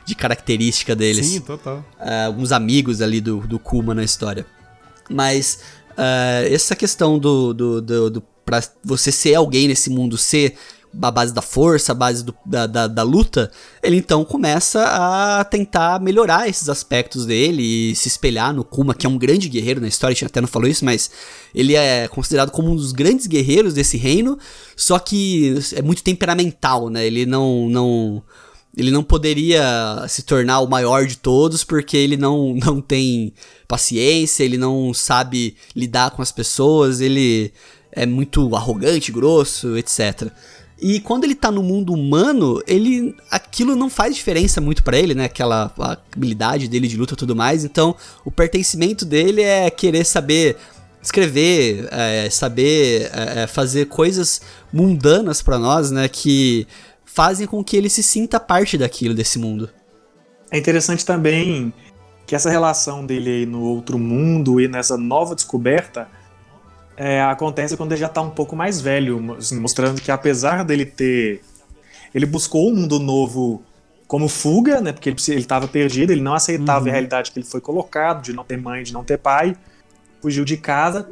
De 0.05 0.17
característica 0.17 0.95
deles. 0.97 1.27
Sim, 1.27 1.41
total. 1.41 1.85
Uh, 2.01 2.27
alguns 2.27 2.51
amigos 2.51 3.01
ali 3.01 3.21
do, 3.21 3.39
do 3.47 3.61
Kuma 3.61 3.95
na 3.95 4.03
história. 4.03 4.45
Mas 5.09 5.61
uh, 5.97 6.53
essa 6.53 6.77
questão 6.77 7.19
do, 7.19 7.53
do, 7.53 7.81
do, 7.83 8.11
do 8.11 8.23
para 8.45 8.63
você 8.85 9.11
ser 9.11 9.35
alguém 9.35 9.67
nesse 9.67 9.91
mundo, 9.91 10.17
ser 10.17 10.57
a 11.03 11.11
base 11.11 11.35
da 11.35 11.43
força, 11.43 11.93
a 11.93 11.95
base 11.95 12.25
do, 12.25 12.35
da, 12.45 12.67
da, 12.67 12.87
da, 12.87 13.03
luta, 13.03 13.51
ele 13.83 13.97
então 13.97 14.25
começa 14.25 14.83
a 14.83 15.45
tentar 15.45 16.01
melhorar 16.01 16.49
esses 16.49 16.69
aspectos 16.69 17.27
dele 17.27 17.63
e 17.91 17.97
se 17.97 18.09
espelhar 18.09 18.55
no 18.55 18.65
Kuma, 18.65 18.95
que 18.95 19.07
é 19.07 19.09
um 19.09 19.19
grande 19.19 19.49
guerreiro 19.49 19.81
na 19.81 19.89
história, 19.89 20.13
a 20.13 20.15
gente 20.15 20.27
até 20.27 20.41
não 20.41 20.49
falou 20.49 20.69
isso, 20.69 20.85
mas 20.85 21.11
ele 21.55 21.75
é 21.75 22.09
considerado 22.09 22.51
como 22.51 22.71
um 22.71 22.77
dos 22.77 22.93
grandes 22.93 23.27
guerreiros 23.27 23.75
desse 23.75 23.97
reino, 23.97 24.39
só 24.75 24.99
que 24.99 25.55
é 25.75 25.83
muito 25.83 26.03
temperamental, 26.03 26.89
né? 26.89 27.07
Ele 27.07 27.27
não, 27.27 27.69
não, 27.69 28.23
ele 28.77 28.91
não 28.91 29.03
poderia 29.03 30.05
se 30.09 30.23
tornar 30.23 30.61
o 30.61 30.69
maior 30.69 31.07
de 31.07 31.17
todos 31.17 31.65
porque 31.65 31.97
ele 31.97 32.17
não, 32.17 32.55
não 32.63 32.81
tem 32.81 33.33
paciência, 33.67 34.45
ele 34.45 34.59
não 34.59 34.93
sabe 34.93 35.57
lidar 35.75 36.11
com 36.11 36.23
as 36.23 36.31
pessoas, 36.31 37.01
ele 37.01 37.53
é 37.91 38.05
muito 38.05 38.55
arrogante, 38.55 39.11
grosso, 39.11 39.77
etc. 39.79 40.31
E 40.79 41.01
quando 41.01 41.25
ele 41.25 41.35
tá 41.35 41.51
no 41.51 41.63
mundo 41.63 41.95
humano, 41.95 42.63
ele 42.67 43.17
aquilo 43.31 43.75
não 43.75 43.89
faz 43.89 44.15
diferença 44.15 44.61
muito 44.61 44.83
para 44.83 44.99
ele, 44.99 45.15
né? 45.15 45.25
Aquela 45.25 45.73
habilidade 46.15 46.69
dele 46.69 46.87
de 46.87 46.99
luta 46.99 47.15
e 47.15 47.17
tudo 47.17 47.35
mais. 47.35 47.65
Então, 47.65 47.97
o 48.27 48.31
pertencimento 48.31 49.07
dele 49.07 49.41
é 49.41 49.71
querer 49.71 50.05
saber 50.05 50.59
escrever, 51.03 51.89
é, 51.91 52.29
saber 52.29 53.11
é, 53.13 53.43
é 53.43 53.47
fazer 53.47 53.87
coisas 53.87 54.43
mundanas 54.71 55.41
para 55.41 55.59
nós, 55.59 55.91
né? 55.91 56.09
Que 56.09 56.67
fazem 57.17 57.47
com 57.47 57.65
que 57.65 57.79
ele 57.79 57.89
se 57.89 58.03
sinta 58.03 58.39
parte 58.39 58.77
daquilo, 58.77 59.15
desse 59.15 59.39
mundo. 59.39 59.71
É 60.51 60.59
interessante 60.59 61.03
também 61.03 61.73
que 62.27 62.37
essa 62.37 62.51
relação 62.51 63.07
dele 63.07 63.31
aí 63.31 63.47
no 63.47 63.63
outro 63.63 63.99
mundo 63.99 64.61
e 64.61 64.69
nessa 64.69 64.99
nova 64.99 65.35
descoberta 65.35 66.09
é, 66.95 67.23
acontece 67.23 67.75
quando 67.75 67.93
ele 67.93 68.03
já 68.03 68.07
está 68.07 68.21
um 68.21 68.29
pouco 68.29 68.55
mais 68.55 68.83
velho, 68.83 69.35
assim, 69.39 69.59
mostrando 69.59 69.99
que 69.99 70.11
apesar 70.11 70.63
dele 70.63 70.85
ter. 70.85 71.41
Ele 72.15 72.27
buscou 72.27 72.69
um 72.69 72.75
mundo 72.75 72.99
novo 72.99 73.63
como 74.07 74.29
fuga, 74.29 74.83
né? 74.83 74.93
Porque 74.93 75.09
ele 75.09 75.41
estava 75.41 75.67
perdido, 75.67 76.13
ele 76.13 76.21
não 76.21 76.35
aceitava 76.35 76.85
uhum. 76.85 76.91
a 76.91 76.93
realidade 76.93 77.33
que 77.33 77.39
ele 77.39 77.47
foi 77.47 77.63
colocado, 77.63 78.23
de 78.23 78.35
não 78.35 78.45
ter 78.45 78.59
mãe, 78.59 78.83
de 78.83 78.93
não 78.93 79.03
ter 79.03 79.17
pai, 79.17 79.57
fugiu 80.21 80.45
de 80.45 80.59
casa, 80.59 81.09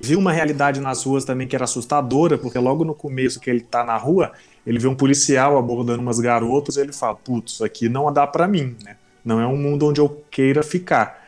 viu 0.00 0.18
uma 0.18 0.32
realidade 0.32 0.80
nas 0.80 1.04
ruas 1.04 1.26
também 1.26 1.46
que 1.46 1.54
era 1.54 1.64
assustadora, 1.64 2.38
porque 2.38 2.58
logo 2.58 2.86
no 2.86 2.94
começo 2.94 3.38
que 3.38 3.50
ele 3.50 3.60
está 3.60 3.84
na 3.84 3.98
rua, 3.98 4.32
ele 4.66 4.78
vê 4.78 4.88
um 4.88 4.94
policial 4.94 5.58
abordando 5.58 6.02
umas 6.02 6.20
garotas 6.20 6.76
e 6.76 6.80
ele 6.80 6.92
fala: 6.92 7.16
Putz, 7.16 7.54
isso 7.54 7.64
aqui 7.64 7.88
não 7.88 8.12
dá 8.12 8.26
para 8.26 8.46
mim, 8.46 8.76
né? 8.84 8.96
Não 9.24 9.40
é 9.40 9.46
um 9.46 9.56
mundo 9.56 9.86
onde 9.86 10.00
eu 10.00 10.24
queira 10.30 10.62
ficar. 10.62 11.22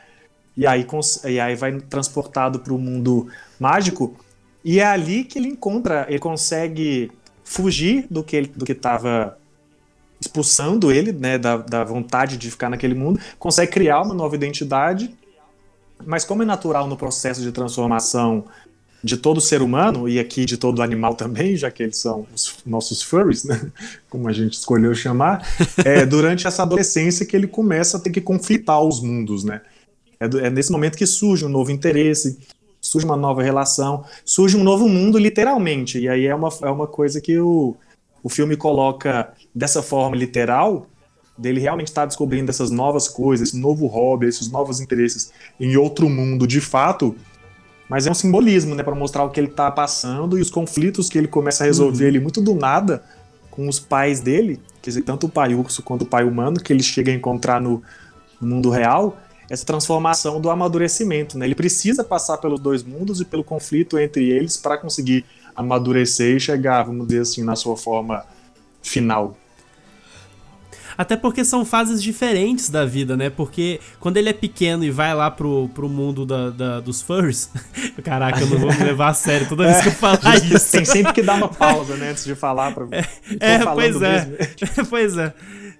E 0.57 0.67
aí, 0.67 0.87
e 1.25 1.41
aí 1.41 1.57
vai 1.57 1.81
transportado 1.81 2.61
para 2.61 2.73
o 2.73 2.79
mundo 2.79 3.29
mágico 3.59 4.17
e 4.65 4.81
é 4.81 4.87
ali 4.87 5.25
que 5.25 5.39
ele 5.39 5.49
encontra, 5.49 6.07
ele 6.09 6.19
consegue 6.19 7.13
fugir 7.45 8.07
do 8.11 8.25
que 8.25 8.35
ele, 8.35 8.47
do 8.47 8.65
que 8.65 8.73
estava 8.73 9.37
expulsando 10.19 10.91
ele, 10.91 11.13
né, 11.13 11.37
da, 11.37 11.59
da 11.59 11.85
vontade 11.85 12.39
de 12.39 12.51
ficar 12.51 12.71
naquele 12.71 12.95
mundo, 12.95 13.21
consegue 13.39 13.71
criar 13.71 14.01
uma 14.01 14.15
nova 14.15 14.35
identidade, 14.35 15.15
mas 16.07 16.25
como 16.25 16.43
é 16.43 16.47
natural 16.47 16.87
no 16.87 16.97
processo 16.97 17.43
de 17.43 17.53
transformação 17.53 18.47
de 19.05 19.19
todo 19.19 19.39
ser 19.39 19.61
humano, 19.61 20.09
e 20.09 20.19
aqui 20.19 20.47
de 20.47 20.57
todo 20.57 20.81
animal 20.81 21.15
também, 21.15 21.55
já 21.57 21.71
que 21.71 21.83
eles 21.83 21.99
são 21.99 22.27
os 22.35 22.57
nossos 22.65 23.03
furries, 23.03 23.45
né? 23.45 23.71
como 24.09 24.27
a 24.27 24.33
gente 24.33 24.55
escolheu 24.55 24.95
chamar, 24.95 25.47
é 25.85 26.07
durante 26.07 26.47
essa 26.47 26.63
adolescência 26.63 27.27
que 27.27 27.37
ele 27.37 27.47
começa 27.47 27.99
a 27.99 28.01
ter 28.01 28.09
que 28.09 28.21
conflitar 28.21 28.83
os 28.83 29.03
mundos, 29.03 29.45
né? 29.45 29.61
É, 30.19 30.47
é 30.47 30.51
nesse 30.51 30.73
momento 30.73 30.97
que 30.97 31.07
surge 31.07 31.45
um 31.45 31.51
novo 31.51 31.71
interesse, 31.71 32.39
surge 32.81 33.05
uma 33.05 33.17
nova 33.17 33.43
relação, 33.43 34.05
surge 34.25 34.57
um 34.57 34.65
novo 34.65 34.89
mundo, 34.89 35.19
literalmente. 35.19 35.99
E 35.99 36.09
aí 36.09 36.25
é 36.25 36.35
uma, 36.35 36.49
é 36.63 36.71
uma 36.71 36.87
coisa 36.87 37.21
que 37.21 37.39
o, 37.39 37.77
o 38.23 38.31
filme 38.31 38.57
coloca 38.57 39.35
dessa 39.55 39.83
forma 39.83 40.17
literal, 40.17 40.87
dele 41.37 41.61
realmente 41.61 41.89
estar 41.89 42.03
tá 42.03 42.07
descobrindo 42.07 42.51
essas 42.51 42.71
novas 42.71 43.07
coisas, 43.07 43.49
esse 43.49 43.59
novo 43.59 43.87
hobby, 43.87 44.27
esses 44.27 44.51
novos 44.51 44.81
interesses 44.81 45.31
em 45.61 45.77
outro 45.77 46.09
mundo 46.09 46.47
de 46.47 46.61
fato. 46.63 47.15
Mas 47.89 48.07
é 48.07 48.11
um 48.11 48.15
simbolismo, 48.15 48.75
né, 48.75 48.83
para 48.83 48.95
mostrar 48.95 49.25
o 49.25 49.31
que 49.31 49.39
ele 49.39 49.49
está 49.49 49.71
passando 49.71 50.39
e 50.39 50.41
os 50.41 50.51
conflitos 50.51 51.09
que 51.09 51.19
ele 51.19 51.29
começa 51.29 51.65
a 51.65 51.67
resolver 51.67 52.15
uhum. 52.15 52.23
muito 52.23 52.41
do 52.41 52.55
nada 52.55 53.03
com 53.51 53.69
os 53.69 53.79
pais 53.79 54.21
dele, 54.21 54.61
quer 54.83 54.91
dizer, 54.91 55.03
tanto 55.03 55.27
o 55.27 55.29
pai 55.29 55.55
urso 55.55 55.83
quanto 55.83 56.03
o 56.03 56.07
pai 56.07 56.25
humano, 56.25 56.59
que 56.61 56.73
ele 56.73 56.83
chega 56.83 57.13
a 57.13 57.15
encontrar 57.15 57.61
no, 57.61 57.83
no 58.41 58.49
mundo 58.49 58.69
real, 58.69 59.17
essa 59.49 59.65
transformação 59.65 60.41
do 60.41 60.51
amadurecimento. 60.51 61.39
Né? 61.39 61.47
Ele 61.47 61.55
precisa 61.55 62.03
passar 62.03 62.39
pelos 62.39 62.59
dois 62.59 62.83
mundos 62.83 63.21
e 63.21 63.25
pelo 63.25 63.45
conflito 63.45 63.99
entre 63.99 64.29
eles 64.31 64.57
para 64.57 64.77
conseguir 64.77 65.25
amadurecer 65.55 66.37
e 66.37 66.41
chegar, 66.41 66.83
vamos 66.83 67.07
dizer 67.07 67.21
assim, 67.21 67.45
na 67.45 67.55
sua 67.55 67.77
forma 67.77 68.25
final. 68.83 69.37
Até 70.97 71.17
porque 71.17 71.45
são 71.45 71.65
fases 71.65 72.03
diferentes 72.03 72.69
da 72.69 72.85
vida, 72.85 73.17
né? 73.17 73.31
Porque 73.31 73.81
quando 74.01 74.17
ele 74.17 74.29
é 74.29 74.33
pequeno 74.33 74.85
e 74.85 74.91
vai 74.91 75.15
lá 75.15 75.31
pro, 75.31 75.69
pro 75.75 75.89
mundo 75.89 76.25
da, 76.25 76.51
da 76.51 76.81
dos 76.81 77.03
furs, 77.03 77.51
caraca, 78.03 78.41
eu 78.41 78.47
não 78.49 78.59
vou 78.59 78.73
me 78.73 78.79
levar 78.85 79.09
a 79.09 79.15
sério 79.15 79.49
toda 79.49 79.65
vez 79.65 79.83
que 79.83 79.89
eu 79.89 79.93
falar 79.93 80.37
isso. 80.37 80.73
Tem 80.73 80.85
sempre 80.85 81.13
que 81.13 81.23
dar 81.23 81.35
uma 81.35 81.49
pausa, 81.53 81.97
né? 81.97 82.11
Antes 82.11 82.25
de 82.25 82.35
falar. 82.35 82.73
Pra... 82.75 82.87
É, 82.91 83.05
é 83.41 83.59
pois 83.59 84.03
é. 84.03 84.29
pois 84.89 85.17
é. 85.17 85.35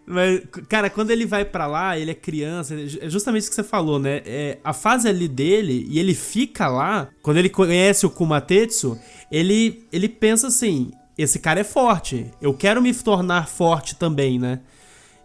Mas, 0.07 0.43
cara, 0.69 0.91
quando 0.91 1.11
ele 1.11 1.25
vai 1.25 1.45
para 1.45 1.67
lá, 1.67 1.99
ele 1.99 2.11
é 2.11 2.15
criança, 2.15 2.75
é 3.01 3.09
justamente 3.09 3.43
isso 3.43 3.51
que 3.51 3.57
você 3.57 3.63
falou, 3.63 3.99
né? 3.99 4.21
É, 4.27 4.59
a 4.63 4.73
fase 4.73 5.09
ali 5.09 5.27
dele, 5.27 5.87
e 5.89 5.99
ele 5.99 6.15
fica 6.15 6.69
lá, 6.69 7.09
quando 7.23 7.39
ele 7.39 7.49
conhece 7.49 8.05
o 8.05 8.11
Kumatetsu, 8.11 8.99
ele, 9.33 9.87
ele 9.91 10.09
pensa 10.09 10.49
assim: 10.49 10.91
esse 11.17 11.39
cara 11.39 11.61
é 11.61 11.65
forte, 11.65 12.27
eu 12.41 12.53
quero 12.53 12.83
me 12.83 12.93
tornar 12.93 13.49
forte 13.49 13.95
também, 13.95 14.39
né? 14.39 14.61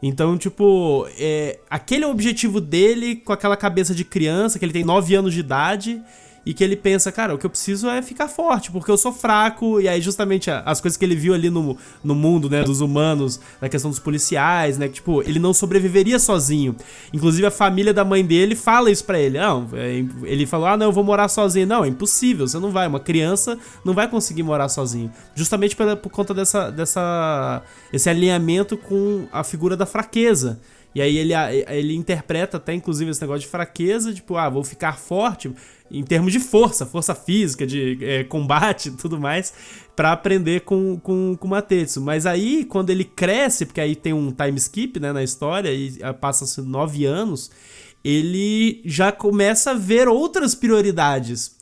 Então, 0.01 0.37
tipo, 0.37 1.07
é, 1.17 1.59
aquele 1.69 2.05
é 2.05 2.07
o 2.07 2.11
objetivo 2.11 2.61
dele 2.61 3.17
com 3.17 3.33
aquela 3.33 3.57
cabeça 3.57 3.93
de 3.93 4.05
criança, 4.05 4.57
que 4.57 4.63
ele 4.63 4.71
tem 4.71 4.83
9 4.83 5.13
anos 5.15 5.33
de 5.33 5.41
idade, 5.41 6.01
e 6.49 6.53
que 6.55 6.63
ele 6.63 6.75
pensa, 6.75 7.11
cara, 7.11 7.35
o 7.35 7.37
que 7.37 7.45
eu 7.45 7.49
preciso 7.51 7.87
é 7.87 8.01
ficar 8.01 8.27
forte, 8.27 8.71
porque 8.71 8.89
eu 8.89 8.97
sou 8.97 9.13
fraco, 9.13 9.79
e 9.79 9.87
aí 9.87 10.01
justamente 10.01 10.49
as 10.49 10.81
coisas 10.81 10.97
que 10.97 11.05
ele 11.05 11.15
viu 11.15 11.35
ali 11.35 11.47
no, 11.47 11.77
no 12.03 12.15
mundo, 12.15 12.49
né, 12.49 12.63
dos 12.63 12.81
humanos, 12.81 13.39
na 13.61 13.69
questão 13.69 13.91
dos 13.91 13.99
policiais, 13.99 14.75
né, 14.75 14.87
que, 14.87 14.95
tipo, 14.95 15.21
ele 15.21 15.37
não 15.37 15.53
sobreviveria 15.53 16.17
sozinho. 16.17 16.75
Inclusive 17.13 17.45
a 17.45 17.51
família 17.51 17.93
da 17.93 18.03
mãe 18.03 18.25
dele 18.25 18.55
fala 18.55 18.89
isso 18.89 19.05
para 19.05 19.19
ele, 19.19 19.37
não, 19.37 19.69
é, 19.73 20.03
ele 20.23 20.47
falou, 20.47 20.65
ah, 20.65 20.75
não, 20.75 20.87
eu 20.87 20.91
vou 20.91 21.03
morar 21.03 21.27
sozinho. 21.27 21.67
Não, 21.67 21.85
é 21.85 21.87
impossível, 21.87 22.47
você 22.47 22.57
não 22.57 22.71
vai, 22.71 22.87
uma 22.87 22.99
criança 22.99 23.55
não 23.85 23.93
vai 23.93 24.07
conseguir 24.07 24.41
morar 24.41 24.69
sozinho. 24.69 25.11
Justamente 25.35 25.75
por, 25.75 26.09
conta 26.09 26.33
dessa, 26.33 26.71
dessa, 26.71 27.61
esse 27.93 28.09
alinhamento 28.09 28.75
com 28.75 29.27
a 29.31 29.43
figura 29.43 29.77
da 29.77 29.85
fraqueza. 29.85 30.59
E 30.93 31.01
aí 31.01 31.17
ele, 31.17 31.33
ele 31.67 31.95
interpreta 31.95 32.57
até, 32.57 32.73
inclusive, 32.73 33.11
esse 33.11 33.21
negócio 33.21 33.41
de 33.41 33.47
fraqueza, 33.47 34.11
tipo, 34.11 34.35
ah, 34.35 34.49
vou 34.49 34.63
ficar 34.63 34.97
forte 34.97 35.53
em 35.91 36.03
termos 36.03 36.31
de 36.31 36.39
força, 36.39 36.85
força 36.85 37.15
física, 37.15 37.65
de 37.65 37.97
é, 38.01 38.23
combate 38.23 38.89
e 38.89 38.91
tudo 38.91 39.19
mais, 39.19 39.53
para 39.95 40.11
aprender 40.11 40.61
com, 40.61 40.99
com, 40.99 41.35
com 41.35 41.47
o 41.47 41.49
Matetsu. 41.49 42.01
Mas 42.01 42.25
aí, 42.25 42.63
quando 42.65 42.89
ele 42.89 43.03
cresce, 43.03 43.65
porque 43.65 43.81
aí 43.81 43.95
tem 43.95 44.13
um 44.13 44.31
time 44.31 44.57
skip 44.57 44.99
né, 44.99 45.11
na 45.11 45.23
história, 45.23 45.73
e 45.73 45.97
ah, 46.01 46.13
passa-se 46.13 46.61
nove 46.61 47.05
anos, 47.05 47.51
ele 48.03 48.81
já 48.85 49.11
começa 49.11 49.71
a 49.71 49.75
ver 49.75 50.07
outras 50.07 50.55
prioridades. 50.55 51.57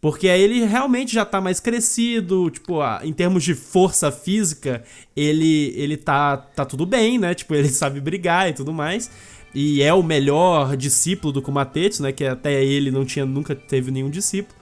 Porque 0.00 0.28
aí 0.28 0.42
ele 0.42 0.64
realmente 0.64 1.14
já 1.14 1.24
tá 1.24 1.40
mais 1.40 1.60
crescido, 1.60 2.50
tipo, 2.50 2.80
em 3.04 3.12
termos 3.12 3.44
de 3.44 3.54
força 3.54 4.10
física, 4.10 4.82
ele 5.14 5.72
ele 5.76 5.96
tá, 5.96 6.36
tá 6.36 6.64
tudo 6.64 6.84
bem, 6.84 7.18
né? 7.18 7.34
Tipo, 7.34 7.54
ele 7.54 7.68
sabe 7.70 8.00
brigar 8.00 8.50
e 8.50 8.52
tudo 8.52 8.72
mais 8.72 9.08
e 9.54 9.82
é 9.82 9.92
o 9.92 10.02
melhor 10.02 10.76
discípulo 10.76 11.32
do 11.32 11.42
Kumatetsu, 11.42 12.02
né? 12.02 12.12
Que 12.12 12.24
até 12.24 12.64
ele 12.64 12.90
não 12.90 13.04
tinha 13.04 13.26
nunca 13.26 13.54
teve 13.54 13.90
nenhum 13.90 14.10
discípulo. 14.10 14.56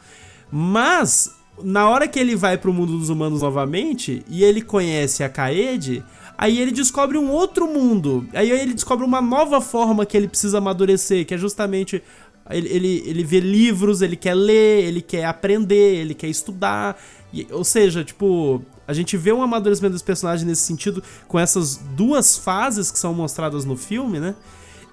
Mas 0.50 1.36
na 1.62 1.88
hora 1.88 2.08
que 2.08 2.18
ele 2.18 2.34
vai 2.34 2.58
para 2.58 2.70
o 2.70 2.74
mundo 2.74 2.98
dos 2.98 3.08
humanos 3.08 3.42
novamente 3.42 4.24
e 4.28 4.42
ele 4.42 4.62
conhece 4.62 5.22
a 5.22 5.28
Kaede, 5.28 6.02
aí 6.36 6.58
ele 6.58 6.72
descobre 6.72 7.18
um 7.18 7.30
outro 7.30 7.66
mundo. 7.66 8.26
Aí 8.32 8.50
ele 8.50 8.74
descobre 8.74 9.04
uma 9.04 9.20
nova 9.20 9.60
forma 9.60 10.04
que 10.04 10.16
ele 10.16 10.28
precisa 10.28 10.58
amadurecer, 10.58 11.24
que 11.24 11.34
é 11.34 11.38
justamente 11.38 12.02
ele, 12.50 12.68
ele, 12.68 13.02
ele 13.06 13.24
vê 13.24 13.38
livros, 13.38 14.02
ele 14.02 14.16
quer 14.16 14.34
ler, 14.34 14.84
ele 14.84 15.00
quer 15.00 15.24
aprender, 15.24 15.96
ele 15.96 16.14
quer 16.14 16.28
estudar. 16.28 17.00
E, 17.32 17.46
ou 17.50 17.62
seja, 17.62 18.02
tipo, 18.02 18.60
a 18.88 18.92
gente 18.92 19.16
vê 19.16 19.32
um 19.32 19.42
amadurecimento 19.42 19.92
dos 19.92 20.02
personagens 20.02 20.46
nesse 20.46 20.62
sentido 20.62 21.02
com 21.28 21.38
essas 21.38 21.76
duas 21.76 22.36
fases 22.36 22.90
que 22.90 22.98
são 22.98 23.14
mostradas 23.14 23.64
no 23.64 23.76
filme, 23.76 24.18
né? 24.18 24.34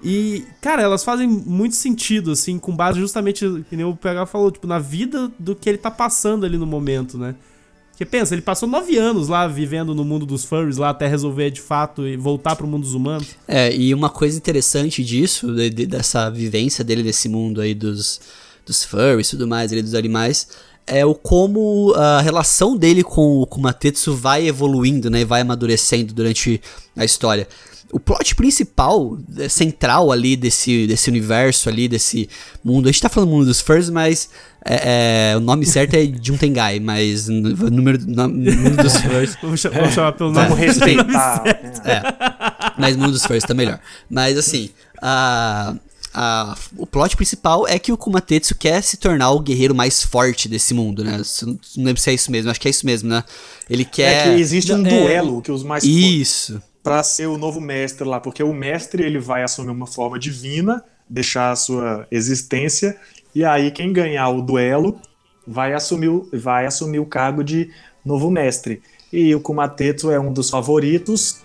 E, 0.02 0.44
cara, 0.60 0.82
elas 0.82 1.02
fazem 1.02 1.28
muito 1.28 1.74
sentido, 1.74 2.30
assim, 2.30 2.58
com 2.58 2.74
base 2.74 3.00
justamente, 3.00 3.44
que 3.68 3.76
nem 3.76 3.84
o 3.84 3.96
PH 3.96 4.26
falou, 4.26 4.50
tipo, 4.50 4.66
na 4.66 4.78
vida 4.78 5.30
do 5.38 5.56
que 5.56 5.68
ele 5.68 5.78
tá 5.78 5.90
passando 5.90 6.46
ali 6.46 6.56
no 6.56 6.66
momento, 6.66 7.18
né? 7.18 7.34
Porque 7.90 8.06
pensa, 8.06 8.32
ele 8.32 8.42
passou 8.42 8.68
nove 8.68 8.96
anos 8.96 9.26
lá 9.26 9.48
vivendo 9.48 9.92
no 9.92 10.04
mundo 10.04 10.24
dos 10.24 10.44
furries, 10.44 10.76
lá 10.76 10.90
até 10.90 11.08
resolver 11.08 11.50
de 11.50 11.60
fato 11.60 12.06
e 12.06 12.16
voltar 12.16 12.54
pro 12.54 12.64
mundo 12.64 12.82
dos 12.82 12.94
humanos. 12.94 13.26
É, 13.48 13.74
e 13.74 13.92
uma 13.92 14.08
coisa 14.08 14.38
interessante 14.38 15.02
disso, 15.02 15.52
de, 15.52 15.68
de, 15.68 15.84
dessa 15.84 16.30
vivência 16.30 16.84
dele 16.84 17.02
desse 17.02 17.28
mundo 17.28 17.60
aí 17.60 17.74
dos, 17.74 18.20
dos 18.64 18.84
furries 18.84 19.26
e 19.26 19.30
tudo 19.30 19.48
mais, 19.48 19.72
ele 19.72 19.82
dos 19.82 19.96
animais, 19.96 20.46
é 20.86 21.04
o 21.04 21.12
como 21.12 21.92
a 21.96 22.20
relação 22.20 22.76
dele 22.76 23.02
com, 23.02 23.42
o 23.42 23.60
Matetsu 23.60 24.14
vai 24.14 24.46
evoluindo, 24.46 25.10
né? 25.10 25.22
E 25.22 25.24
vai 25.24 25.40
amadurecendo 25.40 26.14
durante 26.14 26.60
a 26.96 27.04
história 27.04 27.48
o 27.90 27.98
plot 27.98 28.34
principal, 28.34 29.18
é, 29.38 29.48
central 29.48 30.12
ali 30.12 30.36
desse, 30.36 30.86
desse 30.86 31.08
universo 31.08 31.68
ali, 31.68 31.88
desse 31.88 32.28
mundo. 32.62 32.88
A 32.88 32.92
gente 32.92 33.00
tá 33.00 33.08
falando 33.08 33.30
mundo 33.30 33.46
dos 33.46 33.60
Furs, 33.60 33.88
mas 33.88 34.28
é, 34.64 35.32
é, 35.32 35.36
o 35.36 35.40
nome 35.40 35.64
certo 35.64 35.94
é 35.94 36.04
Juntengai, 36.22 36.80
mas 36.80 37.28
o 37.28 37.32
número 37.32 37.98
no, 38.06 38.28
mundo 38.28 38.82
dos 38.82 38.96
Furs. 39.00 39.36
vamos, 39.40 39.60
chamar 39.92 40.12
pelo 40.12 40.30
nome. 40.32 40.48
Vamos 40.48 40.58
respeitar. 40.58 41.42
é. 41.84 42.02
Mas 42.78 42.96
mundo 42.96 43.12
dos 43.12 43.24
Furs 43.24 43.42
tá 43.42 43.54
melhor. 43.54 43.80
Mas 44.10 44.36
assim, 44.36 44.70
a. 45.00 45.74
O 46.76 46.84
plot 46.84 47.14
principal 47.16 47.68
é 47.68 47.78
que 47.78 47.92
o 47.92 47.96
Kumatetsu 47.96 48.56
quer 48.56 48.82
se 48.82 48.96
tornar 48.96 49.30
o 49.30 49.38
guerreiro 49.38 49.72
mais 49.72 50.02
forte 50.02 50.48
desse 50.48 50.74
mundo, 50.74 51.04
né? 51.04 51.20
Não 51.76 51.84
lembro 51.84 52.02
se 52.02 52.10
é 52.10 52.14
isso 52.14 52.32
mesmo, 52.32 52.50
acho 52.50 52.60
que 52.60 52.66
é 52.66 52.70
isso 52.72 52.84
mesmo, 52.84 53.08
né? 53.08 53.22
Ele 53.70 53.84
quer. 53.84 54.26
É 54.26 54.34
que 54.34 54.40
existe 54.40 54.72
um 54.72 54.84
é, 54.84 54.88
duelo 54.88 55.40
que 55.40 55.52
os 55.52 55.62
mais 55.62 55.84
Isso 55.84 56.60
para 56.82 57.02
ser 57.02 57.26
o 57.26 57.36
novo 57.36 57.60
mestre 57.60 58.06
lá, 58.06 58.20
porque 58.20 58.42
o 58.42 58.52
mestre 58.52 59.02
ele 59.02 59.18
vai 59.18 59.42
assumir 59.42 59.70
uma 59.70 59.86
forma 59.86 60.18
divina, 60.18 60.84
deixar 61.08 61.50
a 61.50 61.56
sua 61.56 62.06
existência, 62.10 62.96
e 63.34 63.44
aí 63.44 63.70
quem 63.70 63.92
ganhar 63.92 64.28
o 64.28 64.42
duelo 64.42 65.00
vai 65.46 65.72
assumir, 65.72 66.10
vai 66.32 66.66
assumir 66.66 66.98
o 66.98 67.06
cargo 67.06 67.42
de 67.42 67.70
novo 68.04 68.30
mestre. 68.30 68.82
E 69.12 69.34
o 69.34 69.40
Kumatetsu 69.40 70.10
é 70.10 70.20
um 70.20 70.32
dos 70.32 70.50
favoritos, 70.50 71.40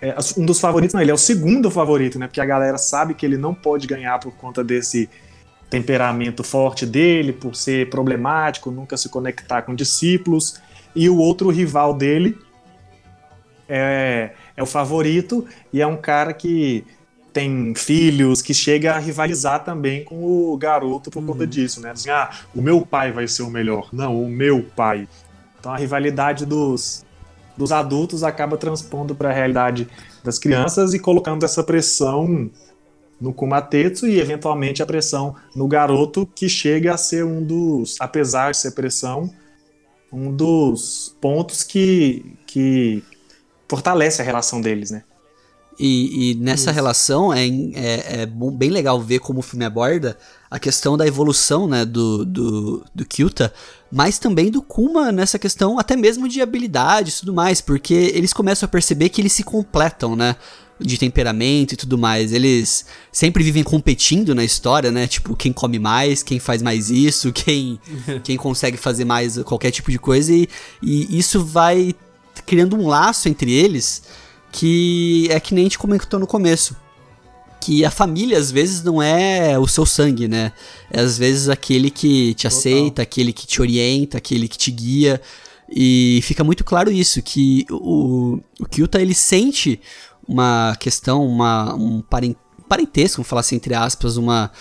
é, 0.00 0.14
um 0.36 0.44
dos 0.44 0.60
favoritos, 0.60 0.94
não, 0.94 1.00
ele 1.00 1.10
é 1.10 1.14
o 1.14 1.18
segundo 1.18 1.70
favorito, 1.70 2.18
né? 2.18 2.26
Porque 2.26 2.40
a 2.40 2.46
galera 2.46 2.76
sabe 2.76 3.14
que 3.14 3.24
ele 3.24 3.38
não 3.38 3.54
pode 3.54 3.86
ganhar 3.86 4.18
por 4.18 4.32
conta 4.32 4.62
desse 4.62 5.08
temperamento 5.70 6.44
forte 6.44 6.84
dele, 6.84 7.32
por 7.32 7.56
ser 7.56 7.88
problemático, 7.88 8.70
nunca 8.70 8.96
se 8.96 9.08
conectar 9.08 9.62
com 9.62 9.74
discípulos. 9.74 10.60
E 10.94 11.08
o 11.08 11.16
outro 11.16 11.50
rival 11.50 11.94
dele 11.94 12.38
é 13.68 14.32
é 14.56 14.62
o 14.62 14.66
favorito 14.66 15.46
e 15.72 15.80
é 15.80 15.86
um 15.86 15.96
cara 15.96 16.32
que 16.32 16.84
tem 17.32 17.74
filhos, 17.74 18.40
que 18.40 18.54
chega 18.54 18.94
a 18.94 18.98
rivalizar 18.98 19.62
também 19.62 20.02
com 20.02 20.16
o 20.24 20.56
garoto 20.56 21.10
por 21.10 21.20
uhum. 21.20 21.26
conta 21.26 21.46
disso, 21.46 21.82
né? 21.82 21.90
Assim, 21.90 22.08
ah, 22.08 22.30
o 22.54 22.62
meu 22.62 22.80
pai 22.80 23.12
vai 23.12 23.28
ser 23.28 23.42
o 23.42 23.50
melhor. 23.50 23.90
Não, 23.92 24.22
o 24.22 24.26
meu 24.26 24.64
pai. 24.74 25.06
Então 25.60 25.70
a 25.70 25.76
rivalidade 25.76 26.46
dos, 26.46 27.04
dos 27.54 27.72
adultos 27.72 28.24
acaba 28.24 28.56
transpondo 28.56 29.14
para 29.14 29.28
a 29.28 29.32
realidade 29.34 29.86
das 30.24 30.38
crianças 30.38 30.94
e 30.94 30.98
colocando 30.98 31.44
essa 31.44 31.62
pressão 31.62 32.50
no 33.20 33.34
Kumatetsu 33.34 34.06
e 34.06 34.18
eventualmente 34.18 34.82
a 34.82 34.86
pressão 34.86 35.34
no 35.54 35.68
garoto 35.68 36.26
que 36.34 36.48
chega 36.48 36.94
a 36.94 36.96
ser 36.96 37.24
um 37.24 37.42
dos, 37.42 37.96
apesar 38.00 38.52
de 38.52 38.58
ser 38.58 38.70
pressão, 38.72 39.30
um 40.12 40.32
dos 40.32 41.14
pontos 41.20 41.62
que, 41.62 42.34
que 42.46 43.02
fortalece 43.68 44.22
a 44.22 44.24
relação 44.24 44.60
deles, 44.60 44.90
né? 44.90 45.02
E, 45.78 46.30
e 46.30 46.34
nessa 46.36 46.70
Isso. 46.70 46.74
relação 46.74 47.32
é, 47.32 47.46
é, 47.46 48.22
é 48.22 48.26
bem 48.26 48.70
legal 48.70 49.00
ver 49.00 49.18
como 49.18 49.40
o 49.40 49.42
filme 49.42 49.64
aborda 49.64 50.16
a 50.50 50.58
questão 50.58 50.96
da 50.96 51.06
evolução 51.06 51.66
né, 51.66 51.84
do, 51.84 52.24
do, 52.24 52.84
do 52.94 53.04
Kyuta, 53.04 53.52
mas 53.92 54.18
também 54.18 54.50
do 54.50 54.62
Kuma 54.62 55.12
nessa 55.12 55.38
questão 55.38 55.78
até 55.78 55.94
mesmo 55.94 56.28
de 56.28 56.40
habilidades 56.40 57.16
e 57.16 57.20
tudo 57.20 57.34
mais, 57.34 57.60
porque 57.60 57.94
eles 58.14 58.32
começam 58.32 58.66
a 58.66 58.70
perceber 58.70 59.10
que 59.10 59.20
eles 59.20 59.32
se 59.32 59.42
completam, 59.42 60.16
né? 60.16 60.36
De 60.78 60.98
temperamento 60.98 61.72
e 61.72 61.76
tudo 61.76 61.96
mais. 61.96 62.32
Eles 62.34 62.84
sempre 63.10 63.42
vivem 63.42 63.62
competindo 63.62 64.34
na 64.34 64.44
história, 64.44 64.90
né? 64.90 65.06
Tipo, 65.06 65.34
quem 65.34 65.50
come 65.50 65.78
mais, 65.78 66.22
quem 66.22 66.38
faz 66.38 66.60
mais 66.60 66.90
isso, 66.90 67.32
quem, 67.32 67.80
quem 68.22 68.36
consegue 68.36 68.76
fazer 68.76 69.06
mais 69.06 69.38
qualquer 69.42 69.70
tipo 69.70 69.90
de 69.90 69.98
coisa. 69.98 70.32
E, 70.32 70.48
e 70.82 71.18
isso 71.18 71.42
vai 71.42 71.94
criando 72.44 72.76
um 72.76 72.86
laço 72.86 73.28
entre 73.28 73.52
eles 73.52 74.02
que 74.52 75.28
é 75.30 75.38
que 75.38 75.54
nem 75.54 75.62
a 75.62 75.66
gente 75.66 75.78
comentou 75.78 76.18
no 76.18 76.26
começo 76.26 76.76
que 77.60 77.84
a 77.84 77.90
família 77.90 78.38
às 78.38 78.50
vezes 78.50 78.82
não 78.84 79.02
é 79.02 79.58
o 79.58 79.66
seu 79.66 79.84
sangue, 79.84 80.28
né? 80.28 80.52
É 80.88 81.00
às 81.00 81.18
vezes 81.18 81.48
aquele 81.48 81.90
que 81.90 82.32
te 82.34 82.44
Total. 82.44 82.58
aceita, 82.58 83.02
aquele 83.02 83.32
que 83.32 83.44
te 83.44 83.60
orienta, 83.60 84.18
aquele 84.18 84.46
que 84.46 84.56
te 84.56 84.70
guia. 84.70 85.20
E 85.68 86.20
fica 86.22 86.44
muito 86.44 86.62
claro 86.62 86.92
isso, 86.92 87.20
que 87.20 87.66
o, 87.70 88.38
o 88.60 88.66
Kyuta 88.66 89.00
ele 89.00 89.14
sente 89.14 89.80
uma 90.28 90.76
questão, 90.78 91.26
uma, 91.26 91.74
um 91.74 92.02
parentesco, 92.68 93.16
vamos 93.16 93.28
falar 93.28 93.40
assim, 93.40 93.56
entre 93.56 93.74
aspas, 93.74 94.16
uma, 94.16 94.52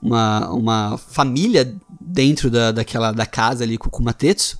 uma, 0.00 0.50
uma 0.50 0.98
família 0.98 1.74
dentro 2.00 2.48
da, 2.48 2.70
daquela 2.70 3.10
da 3.10 3.26
casa 3.26 3.64
ali 3.64 3.76
com 3.76 3.88
o 3.88 3.90
Kumatetsu, 3.90 4.56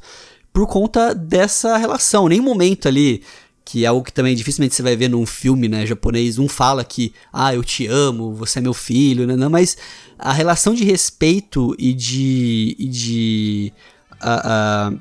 por 0.52 0.66
conta 0.66 1.14
dessa 1.14 1.76
relação. 1.76 2.28
Nenhum 2.28 2.44
momento 2.44 2.88
ali 2.88 3.22
que 3.64 3.84
é 3.84 3.86
algo 3.86 4.04
que 4.04 4.12
também 4.12 4.34
dificilmente 4.34 4.74
você 4.74 4.82
vai 4.82 4.96
ver 4.96 5.08
num 5.08 5.24
filme, 5.24 5.68
né, 5.68 5.86
japonês, 5.86 6.38
um 6.38 6.48
fala 6.48 6.84
que, 6.84 7.12
ah, 7.32 7.54
eu 7.54 7.62
te 7.62 7.86
amo, 7.86 8.34
você 8.34 8.58
é 8.58 8.62
meu 8.62 8.74
filho, 8.74 9.26
né, 9.26 9.36
não, 9.36 9.48
mas 9.48 9.76
a 10.18 10.32
relação 10.32 10.74
de 10.74 10.84
respeito 10.84 11.74
e 11.78 11.92
de, 11.92 12.76
e 12.78 12.88
de, 12.88 13.72
uh, 14.20 14.94
uh, 14.94 15.00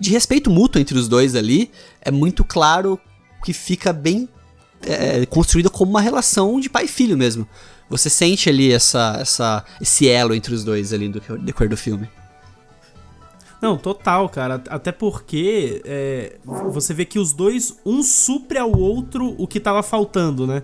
de 0.00 0.10
respeito 0.10 0.50
mútuo 0.50 0.80
entre 0.80 0.98
os 0.98 1.06
dois 1.06 1.34
ali, 1.34 1.70
é 2.00 2.10
muito 2.10 2.44
claro 2.44 2.98
que 3.44 3.52
fica 3.52 3.92
bem 3.92 4.28
é, 4.82 5.24
construída 5.26 5.68
como 5.68 5.90
uma 5.90 6.00
relação 6.00 6.58
de 6.58 6.68
pai 6.68 6.84
e 6.84 6.88
filho 6.88 7.16
mesmo. 7.16 7.46
Você 7.88 8.08
sente 8.08 8.48
ali 8.48 8.72
essa, 8.72 9.16
essa, 9.20 9.64
esse 9.80 10.08
elo 10.08 10.34
entre 10.34 10.54
os 10.54 10.64
dois 10.64 10.92
ali 10.92 11.08
no 11.08 11.20
decorrer 11.38 11.68
do 11.68 11.76
filme. 11.76 12.08
Não, 13.60 13.76
total, 13.76 14.28
cara. 14.28 14.62
Até 14.68 14.90
porque 14.90 15.82
é, 15.84 16.36
você 16.44 16.94
vê 16.94 17.04
que 17.04 17.18
os 17.18 17.32
dois, 17.32 17.78
um 17.84 18.02
supre 18.02 18.58
ao 18.58 18.72
outro 18.72 19.34
o 19.38 19.46
que 19.46 19.60
tava 19.60 19.82
faltando, 19.82 20.46
né? 20.46 20.62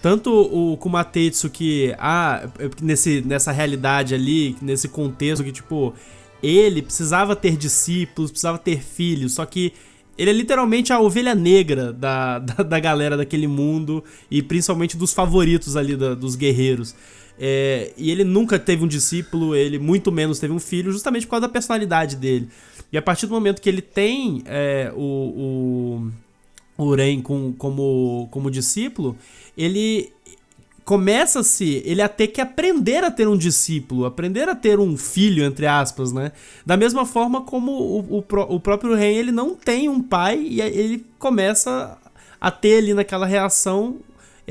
Tanto 0.00 0.32
o 0.32 0.78
Kumatetsu 0.78 1.50
que, 1.50 1.94
ah, 1.98 2.48
nesse, 2.80 3.20
nessa 3.20 3.52
realidade 3.52 4.14
ali, 4.14 4.56
nesse 4.62 4.88
contexto 4.88 5.44
que, 5.44 5.52
tipo, 5.52 5.92
ele 6.42 6.80
precisava 6.80 7.36
ter 7.36 7.54
discípulos, 7.54 8.30
precisava 8.30 8.56
ter 8.56 8.82
filhos, 8.82 9.34
só 9.34 9.44
que 9.44 9.74
ele 10.16 10.30
é 10.30 10.32
literalmente 10.32 10.92
a 10.92 11.00
ovelha 11.00 11.34
negra 11.34 11.92
da, 11.92 12.38
da, 12.40 12.62
da 12.62 12.80
galera 12.80 13.16
daquele 13.16 13.46
mundo 13.46 14.02
e 14.30 14.42
principalmente 14.42 14.96
dos 14.96 15.12
favoritos 15.12 15.76
ali 15.76 15.94
da, 15.94 16.14
dos 16.14 16.34
guerreiros. 16.34 16.94
É, 17.42 17.94
e 17.96 18.10
ele 18.10 18.22
nunca 18.22 18.58
teve 18.58 18.84
um 18.84 18.86
discípulo, 18.86 19.56
ele 19.56 19.78
muito 19.78 20.12
menos 20.12 20.38
teve 20.38 20.52
um 20.52 20.58
filho, 20.58 20.92
justamente 20.92 21.26
por 21.26 21.30
causa 21.30 21.46
da 21.46 21.48
personalidade 21.48 22.16
dele. 22.16 22.50
E 22.92 22.98
a 22.98 23.02
partir 23.02 23.26
do 23.26 23.32
momento 23.32 23.62
que 23.62 23.68
ele 23.68 23.80
tem 23.80 24.42
é, 24.44 24.92
o, 24.94 26.10
o, 26.76 26.84
o 26.84 26.94
Ren 26.94 27.22
com, 27.22 27.54
como, 27.54 28.28
como 28.30 28.50
discípulo, 28.50 29.16
ele 29.56 30.12
começa-se 30.84 31.82
ele 31.86 32.02
a 32.02 32.08
ter 32.08 32.26
que 32.26 32.42
aprender 32.42 33.04
a 33.04 33.10
ter 33.10 33.26
um 33.26 33.38
discípulo, 33.38 34.04
aprender 34.04 34.46
a 34.46 34.54
ter 34.54 34.78
um 34.78 34.94
filho, 34.96 35.42
entre 35.42 35.66
aspas, 35.66 36.12
né? 36.12 36.32
Da 36.66 36.76
mesma 36.76 37.06
forma 37.06 37.40
como 37.40 37.72
o, 37.72 38.18
o, 38.18 38.24
o 38.48 38.60
próprio 38.60 38.94
Ren, 38.94 39.14
ele 39.14 39.32
não 39.32 39.54
tem 39.54 39.88
um 39.88 40.02
pai 40.02 40.38
e 40.38 40.60
ele 40.60 41.06
começa 41.18 41.96
a 42.38 42.50
ter 42.50 42.78
ali 42.78 42.92
naquela 42.92 43.24
reação 43.24 43.98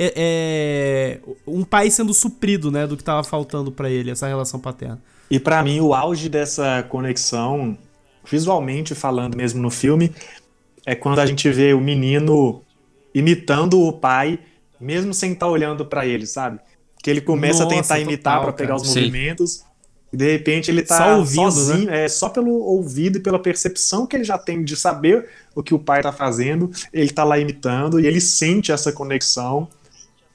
é, 0.01 0.13
é, 0.15 1.19
um 1.45 1.65
pai 1.65 1.91
sendo 1.91 2.13
suprido, 2.13 2.71
né, 2.71 2.87
do 2.87 2.95
que 2.95 3.01
estava 3.01 3.21
faltando 3.21 3.69
para 3.69 3.89
ele, 3.89 4.09
essa 4.09 4.25
relação 4.25 4.57
paterna. 4.57 5.01
E 5.29 5.37
para 5.37 5.61
mim, 5.61 5.81
o 5.81 5.93
auge 5.93 6.29
dessa 6.29 6.85
conexão, 6.87 7.77
visualmente 8.25 8.95
falando 8.95 9.35
mesmo 9.35 9.61
no 9.61 9.69
filme, 9.69 10.15
é 10.85 10.95
quando 10.95 11.19
a 11.19 11.25
gente 11.25 11.49
vê 11.49 11.73
o 11.73 11.81
menino 11.81 12.61
imitando 13.13 13.81
o 13.81 13.91
pai, 13.91 14.39
mesmo 14.79 15.13
sem 15.13 15.33
estar 15.33 15.47
tá 15.47 15.51
olhando 15.51 15.85
para 15.85 16.05
ele, 16.05 16.25
sabe? 16.25 16.59
Que 17.03 17.09
ele 17.09 17.19
começa 17.19 17.65
Nossa, 17.65 17.75
a 17.75 17.81
tentar 17.81 17.99
imitar 17.99 18.41
para 18.41 18.53
pegar 18.53 18.77
os 18.77 18.87
Sim. 18.87 19.01
movimentos. 19.01 19.65
E 20.13 20.17
de 20.17 20.31
repente 20.31 20.71
ele 20.71 20.81
tá 20.81 20.97
só 20.97 21.17
ouvindo, 21.17 21.43
né? 21.43 21.51
sozinho, 21.51 21.91
né? 21.91 22.05
é 22.05 22.07
só 22.07 22.29
pelo 22.29 22.51
ouvido 22.51 23.17
e 23.17 23.21
pela 23.21 23.37
percepção 23.37 24.07
que 24.07 24.15
ele 24.15 24.23
já 24.23 24.37
tem 24.37 24.63
de 24.63 24.75
saber 24.77 25.27
o 25.53 25.61
que 25.61 25.73
o 25.73 25.77
pai 25.77 26.01
tá 26.01 26.11
fazendo, 26.11 26.71
ele 26.91 27.11
tá 27.11 27.23
lá 27.23 27.37
imitando 27.37 27.99
e 27.99 28.07
ele 28.07 28.21
sente 28.21 28.71
essa 28.71 28.91
conexão 28.91 29.67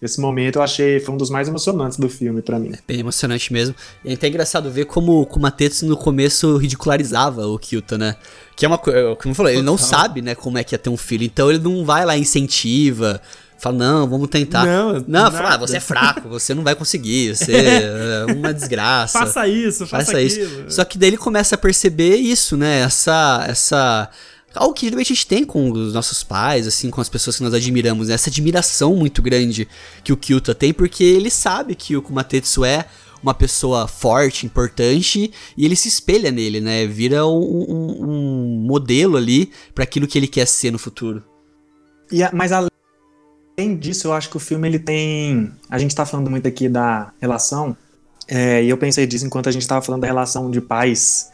esse 0.06 0.20
momento 0.20 0.56
eu 0.56 0.62
achei 0.62 1.00
foi 1.00 1.14
um 1.14 1.16
dos 1.16 1.30
mais 1.30 1.48
emocionantes 1.48 1.98
do 1.98 2.08
filme 2.08 2.42
para 2.42 2.58
mim. 2.58 2.72
É 2.72 2.78
bem 2.86 3.00
emocionante 3.00 3.52
mesmo. 3.52 3.74
E 4.04 4.10
é 4.10 4.14
até 4.14 4.28
engraçado 4.28 4.70
ver 4.70 4.84
como, 4.86 5.24
como 5.26 5.46
a 5.46 5.50
Tetsu 5.50 5.86
no 5.86 5.96
começo 5.96 6.56
ridicularizava 6.56 7.46
o 7.46 7.58
Kyuta, 7.58 7.96
né? 7.96 8.16
Que 8.56 8.64
é 8.64 8.68
uma 8.68 8.78
coisa, 8.78 8.98
é 8.98 9.14
como 9.16 9.32
eu 9.32 9.34
falei, 9.34 9.54
ele 9.54 9.62
não 9.62 9.76
sabe, 9.76 10.22
né, 10.22 10.34
como 10.34 10.58
é 10.58 10.62
que 10.62 10.74
é 10.74 10.78
ter 10.78 10.90
um 10.90 10.96
filho. 10.96 11.24
Então 11.24 11.50
ele 11.50 11.58
não 11.58 11.84
vai 11.84 12.04
lá 12.04 12.16
e 12.16 12.20
incentiva, 12.20 13.20
fala, 13.58 13.76
não, 13.76 14.08
vamos 14.08 14.28
tentar. 14.28 14.64
Não, 14.64 15.04
não 15.06 15.32
fala, 15.32 15.54
ah, 15.54 15.56
você 15.56 15.78
é 15.78 15.80
fraco, 15.80 16.28
você 16.28 16.54
não 16.54 16.62
vai 16.62 16.74
conseguir, 16.74 17.34
você 17.34 17.52
é 17.52 18.32
uma 18.32 18.52
desgraça. 18.52 19.18
faça 19.18 19.48
isso, 19.48 19.86
faça, 19.86 20.06
faça 20.06 20.20
isso. 20.20 20.40
Só 20.68 20.84
que 20.84 20.98
daí 20.98 21.10
ele 21.10 21.16
começa 21.16 21.54
a 21.54 21.58
perceber 21.58 22.16
isso, 22.16 22.56
né? 22.56 22.80
Essa, 22.80 23.44
essa 23.48 24.10
algo 24.54 24.74
que 24.74 24.86
geralmente 24.86 25.12
a 25.12 25.14
gente 25.14 25.26
tem 25.26 25.44
com 25.44 25.70
os 25.70 25.92
nossos 25.92 26.22
pais, 26.22 26.66
assim, 26.66 26.90
com 26.90 27.00
as 27.00 27.08
pessoas 27.08 27.36
que 27.36 27.42
nós 27.42 27.54
admiramos, 27.54 28.08
né? 28.08 28.14
essa 28.14 28.30
admiração 28.30 28.94
muito 28.96 29.20
grande 29.22 29.68
que 30.02 30.12
o 30.12 30.16
Kyuta 30.16 30.54
tem, 30.54 30.72
porque 30.72 31.04
ele 31.04 31.30
sabe 31.30 31.74
que 31.74 31.96
o 31.96 32.02
Kumatetsu 32.02 32.64
é 32.64 32.86
uma 33.22 33.32
pessoa 33.32 33.88
forte, 33.88 34.44
importante, 34.44 35.32
e 35.56 35.64
ele 35.64 35.74
se 35.74 35.88
espelha 35.88 36.30
nele, 36.30 36.60
né? 36.60 36.86
Vira 36.86 37.26
um, 37.26 37.40
um, 37.40 38.10
um 38.10 38.66
modelo 38.66 39.16
ali 39.16 39.50
para 39.74 39.82
aquilo 39.82 40.06
que 40.06 40.18
ele 40.18 40.28
quer 40.28 40.46
ser 40.46 40.70
no 40.70 40.78
futuro. 40.78 41.24
E 42.12 42.22
a, 42.22 42.30
mas 42.34 42.52
além 42.52 43.78
disso, 43.78 44.08
eu 44.08 44.12
acho 44.12 44.28
que 44.28 44.36
o 44.36 44.40
filme 44.40 44.68
ele 44.68 44.78
tem. 44.78 45.50
A 45.70 45.78
gente 45.78 45.94
tá 45.94 46.04
falando 46.04 46.30
muito 46.30 46.46
aqui 46.46 46.68
da 46.68 47.14
relação, 47.18 47.74
é, 48.28 48.62
e 48.62 48.68
eu 48.68 48.76
pensei 48.76 49.06
disso 49.06 49.26
enquanto 49.26 49.48
a 49.48 49.52
gente 49.52 49.66
tava 49.66 49.80
falando 49.80 50.02
da 50.02 50.06
relação 50.06 50.50
de 50.50 50.60
pais. 50.60 51.30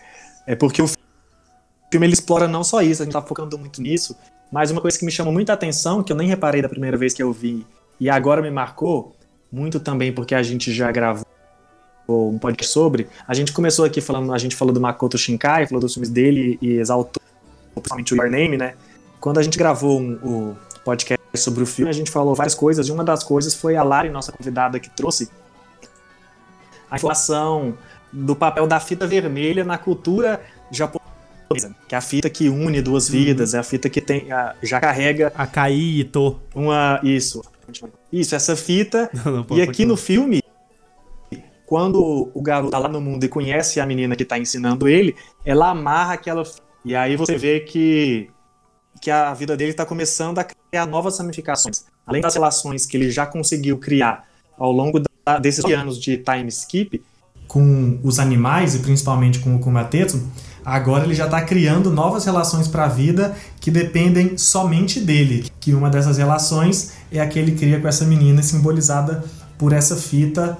É 0.47 0.55
porque 0.55 0.81
o 0.81 0.87
filme 0.87 1.03
ele 1.99 2.13
explora 2.13 2.47
não 2.47 2.63
só 2.63 2.83
isso, 2.83 3.03
a 3.03 3.05
gente 3.05 3.13
tá 3.13 3.23
focando 3.23 3.59
muito 3.59 3.83
nisso, 3.83 4.17
mas 4.51 4.71
uma 4.71 4.81
coisa 4.81 4.99
que 4.99 5.05
me 5.05 5.11
chamou 5.11 5.33
muita 5.33 5.53
atenção, 5.53 6.03
que 6.03 6.13
eu 6.13 6.17
nem 6.17 6.29
reparei 6.29 6.63
da 6.63 6.69
primeira 6.69 6.97
vez 6.97 7.13
que 7.13 7.23
eu 7.23 7.33
vi, 7.33 7.67
e 7.99 8.09
agora 8.09 8.41
me 8.41 8.51
marcou, 8.51 9.15
muito 9.53 9.81
também 9.81 10.13
porque 10.13 10.35
a 10.35 10.43
gente 10.43 10.73
já 10.73 10.91
gravou 10.93 11.25
um 12.09 12.39
podcast 12.39 12.73
sobre, 12.73 13.09
a 13.27 13.35
gente 13.35 13.53
começou 13.53 13.85
aqui 13.85 14.01
falando, 14.01 14.33
a 14.33 14.39
gente 14.39 14.57
falou 14.57 14.75
do 14.75 14.81
Makoto 14.81 15.17
Shinkai, 15.17 15.67
falou 15.67 15.81
dos 15.81 15.95
filmes 15.95 16.11
dele 16.11 16.59
e 16.61 16.73
exaltou 16.73 17.23
principalmente 17.75 18.15
o 18.15 18.17
Your 18.17 18.31
Name, 18.31 18.57
né? 18.57 18.75
Quando 19.21 19.39
a 19.39 19.43
gente 19.43 19.57
gravou 19.57 20.01
um, 20.01 20.15
o 20.23 20.57
podcast 20.85 21.21
sobre 21.37 21.63
o 21.63 21.67
filme, 21.67 21.89
a 21.89 21.95
gente 21.95 22.11
falou 22.11 22.35
várias 22.35 22.55
coisas, 22.55 22.89
e 22.89 22.93
uma 22.93 23.05
das 23.05 23.23
coisas 23.23 23.55
foi 23.55 23.77
a 23.77 23.83
Lari, 23.83 24.11
nossa 24.11 24.33
convidada, 24.33 24.81
que 24.81 24.91
trouxe 24.91 25.31
a 26.91 26.97
informação 26.97 27.75
do 28.13 28.35
papel 28.35 28.67
da 28.67 28.81
fita 28.81 29.07
vermelha 29.07 29.65
na 29.65 29.79
cultura 29.79 30.43
japonesa 30.71 31.00
que 31.89 31.95
é 31.95 31.99
a 31.99 32.01
fita 32.01 32.31
que 32.31 32.49
une 32.49 32.81
duas 32.81 33.09
vidas, 33.09 33.55
é 33.55 33.59
a 33.59 33.63
fita 33.63 33.91
que 33.91 34.01
tem 34.01 34.31
a, 34.31 34.55
já 34.63 34.81
carrega 34.81 35.33
a 35.35 35.47
Kaito. 35.47 36.41
Uma 36.55 37.01
isso. 37.03 37.43
Isso, 38.13 38.35
essa 38.35 38.55
fita. 38.57 39.11
Não, 39.25 39.33
não, 39.33 39.47
e 39.57 39.63
aqui 39.63 39.85
no 39.85 39.97
filme 39.97 40.43
quando 41.67 42.29
o 42.35 42.43
garoto 42.43 42.73
tá 42.73 42.79
lá 42.81 42.89
no 42.89 43.01
mundo 43.01 43.23
e 43.23 43.29
conhece 43.29 43.79
a 43.79 43.87
menina 43.87 44.17
que 44.17 44.25
tá 44.25 44.37
ensinando 44.37 44.89
ele, 44.89 45.15
ela 45.45 45.71
amarra 45.71 46.15
aquela 46.15 46.43
e 46.85 46.97
aí 46.97 47.17
você 47.17 47.39
vê 47.39 47.61
que 47.61 48.29
que 49.01 49.09
a 49.09 49.33
vida 49.33 49.57
dele 49.57 49.71
está 49.71 49.87
começando 49.87 50.41
a 50.41 50.45
criar 50.45 50.85
novas 50.87 51.19
ramificações. 51.19 51.85
Além 52.05 52.21
das 52.21 52.35
relações 52.35 52.87
que 52.87 52.97
ele 52.97 53.11
já 53.11 53.25
conseguiu 53.25 53.79
criar 53.79 54.29
ao 54.59 54.73
longo 54.73 55.01
da, 55.01 55.39
desses 55.39 55.65
anos 55.65 55.99
de 55.99 56.19
time 56.19 56.49
skip 56.49 57.03
com 57.47 58.01
os 58.03 58.19
animais 58.19 58.75
e 58.75 58.81
principalmente 58.81 59.39
com 59.39 59.55
o 59.55 59.61
Kumatetsu, 59.61 60.29
Agora 60.65 61.05
ele 61.05 61.15
já 61.15 61.25
está 61.25 61.41
criando 61.43 61.91
novas 61.91 62.25
relações 62.25 62.69
para 62.69 62.85
a 62.85 62.89
vida 62.89 63.35
que 63.61 63.71
dependem 63.71 64.37
somente 64.37 65.01
dele. 65.01 65.51
Que 65.59 65.73
uma 65.75 65.91
dessas 65.91 66.19
relações 66.19 66.93
é 67.11 67.21
a 67.21 67.27
que 67.27 67.39
ele 67.39 67.53
cria 67.53 67.81
com 67.81 67.89
essa 67.89 68.05
menina 68.05 68.43
simbolizada 68.43 69.25
por 69.59 69.73
essa 69.73 69.97
fita. 69.97 70.59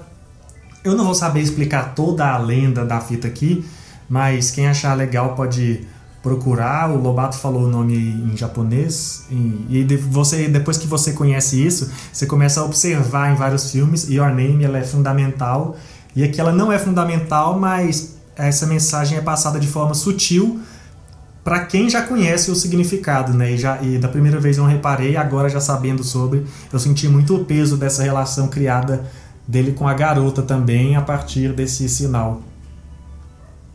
Eu 0.83 0.95
não 0.95 1.05
vou 1.05 1.15
saber 1.15 1.41
explicar 1.41 1.93
toda 1.95 2.27
a 2.27 2.37
lenda 2.37 2.83
da 2.85 2.99
fita 2.99 3.27
aqui, 3.27 3.63
mas 4.09 4.51
quem 4.51 4.67
achar 4.67 4.93
legal 4.95 5.35
pode 5.35 5.85
procurar. 6.21 6.89
O 6.89 7.01
Lobato 7.01 7.37
falou 7.37 7.63
o 7.63 7.67
nome 7.67 7.95
em 7.95 8.35
japonês 8.35 9.25
e, 9.29 9.83
você 10.09 10.47
depois 10.47 10.77
que 10.77 10.87
você 10.87 11.13
conhece 11.13 11.65
isso, 11.65 11.91
você 12.11 12.25
começa 12.25 12.61
a 12.61 12.63
observar 12.63 13.31
em 13.31 13.35
vários 13.35 13.71
filmes. 13.71 14.09
Your 14.09 14.29
Name 14.29 14.63
ela 14.63 14.77
é 14.77 14.83
fundamental 14.83 15.75
e 16.15 16.23
aqui 16.23 16.39
ela 16.39 16.51
não 16.51 16.71
é 16.71 16.77
fundamental, 16.77 17.59
mas 17.59 18.15
essa 18.35 18.65
mensagem 18.65 19.17
é 19.17 19.21
passada 19.21 19.59
de 19.59 19.67
forma 19.67 19.93
sutil 19.93 20.61
para 21.43 21.65
quem 21.65 21.89
já 21.89 22.03
conhece 22.03 22.51
o 22.51 22.55
significado, 22.55 23.33
né? 23.33 23.53
E, 23.53 23.57
já, 23.57 23.81
e 23.81 23.97
da 23.97 24.07
primeira 24.07 24.39
vez 24.39 24.57
eu 24.57 24.63
não 24.63 24.71
reparei, 24.71 25.17
agora 25.17 25.49
já 25.49 25.59
sabendo 25.59 26.03
sobre, 26.03 26.45
eu 26.71 26.79
senti 26.79 27.07
muito 27.07 27.35
o 27.35 27.45
peso 27.45 27.77
dessa 27.77 28.03
relação 28.03 28.47
criada 28.47 29.09
dele 29.47 29.71
com 29.71 29.87
a 29.87 29.93
garota 29.93 30.41
também 30.41 30.95
a 30.95 31.01
partir 31.01 31.51
desse 31.53 31.89
sinal. 31.89 32.43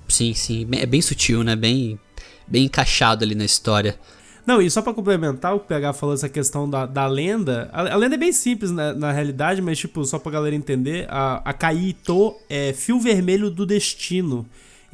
Sim, 0.09 0.33
sim, 0.35 0.66
é 0.73 0.87
bem 0.87 1.03
sutil, 1.03 1.42
né? 1.42 1.57
Bem, 1.57 1.99
bem 2.47 2.66
encaixado 2.66 3.25
ali 3.25 3.35
na 3.35 3.45
história. 3.45 3.99
Não, 4.47 4.63
e 4.63 4.71
só 4.71 4.81
para 4.81 4.95
complementar 4.95 5.55
o 5.55 5.59
que 5.59 5.65
o 5.65 5.69
PH 5.69 5.93
falou, 5.95 6.15
essa 6.15 6.29
questão 6.29 6.71
da, 6.71 6.87
da 6.87 7.07
lenda. 7.07 7.69
A, 7.73 7.95
a 7.95 7.97
lenda 7.97 8.15
é 8.15 8.19
bem 8.19 8.33
simples 8.33 8.71
né, 8.71 8.93
na 8.93 9.11
realidade, 9.11 9.61
mas, 9.61 9.77
tipo, 9.79 10.05
só 10.05 10.21
pra 10.21 10.31
galera 10.31 10.55
entender, 10.55 11.07
a, 11.11 11.43
a 11.45 11.53
Kaito 11.53 12.37
é 12.49 12.73
fio 12.73 13.01
vermelho 13.01 13.51
do 13.51 13.67
destino. 13.67 14.47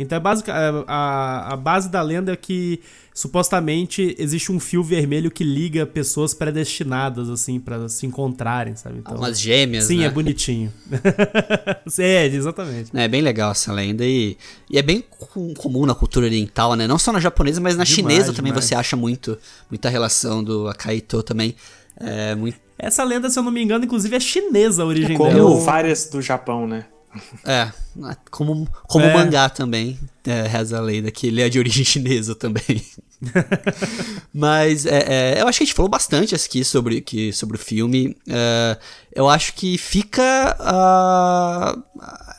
Então, 0.02 0.16
é 0.16 0.20
basic, 0.20 0.50
a, 0.50 0.84
a, 0.86 1.52
a 1.52 1.56
base 1.56 1.88
da 1.88 2.02
lenda 2.02 2.32
é 2.32 2.36
que 2.36 2.80
supostamente 3.14 4.14
existe 4.18 4.50
um 4.50 4.58
fio 4.58 4.82
vermelho 4.82 5.30
que 5.30 5.44
liga 5.44 5.84
pessoas 5.84 6.32
predestinadas, 6.32 7.28
assim, 7.28 7.60
para 7.60 7.88
se 7.88 8.06
encontrarem, 8.06 8.74
sabe? 8.74 8.98
Então, 8.98 9.16
Umas 9.16 9.38
gêmeas, 9.38 9.84
Sim, 9.84 9.98
né? 9.98 10.06
é 10.06 10.10
bonitinho. 10.10 10.72
é, 11.98 12.26
exatamente. 12.26 12.90
É 12.94 13.06
bem 13.06 13.20
legal 13.20 13.52
essa 13.52 13.72
lenda 13.72 14.04
e, 14.04 14.36
e 14.70 14.78
é 14.78 14.82
bem 14.82 15.04
comum 15.56 15.86
na 15.86 15.94
cultura 15.94 16.26
oriental, 16.26 16.74
né? 16.74 16.86
Não 16.86 16.98
só 16.98 17.12
na 17.12 17.20
japonesa, 17.20 17.60
mas 17.60 17.76
na 17.76 17.84
demais, 17.84 17.94
chinesa 17.94 18.32
também 18.32 18.52
demais. 18.52 18.64
você 18.64 18.74
acha 18.74 18.96
muito 18.96 19.38
muita 19.70 19.88
relação 19.88 20.42
do 20.42 20.68
Akaito 20.68 21.22
também. 21.22 21.54
É 21.96 22.34
muito... 22.34 22.58
Essa 22.78 23.04
lenda, 23.04 23.30
se 23.30 23.38
eu 23.38 23.42
não 23.42 23.52
me 23.52 23.62
engano, 23.62 23.84
inclusive 23.84 24.16
é 24.16 24.20
chinesa 24.20 24.82
a 24.82 24.86
origem 24.86 25.14
é 25.14 25.18
como 25.18 25.30
dela. 25.30 25.50
Como 25.50 25.60
várias 25.60 26.08
do 26.08 26.20
Japão, 26.20 26.66
né? 26.66 26.86
É, 27.44 27.70
como, 28.30 28.66
como 28.88 29.04
é. 29.04 29.12
mangá 29.12 29.48
também, 29.48 29.98
é, 30.24 30.46
reza 30.46 30.78
a 30.78 30.80
lenda, 30.80 31.10
que 31.10 31.26
ele 31.26 31.42
é 31.42 31.48
de 31.48 31.58
origem 31.58 31.84
chinesa 31.84 32.34
também. 32.34 32.84
Mas 34.32 34.86
é, 34.86 35.36
é, 35.36 35.42
eu 35.42 35.48
acho 35.48 35.58
que 35.58 35.64
a 35.64 35.66
gente 35.66 35.74
falou 35.74 35.90
bastante 35.90 36.34
aqui 36.34 36.64
sobre, 36.64 37.00
que, 37.00 37.32
sobre 37.32 37.56
o 37.56 37.60
filme. 37.60 38.16
É, 38.28 38.78
eu 39.14 39.28
acho 39.28 39.54
que 39.54 39.76
fica 39.78 40.56
uh, 40.60 41.82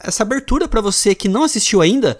essa 0.02 0.24
abertura 0.24 0.68
para 0.68 0.82
você 0.82 1.14
que 1.14 1.30
não 1.30 1.44
assistiu 1.44 1.82
ainda, 1.82 2.18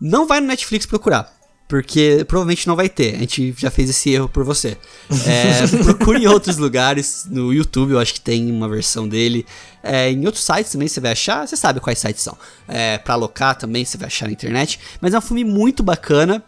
não 0.00 0.26
vai 0.26 0.40
no 0.40 0.46
Netflix 0.46 0.86
procurar 0.86 1.39
porque 1.70 2.24
provavelmente 2.26 2.66
não 2.66 2.74
vai 2.74 2.88
ter. 2.88 3.14
A 3.14 3.18
gente 3.18 3.54
já 3.56 3.70
fez 3.70 3.88
esse 3.88 4.10
erro 4.10 4.28
por 4.28 4.42
você. 4.42 4.76
É, 5.24 5.64
procure 5.84 6.24
em 6.24 6.26
outros 6.26 6.56
lugares, 6.56 7.28
no 7.30 7.54
YouTube 7.54 7.92
eu 7.92 8.00
acho 8.00 8.14
que 8.14 8.20
tem 8.20 8.50
uma 8.50 8.68
versão 8.68 9.08
dele. 9.08 9.46
É, 9.80 10.10
em 10.10 10.26
outros 10.26 10.42
sites 10.42 10.72
também 10.72 10.88
você 10.88 10.98
vai 10.98 11.12
achar, 11.12 11.46
você 11.46 11.56
sabe 11.56 11.78
quais 11.78 12.00
sites 12.00 12.24
são. 12.24 12.36
É, 12.66 12.98
pra 12.98 13.14
alocar 13.14 13.56
também 13.56 13.84
você 13.84 13.96
vai 13.96 14.08
achar 14.08 14.26
na 14.26 14.32
internet. 14.32 14.80
Mas 15.00 15.14
é 15.14 15.18
um 15.18 15.20
filme 15.20 15.44
muito 15.44 15.80
bacana. 15.80 16.42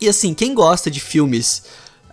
E 0.00 0.08
assim, 0.08 0.32
quem 0.32 0.54
gosta 0.54 0.88
de 0.88 1.00
filmes, 1.00 1.64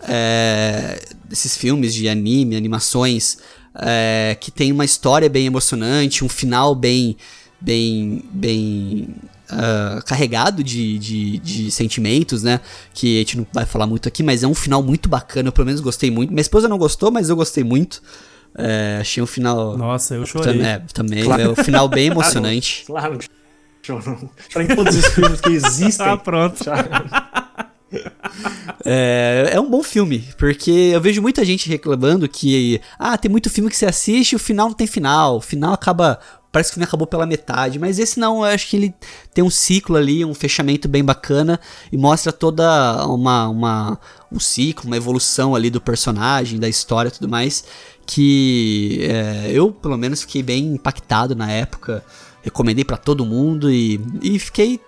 é, 0.08 1.00
desses 1.26 1.56
filmes 1.56 1.94
de 1.94 2.10
anime, 2.10 2.56
animações, 2.56 3.38
é, 3.76 4.36
que 4.42 4.50
tem 4.50 4.72
uma 4.72 4.86
história 4.86 5.30
bem 5.30 5.46
emocionante, 5.46 6.26
um 6.26 6.30
final 6.30 6.74
bem, 6.74 7.16
bem, 7.62 8.24
bem 8.34 9.16
uh, 9.52 10.04
carregado 10.06 10.64
de, 10.64 10.98
de, 10.98 11.38
de, 11.40 11.72
sentimentos, 11.72 12.44
né? 12.44 12.60
Que 12.94 13.18
a 13.18 13.20
gente 13.20 13.38
não 13.38 13.48
vai 13.52 13.66
falar 13.66 13.88
muito 13.88 14.08
aqui, 14.08 14.24
mas 14.24 14.44
é 14.44 14.48
um 14.48 14.56
final 14.56 14.82
muito 14.82 15.10
bacana. 15.10 15.50
Eu 15.50 15.54
pelo 15.54 15.66
menos 15.66 15.82
gostei 15.82 16.12
muito. 16.12 16.30
Minha 16.30 16.42
esposa 16.42 16.68
não 16.68 16.78
gostou, 16.78 17.12
mas 17.12 17.30
eu 17.30 17.36
gostei 17.36 17.64
muito. 17.64 18.02
É, 18.58 18.98
achei 19.02 19.22
um 19.22 19.28
final. 19.28 19.78
Nossa, 19.78 20.16
eu 20.16 20.26
chorei. 20.26 20.62
É, 20.62 20.82
também. 20.94 21.24
Claro. 21.24 21.42
É 21.42 21.50
um 21.50 21.56
final 21.56 21.88
bem 21.88 22.08
emocionante. 22.12 22.84
Claro, 22.86 23.20
claro. 23.86 24.30
Chorei 24.50 24.68
em 24.68 24.76
todos 24.76 24.96
os 24.96 25.06
filmes 25.08 25.42
que 25.42 25.50
existem. 25.50 26.06
Ah, 26.06 26.18
pronto. 26.18 26.64
É, 28.86 29.50
é, 29.54 29.60
um 29.60 29.70
bom 29.70 29.82
filme, 29.82 30.24
porque 30.38 30.70
eu 30.94 31.02
vejo 31.02 31.22
muita 31.22 31.44
gente 31.44 31.68
reclamando 31.68 32.30
que 32.30 32.80
ah, 32.98 33.18
tem 33.18 33.30
muito 33.30 33.50
filme 33.50 33.70
que 33.70 33.76
você 33.76 33.86
assiste 33.86 34.34
e 34.34 34.36
o 34.36 34.40
final 34.40 34.68
não 34.68 34.76
tem 34.76 34.88
final, 34.88 35.38
o 35.38 35.42
final 35.42 35.74
acaba 35.74 36.20
parece 36.52 36.70
que 36.70 36.74
o 36.74 36.76
filme 36.76 36.86
acabou 36.86 37.06
pela 37.06 37.26
metade, 37.26 37.78
mas 37.78 38.00
esse 38.00 38.20
não, 38.20 38.38
eu 38.38 38.44
acho 38.46 38.68
que 38.68 38.78
ele 38.78 38.94
tem 39.34 39.44
um 39.44 39.50
ciclo 39.50 39.96
ali, 39.96 40.26
um 40.26 40.34
fechamento 40.34 40.88
bem 40.88 41.04
bacana 41.04 41.60
e 41.92 41.98
mostra 41.98 42.32
toda 42.32 43.06
uma, 43.06 43.48
uma 43.48 44.00
um 44.32 44.40
ciclo, 44.40 44.88
uma 44.88 44.98
evolução 44.98 45.56
ali 45.56 45.70
do 45.70 45.82
personagem, 45.82 46.60
da 46.60 46.68
história 46.68 47.10
e 47.10 47.12
tudo 47.12 47.30
mais, 47.30 47.64
que 48.06 49.00
é, 49.04 49.52
eu 49.52 49.72
pelo 49.72 49.98
menos 49.98 50.22
fiquei 50.22 50.42
bem 50.42 50.74
impactado 50.74 51.36
na 51.36 51.52
época, 51.52 52.04
recomendei 52.42 52.84
para 52.84 52.98
todo 52.98 53.26
mundo 53.26 53.72
e, 53.72 54.02
e 54.22 54.40
fiquei 54.40 54.82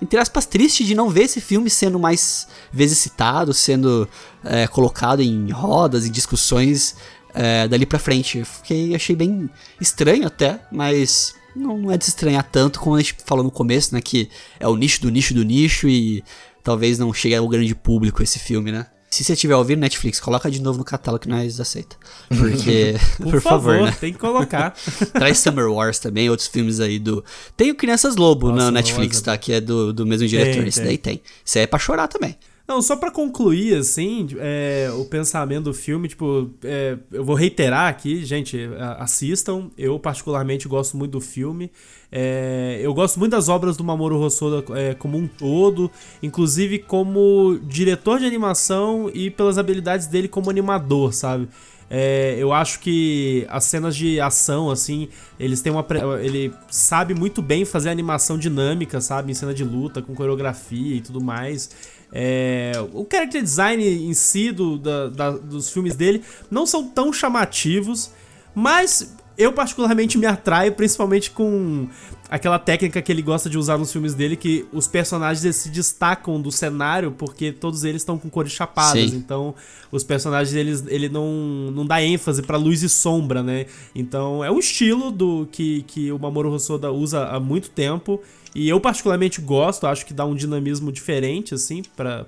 entre 0.00 0.18
aspas, 0.18 0.44
triste 0.44 0.84
de 0.84 0.94
não 0.94 1.08
ver 1.08 1.22
esse 1.22 1.40
filme 1.40 1.70
sendo 1.70 1.98
mais 1.98 2.46
vezes 2.70 2.98
citado, 2.98 3.54
sendo 3.54 4.06
é, 4.44 4.66
colocado 4.66 5.20
em 5.20 5.50
rodas, 5.50 6.04
em 6.04 6.10
discussões 6.10 6.96
é, 7.36 7.68
dali 7.68 7.84
pra 7.84 7.98
frente. 7.98 8.42
Fiquei, 8.44 8.94
achei 8.94 9.14
bem 9.14 9.48
estranho 9.80 10.26
até, 10.26 10.60
mas 10.72 11.34
não, 11.54 11.78
não 11.78 11.92
é 11.92 11.98
de 11.98 12.04
se 12.04 12.10
estranhar 12.10 12.42
tanto 12.42 12.80
como 12.80 12.96
a 12.96 12.98
gente 12.98 13.14
falou 13.24 13.44
no 13.44 13.50
começo, 13.50 13.94
né? 13.94 14.00
Que 14.00 14.28
é 14.58 14.66
o 14.66 14.74
nicho 14.74 15.02
do 15.02 15.10
nicho 15.10 15.34
do 15.34 15.44
nicho 15.44 15.86
e 15.86 16.24
talvez 16.64 16.98
não 16.98 17.12
chegue 17.12 17.34
ao 17.34 17.46
grande 17.46 17.74
público 17.74 18.22
esse 18.22 18.38
filme, 18.38 18.72
né? 18.72 18.86
Se 19.08 19.22
você 19.22 19.36
tiver 19.36 19.54
ouvindo 19.54 19.80
Netflix, 19.80 20.18
coloca 20.18 20.50
de 20.50 20.60
novo 20.60 20.78
no 20.78 20.84
catálogo 20.84 21.22
que 21.22 21.28
nós 21.28 21.60
aceita. 21.60 21.96
Porque, 22.28 22.96
por, 23.16 23.30
por 23.32 23.40
favor, 23.40 23.72
favor, 23.74 23.86
né? 23.86 23.96
tem 24.00 24.12
que 24.12 24.18
colocar. 24.18 24.74
Traz 25.14 25.38
Summer 25.38 25.70
Wars 25.70 25.98
também, 25.98 26.28
outros 26.28 26.48
filmes 26.48 26.80
aí 26.80 26.98
do. 26.98 27.24
Tem 27.56 27.70
o 27.70 27.74
Crianças 27.74 28.16
Lobo 28.16 28.48
Nossa, 28.48 28.64
na 28.64 28.70
Netflix, 28.72 29.20
tá? 29.20 29.36
Que 29.38 29.52
é 29.52 29.60
do, 29.60 29.92
do 29.92 30.04
mesmo 30.04 30.26
diretor. 30.26 30.60
Tem, 30.60 30.68
Esse 30.68 30.80
tem. 30.80 30.86
daí 30.86 30.98
tem. 30.98 31.22
Isso 31.44 31.56
aí 31.58 31.64
é 31.64 31.66
pra 31.66 31.78
chorar 31.78 32.08
também. 32.08 32.36
Não, 32.66 32.82
só 32.82 32.96
para 32.96 33.12
concluir, 33.12 33.76
assim, 33.76 34.26
é, 34.38 34.90
o 34.98 35.04
pensamento 35.04 35.64
do 35.64 35.74
filme, 35.74 36.08
tipo, 36.08 36.50
é, 36.64 36.98
eu 37.12 37.24
vou 37.24 37.36
reiterar 37.36 37.88
aqui, 37.88 38.24
gente, 38.24 38.58
assistam. 38.98 39.70
Eu, 39.78 40.00
particularmente, 40.00 40.66
gosto 40.66 40.96
muito 40.96 41.12
do 41.12 41.20
filme. 41.20 41.70
É, 42.10 42.80
eu 42.82 42.92
gosto 42.92 43.20
muito 43.20 43.32
das 43.32 43.48
obras 43.48 43.76
do 43.76 43.84
Mamoru 43.84 44.18
Hosoda 44.18 44.64
é, 44.76 44.94
como 44.94 45.16
um 45.16 45.28
todo, 45.28 45.88
inclusive 46.20 46.80
como 46.80 47.58
diretor 47.62 48.18
de 48.18 48.26
animação 48.26 49.08
e 49.14 49.30
pelas 49.30 49.58
habilidades 49.58 50.08
dele 50.08 50.26
como 50.26 50.50
animador, 50.50 51.12
sabe? 51.14 51.48
É, 51.88 52.34
eu 52.38 52.52
acho 52.52 52.80
que 52.80 53.46
as 53.48 53.64
cenas 53.64 53.94
de 53.94 54.20
ação, 54.20 54.70
assim, 54.70 55.08
eles 55.38 55.60
têm 55.60 55.70
uma. 55.72 55.86
Ele 56.20 56.52
sabe 56.68 57.14
muito 57.14 57.40
bem 57.40 57.64
fazer 57.64 57.90
animação 57.90 58.36
dinâmica, 58.36 59.00
sabe? 59.00 59.30
Em 59.30 59.34
cena 59.34 59.54
de 59.54 59.62
luta, 59.62 60.02
com 60.02 60.14
coreografia 60.14 60.96
e 60.96 61.00
tudo 61.00 61.20
mais. 61.20 61.70
É, 62.12 62.72
o 62.92 63.06
character 63.10 63.42
design 63.42 63.84
em 63.84 64.14
si 64.14 64.52
do, 64.52 64.78
da, 64.78 65.08
da, 65.08 65.30
dos 65.30 65.70
filmes 65.70 65.96
dele 65.96 66.22
não 66.50 66.66
são 66.66 66.86
tão 66.86 67.12
chamativos, 67.12 68.10
mas 68.54 69.14
eu 69.36 69.52
particularmente 69.52 70.16
me 70.16 70.26
atraio, 70.26 70.72
principalmente 70.72 71.30
com 71.30 71.88
aquela 72.28 72.58
técnica 72.58 73.00
que 73.00 73.10
ele 73.10 73.22
gosta 73.22 73.48
de 73.48 73.56
usar 73.56 73.78
nos 73.78 73.92
filmes 73.92 74.14
dele, 74.14 74.36
que 74.36 74.66
os 74.72 74.86
personagens 74.86 75.56
se 75.56 75.68
destacam 75.68 76.40
do 76.40 76.50
cenário 76.50 77.12
porque 77.12 77.52
todos 77.52 77.84
eles 77.84 78.02
estão 78.02 78.18
com 78.18 78.28
cores 78.28 78.52
chapadas. 78.52 79.10
Sim. 79.10 79.16
Então, 79.16 79.54
os 79.90 80.02
personagens 80.02 80.54
eles, 80.54 80.84
ele 80.88 81.08
não, 81.08 81.70
não 81.72 81.86
dá 81.86 82.02
ênfase 82.02 82.42
para 82.42 82.56
luz 82.56 82.82
e 82.82 82.88
sombra, 82.88 83.42
né? 83.42 83.66
Então, 83.94 84.44
é 84.44 84.50
um 84.50 84.58
estilo 84.58 85.10
do 85.10 85.48
que, 85.50 85.82
que 85.82 86.10
o 86.10 86.18
Mamoru 86.18 86.50
Hosoda 86.50 86.90
usa 86.90 87.26
há 87.26 87.38
muito 87.38 87.70
tempo 87.70 88.20
e 88.54 88.68
eu 88.68 88.80
particularmente 88.80 89.40
gosto, 89.40 89.86
acho 89.86 90.06
que 90.06 90.14
dá 90.14 90.24
um 90.24 90.34
dinamismo 90.34 90.90
diferente, 90.90 91.54
assim, 91.54 91.82
para 91.94 92.24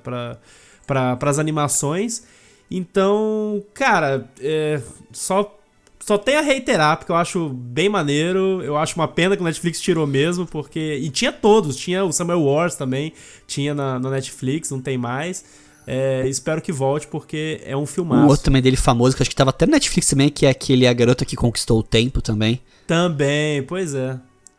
pra, 0.86 1.18
as 1.20 1.38
animações. 1.38 2.24
Então, 2.70 3.62
cara, 3.72 4.28
é, 4.40 4.80
só 5.12 5.57
só 6.00 6.16
tenho 6.16 6.38
a 6.38 6.42
reiterar, 6.42 6.96
porque 6.96 7.12
eu 7.12 7.16
acho 7.16 7.48
bem 7.48 7.88
maneiro. 7.88 8.62
Eu 8.62 8.76
acho 8.76 8.96
uma 8.96 9.08
pena 9.08 9.36
que 9.36 9.42
o 9.42 9.44
Netflix 9.44 9.80
tirou 9.80 10.06
mesmo, 10.06 10.46
porque. 10.46 10.98
E 11.00 11.10
tinha 11.10 11.32
todos, 11.32 11.76
tinha 11.76 12.04
o 12.04 12.12
Summer 12.12 12.38
Wars 12.38 12.74
também, 12.74 13.12
tinha 13.46 13.74
na, 13.74 13.98
na 13.98 14.10
Netflix, 14.10 14.70
não 14.70 14.80
tem 14.80 14.96
mais. 14.96 15.44
É, 15.86 16.28
espero 16.28 16.60
que 16.60 16.70
volte, 16.70 17.06
porque 17.06 17.62
é 17.64 17.76
um 17.76 17.86
filmaço. 17.86 18.22
Um 18.22 18.28
outro 18.28 18.44
também 18.44 18.60
dele 18.60 18.76
famoso, 18.76 19.16
que 19.16 19.22
acho 19.22 19.30
que 19.30 19.36
tava 19.36 19.50
até 19.50 19.64
na 19.64 19.72
Netflix 19.72 20.06
também, 20.08 20.28
que 20.28 20.44
é 20.44 20.50
aquele 20.50 20.86
A 20.86 20.92
Garota 20.92 21.24
que 21.24 21.34
Conquistou 21.34 21.78
o 21.78 21.82
Tempo 21.82 22.20
também. 22.20 22.60
Também, 22.86 23.62
pois 23.62 23.94
é. 23.94 24.18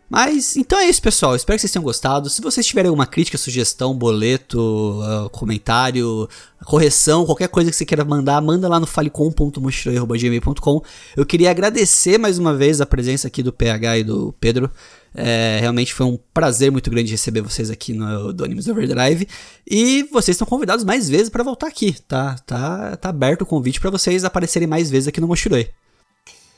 Mas 0.09 0.57
então 0.57 0.79
é 0.79 0.89
isso, 0.89 1.01
pessoal. 1.01 1.35
Espero 1.35 1.55
que 1.55 1.61
vocês 1.61 1.71
tenham 1.71 1.83
gostado. 1.83 2.29
Se 2.29 2.41
vocês 2.41 2.65
tiverem 2.65 2.89
alguma 2.89 3.05
crítica, 3.05 3.37
sugestão, 3.37 3.93
boleto, 3.93 4.59
uh, 4.59 5.29
comentário, 5.29 6.27
correção, 6.65 7.25
qualquer 7.25 7.47
coisa 7.47 7.69
que 7.69 7.77
você 7.77 7.85
queira 7.85 8.03
mandar, 8.03 8.41
manda 8.41 8.67
lá 8.67 8.79
no 8.79 8.87
falecom.mochilei.gmail.com. 8.87 10.81
Eu 11.15 11.25
queria 11.25 11.51
agradecer 11.51 12.17
mais 12.17 12.39
uma 12.39 12.55
vez 12.55 12.81
a 12.81 12.87
presença 12.87 13.27
aqui 13.27 13.43
do 13.43 13.53
PH 13.53 13.99
e 13.99 14.03
do 14.03 14.33
Pedro. 14.39 14.71
É, 15.13 15.57
realmente 15.59 15.93
foi 15.93 16.05
um 16.05 16.17
prazer 16.33 16.71
muito 16.71 16.89
grande 16.89 17.11
receber 17.11 17.41
vocês 17.41 17.69
aqui 17.69 17.93
no 17.93 18.33
do 18.33 18.43
Animes 18.43 18.67
Overdrive. 18.67 19.27
E 19.69 20.07
vocês 20.11 20.35
estão 20.35 20.47
convidados 20.47 20.83
mais 20.83 21.07
vezes 21.07 21.29
para 21.29 21.43
voltar 21.43 21.67
aqui, 21.67 21.95
tá? 22.07 22.35
Tá, 22.47 22.97
tá 22.97 23.09
aberto 23.09 23.43
o 23.43 23.45
convite 23.45 23.79
para 23.79 23.91
vocês 23.91 24.23
aparecerem 24.23 24.67
mais 24.67 24.89
vezes 24.89 25.07
aqui 25.07 25.21
no 25.21 25.27
Moshiroi. 25.27 25.69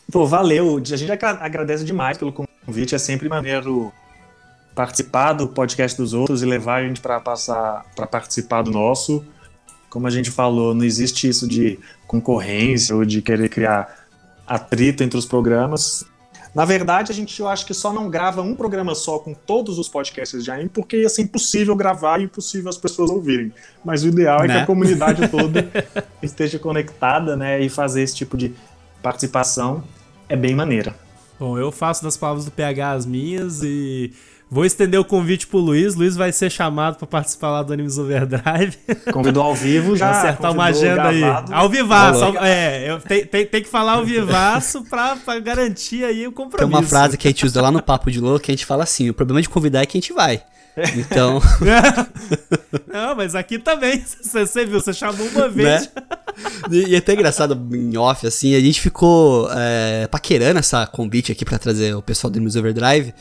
Pô, 0.09 0.25
valeu. 0.25 0.77
A 0.77 0.95
gente 0.95 1.11
agradece 1.11 1.83
demais 1.83 2.17
pelo 2.17 2.31
convite. 2.31 2.50
É 2.67 2.97
sempre 2.97 3.27
maneiro 3.27 3.91
participar 4.73 5.33
do 5.33 5.47
podcast 5.47 5.97
dos 5.97 6.13
outros 6.13 6.41
e 6.41 6.45
levar 6.45 6.81
a 6.81 6.87
gente 6.87 7.01
para 7.01 7.19
passar 7.19 7.85
para 7.95 8.07
participar 8.07 8.61
do 8.61 8.71
nosso. 8.71 9.25
Como 9.89 10.07
a 10.07 10.09
gente 10.09 10.31
falou, 10.31 10.73
não 10.73 10.85
existe 10.85 11.27
isso 11.27 11.47
de 11.47 11.77
concorrência 12.07 12.95
ou 12.95 13.03
de 13.03 13.21
querer 13.21 13.49
criar 13.49 14.05
atrito 14.47 15.03
entre 15.03 15.17
os 15.17 15.25
programas. 15.25 16.05
Na 16.53 16.65
verdade, 16.65 17.11
a 17.11 17.15
gente 17.15 17.39
eu 17.39 17.47
acho 17.47 17.65
que 17.65 17.73
só 17.73 17.93
não 17.93 18.09
grava 18.09 18.41
um 18.41 18.53
programa 18.53 18.93
só 18.93 19.17
com 19.19 19.33
todos 19.33 19.79
os 19.79 19.87
podcasts 19.87 20.43
de 20.43 20.51
anime, 20.51 20.69
porque 20.69 20.97
ia 20.97 21.09
ser 21.09 21.21
impossível 21.21 21.75
gravar 21.75 22.19
e 22.19 22.25
impossível 22.25 22.69
as 22.69 22.77
pessoas 22.77 23.09
ouvirem. 23.09 23.53
Mas 23.83 24.03
o 24.03 24.09
ideal 24.09 24.39
né? 24.39 24.45
é 24.45 24.47
que 24.47 24.53
a 24.53 24.59
né? 24.59 24.65
comunidade 24.65 25.27
toda 25.29 25.71
esteja 26.21 26.59
conectada, 26.59 27.37
né, 27.37 27.61
e 27.61 27.69
fazer 27.69 28.01
esse 28.01 28.15
tipo 28.15 28.35
de 28.35 28.53
participação 29.01 29.83
é 30.27 30.35
bem 30.35 30.53
maneira. 30.53 30.93
Bom, 31.41 31.57
eu 31.57 31.71
faço 31.71 32.03
das 32.03 32.15
palavras 32.15 32.45
do 32.45 32.51
PH 32.51 32.91
as 32.91 33.05
minhas 33.07 33.63
e 33.63 34.13
Vou 34.47 34.63
estender 34.65 34.99
o 34.99 35.05
convite 35.05 35.47
pro 35.47 35.59
Luiz. 35.59 35.95
Luiz 35.95 36.15
vai 36.17 36.31
ser 36.33 36.51
chamado 36.51 36.97
para 36.97 37.07
participar 37.07 37.49
lá 37.49 37.63
do 37.63 37.71
Animes 37.71 37.97
Overdrive. 37.97 38.77
Convidou 39.11 39.41
ao 39.41 39.55
vivo 39.55 39.95
já. 39.95 40.11
acertar 40.11 40.51
uma 40.51 40.65
agenda 40.65 41.11
gravado. 41.11 41.53
aí. 41.53 41.59
Ao 41.59 41.69
vivaço. 41.69 42.23
Ao, 42.25 42.35
é, 42.35 42.91
eu 42.91 42.99
tem, 42.99 43.25
tem, 43.25 43.45
tem, 43.45 43.63
que 43.63 43.69
falar 43.69 43.93
ao 43.93 44.05
vivaço 44.05 44.83
pra, 44.91 45.15
pra 45.15 45.39
garantir 45.39 46.03
aí 46.03 46.27
o 46.27 46.33
compromisso. 46.33 46.69
Tem 46.69 46.79
uma 46.79 46.83
frase 46.87 47.17
que 47.17 47.27
a 47.27 47.31
gente 47.31 47.45
usa 47.45 47.61
lá 47.61 47.71
no 47.71 47.81
Papo 47.81 48.11
de 48.11 48.19
Louco 48.19 48.41
que 48.41 48.51
a 48.51 48.53
gente 48.53 48.65
fala 48.65 48.83
assim: 48.83 49.09
o 49.09 49.13
problema 49.13 49.41
de 49.41 49.47
convidar 49.47 49.81
é 49.81 49.85
que 49.85 49.97
a 49.97 50.01
gente 50.01 50.11
vai. 50.11 50.43
Então. 50.95 51.41
Não, 52.87 53.15
mas 53.15 53.35
aqui 53.35 53.59
também. 53.59 54.03
Você, 54.21 54.65
viu, 54.65 54.79
você 54.79 54.93
chamou 54.93 55.27
uma 55.27 55.49
vez. 55.49 55.89
Né? 55.93 56.03
E 56.71 56.95
é 56.95 56.97
até 56.97 57.13
engraçado 57.13 57.59
em 57.75 57.97
off, 57.97 58.25
assim, 58.25 58.55
a 58.55 58.59
gente 58.59 58.79
ficou 58.79 59.49
é, 59.51 60.07
paquerando 60.07 60.59
essa 60.59 60.87
convite 60.87 61.31
aqui 61.31 61.43
para 61.43 61.59
trazer 61.59 61.93
o 61.95 62.01
pessoal 62.01 62.31
do 62.31 62.37
Animes 62.37 62.55
Overdrive. 62.55 63.13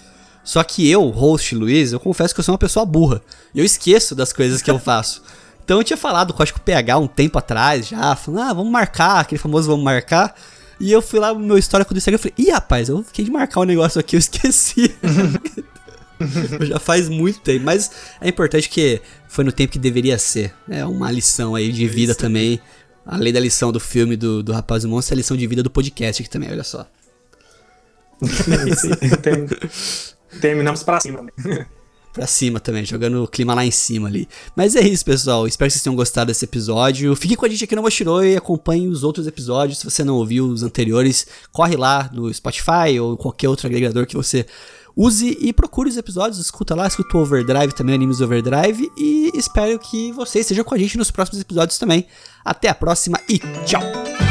Só 0.43 0.63
que 0.63 0.89
eu, 0.89 1.09
host 1.09 1.55
Luiz, 1.55 1.93
eu 1.93 2.01
confesso 2.01 2.35
que 2.35 2.41
eu 2.41 2.45
sou 2.45 2.53
uma 2.53 2.59
pessoa 2.59 2.87
burra. 2.87 3.21
Eu 3.55 3.65
esqueço 3.65 4.15
das 4.15 4.33
coisas 4.33 4.63
que 4.63 4.71
eu 4.71 4.79
faço. 4.79 5.23
Então 5.63 5.79
eu 5.79 5.85
tinha 5.85 5.97
falado 5.97 6.33
com 6.33 6.43
o 6.43 6.61
PH 6.61 6.99
um 6.99 7.07
tempo 7.07 7.39
atrás 7.39 7.87
já, 7.89 8.17
falando, 8.17 8.43
ah, 8.43 8.53
vamos 8.53 8.73
marcar, 8.73 9.21
aquele 9.21 9.41
famoso 9.41 9.69
vamos 9.69 9.85
marcar. 9.85 10.35
E 10.81 10.91
eu 10.91 11.03
fui 11.03 11.21
lá 11.21 11.35
no 11.35 11.41
meu 11.41 11.59
histórico 11.59 11.93
do 11.93 11.99
Instagram 11.99 12.19
e 12.19 12.23
falei, 12.23 12.35
ih, 12.39 12.51
rapaz, 12.51 12.89
eu 12.89 13.03
fiquei 13.05 13.25
de 13.25 13.31
marcar 13.31 13.61
um 13.61 13.65
negócio 13.65 14.01
aqui, 14.01 14.17
eu 14.17 14.19
esqueci. 14.19 14.97
já 16.67 16.79
faz 16.79 17.09
muito 17.09 17.41
tempo. 17.41 17.65
Mas 17.65 17.91
é 18.21 18.29
importante 18.29 18.69
que 18.69 19.01
foi 19.29 19.45
no 19.45 19.53
tempo 19.53 19.73
que 19.73 19.79
deveria 19.79 20.19
ser. 20.19 20.53
É 20.69 20.85
uma 20.85 21.11
lição 21.11 21.55
aí 21.55 21.73
de 21.73 21.87
vida 21.87 22.15
também. 22.15 22.61
Além 23.05 23.33
da 23.33 23.41
lição 23.41 23.73
do 23.73 23.81
filme 23.81 24.17
do, 24.17 24.43
do 24.43 24.53
Rapaz 24.53 24.83
do 24.83 24.89
Monstro, 24.89 25.15
é 25.15 25.17
a 25.17 25.19
lição 25.19 25.37
de 25.37 25.47
vida 25.47 25.63
do 25.63 25.71
podcast 25.71 26.23
aqui 26.23 26.31
também, 26.31 26.51
olha 26.51 26.65
só. 26.65 26.87
Terminamos 30.41 30.83
pra 30.83 31.01
cima. 31.01 31.23
Né? 31.23 31.67
pra 32.13 32.27
cima 32.27 32.61
também, 32.61 32.85
jogando 32.85 33.23
o 33.23 33.29
clima 33.29 33.55
lá 33.55 33.65
em 33.65 33.71
cima 33.71 34.09
ali. 34.09 34.29
Mas 34.55 34.77
é 34.77 34.81
isso, 34.81 35.05
pessoal. 35.05 35.47
Espero 35.47 35.69
que 35.69 35.73
vocês 35.73 35.83
tenham 35.83 35.97
gostado 35.97 36.29
desse 36.29 36.45
episódio. 36.45 37.15
Fique 37.17 37.37
com 37.37 37.47
a 37.47 37.49
gente 37.49 37.65
aqui 37.65 37.75
no 37.75 37.83
Moshiroi 37.83 38.33
e 38.33 38.37
acompanhe 38.37 38.89
os 38.89 39.03
outros 39.03 39.27
episódios. 39.27 39.79
Se 39.79 39.85
você 39.85 40.05
não 40.05 40.17
ouviu 40.17 40.47
os 40.47 40.63
anteriores, 40.63 41.27
corre 41.53 41.77
lá 41.77 42.11
no 42.13 42.33
Spotify 42.33 42.99
ou 43.01 43.17
qualquer 43.17 43.49
outro 43.49 43.67
agregador 43.67 44.07
que 44.07 44.17
você 44.17 44.47
use 44.97 45.37
e 45.41 45.53
procure 45.53 45.89
os 45.89 45.97
episódios, 45.97 46.39
escuta 46.39 46.75
lá, 46.75 46.87
escuta 46.87 47.17
o 47.17 47.21
Overdrive 47.21 47.75
também, 47.75 47.95
Animes 47.95 48.21
Overdrive. 48.21 48.91
E 48.97 49.31
espero 49.35 49.79
que 49.79 50.13
vocês 50.13 50.45
estejam 50.45 50.65
com 50.65 50.75
a 50.75 50.79
gente 50.79 50.97
nos 50.97 51.11
próximos 51.11 51.41
episódios 51.41 51.79
também. 51.79 52.07
Até 52.45 52.69
a 52.69 52.75
próxima 52.75 53.19
e 53.29 53.39
tchau! 53.65 54.30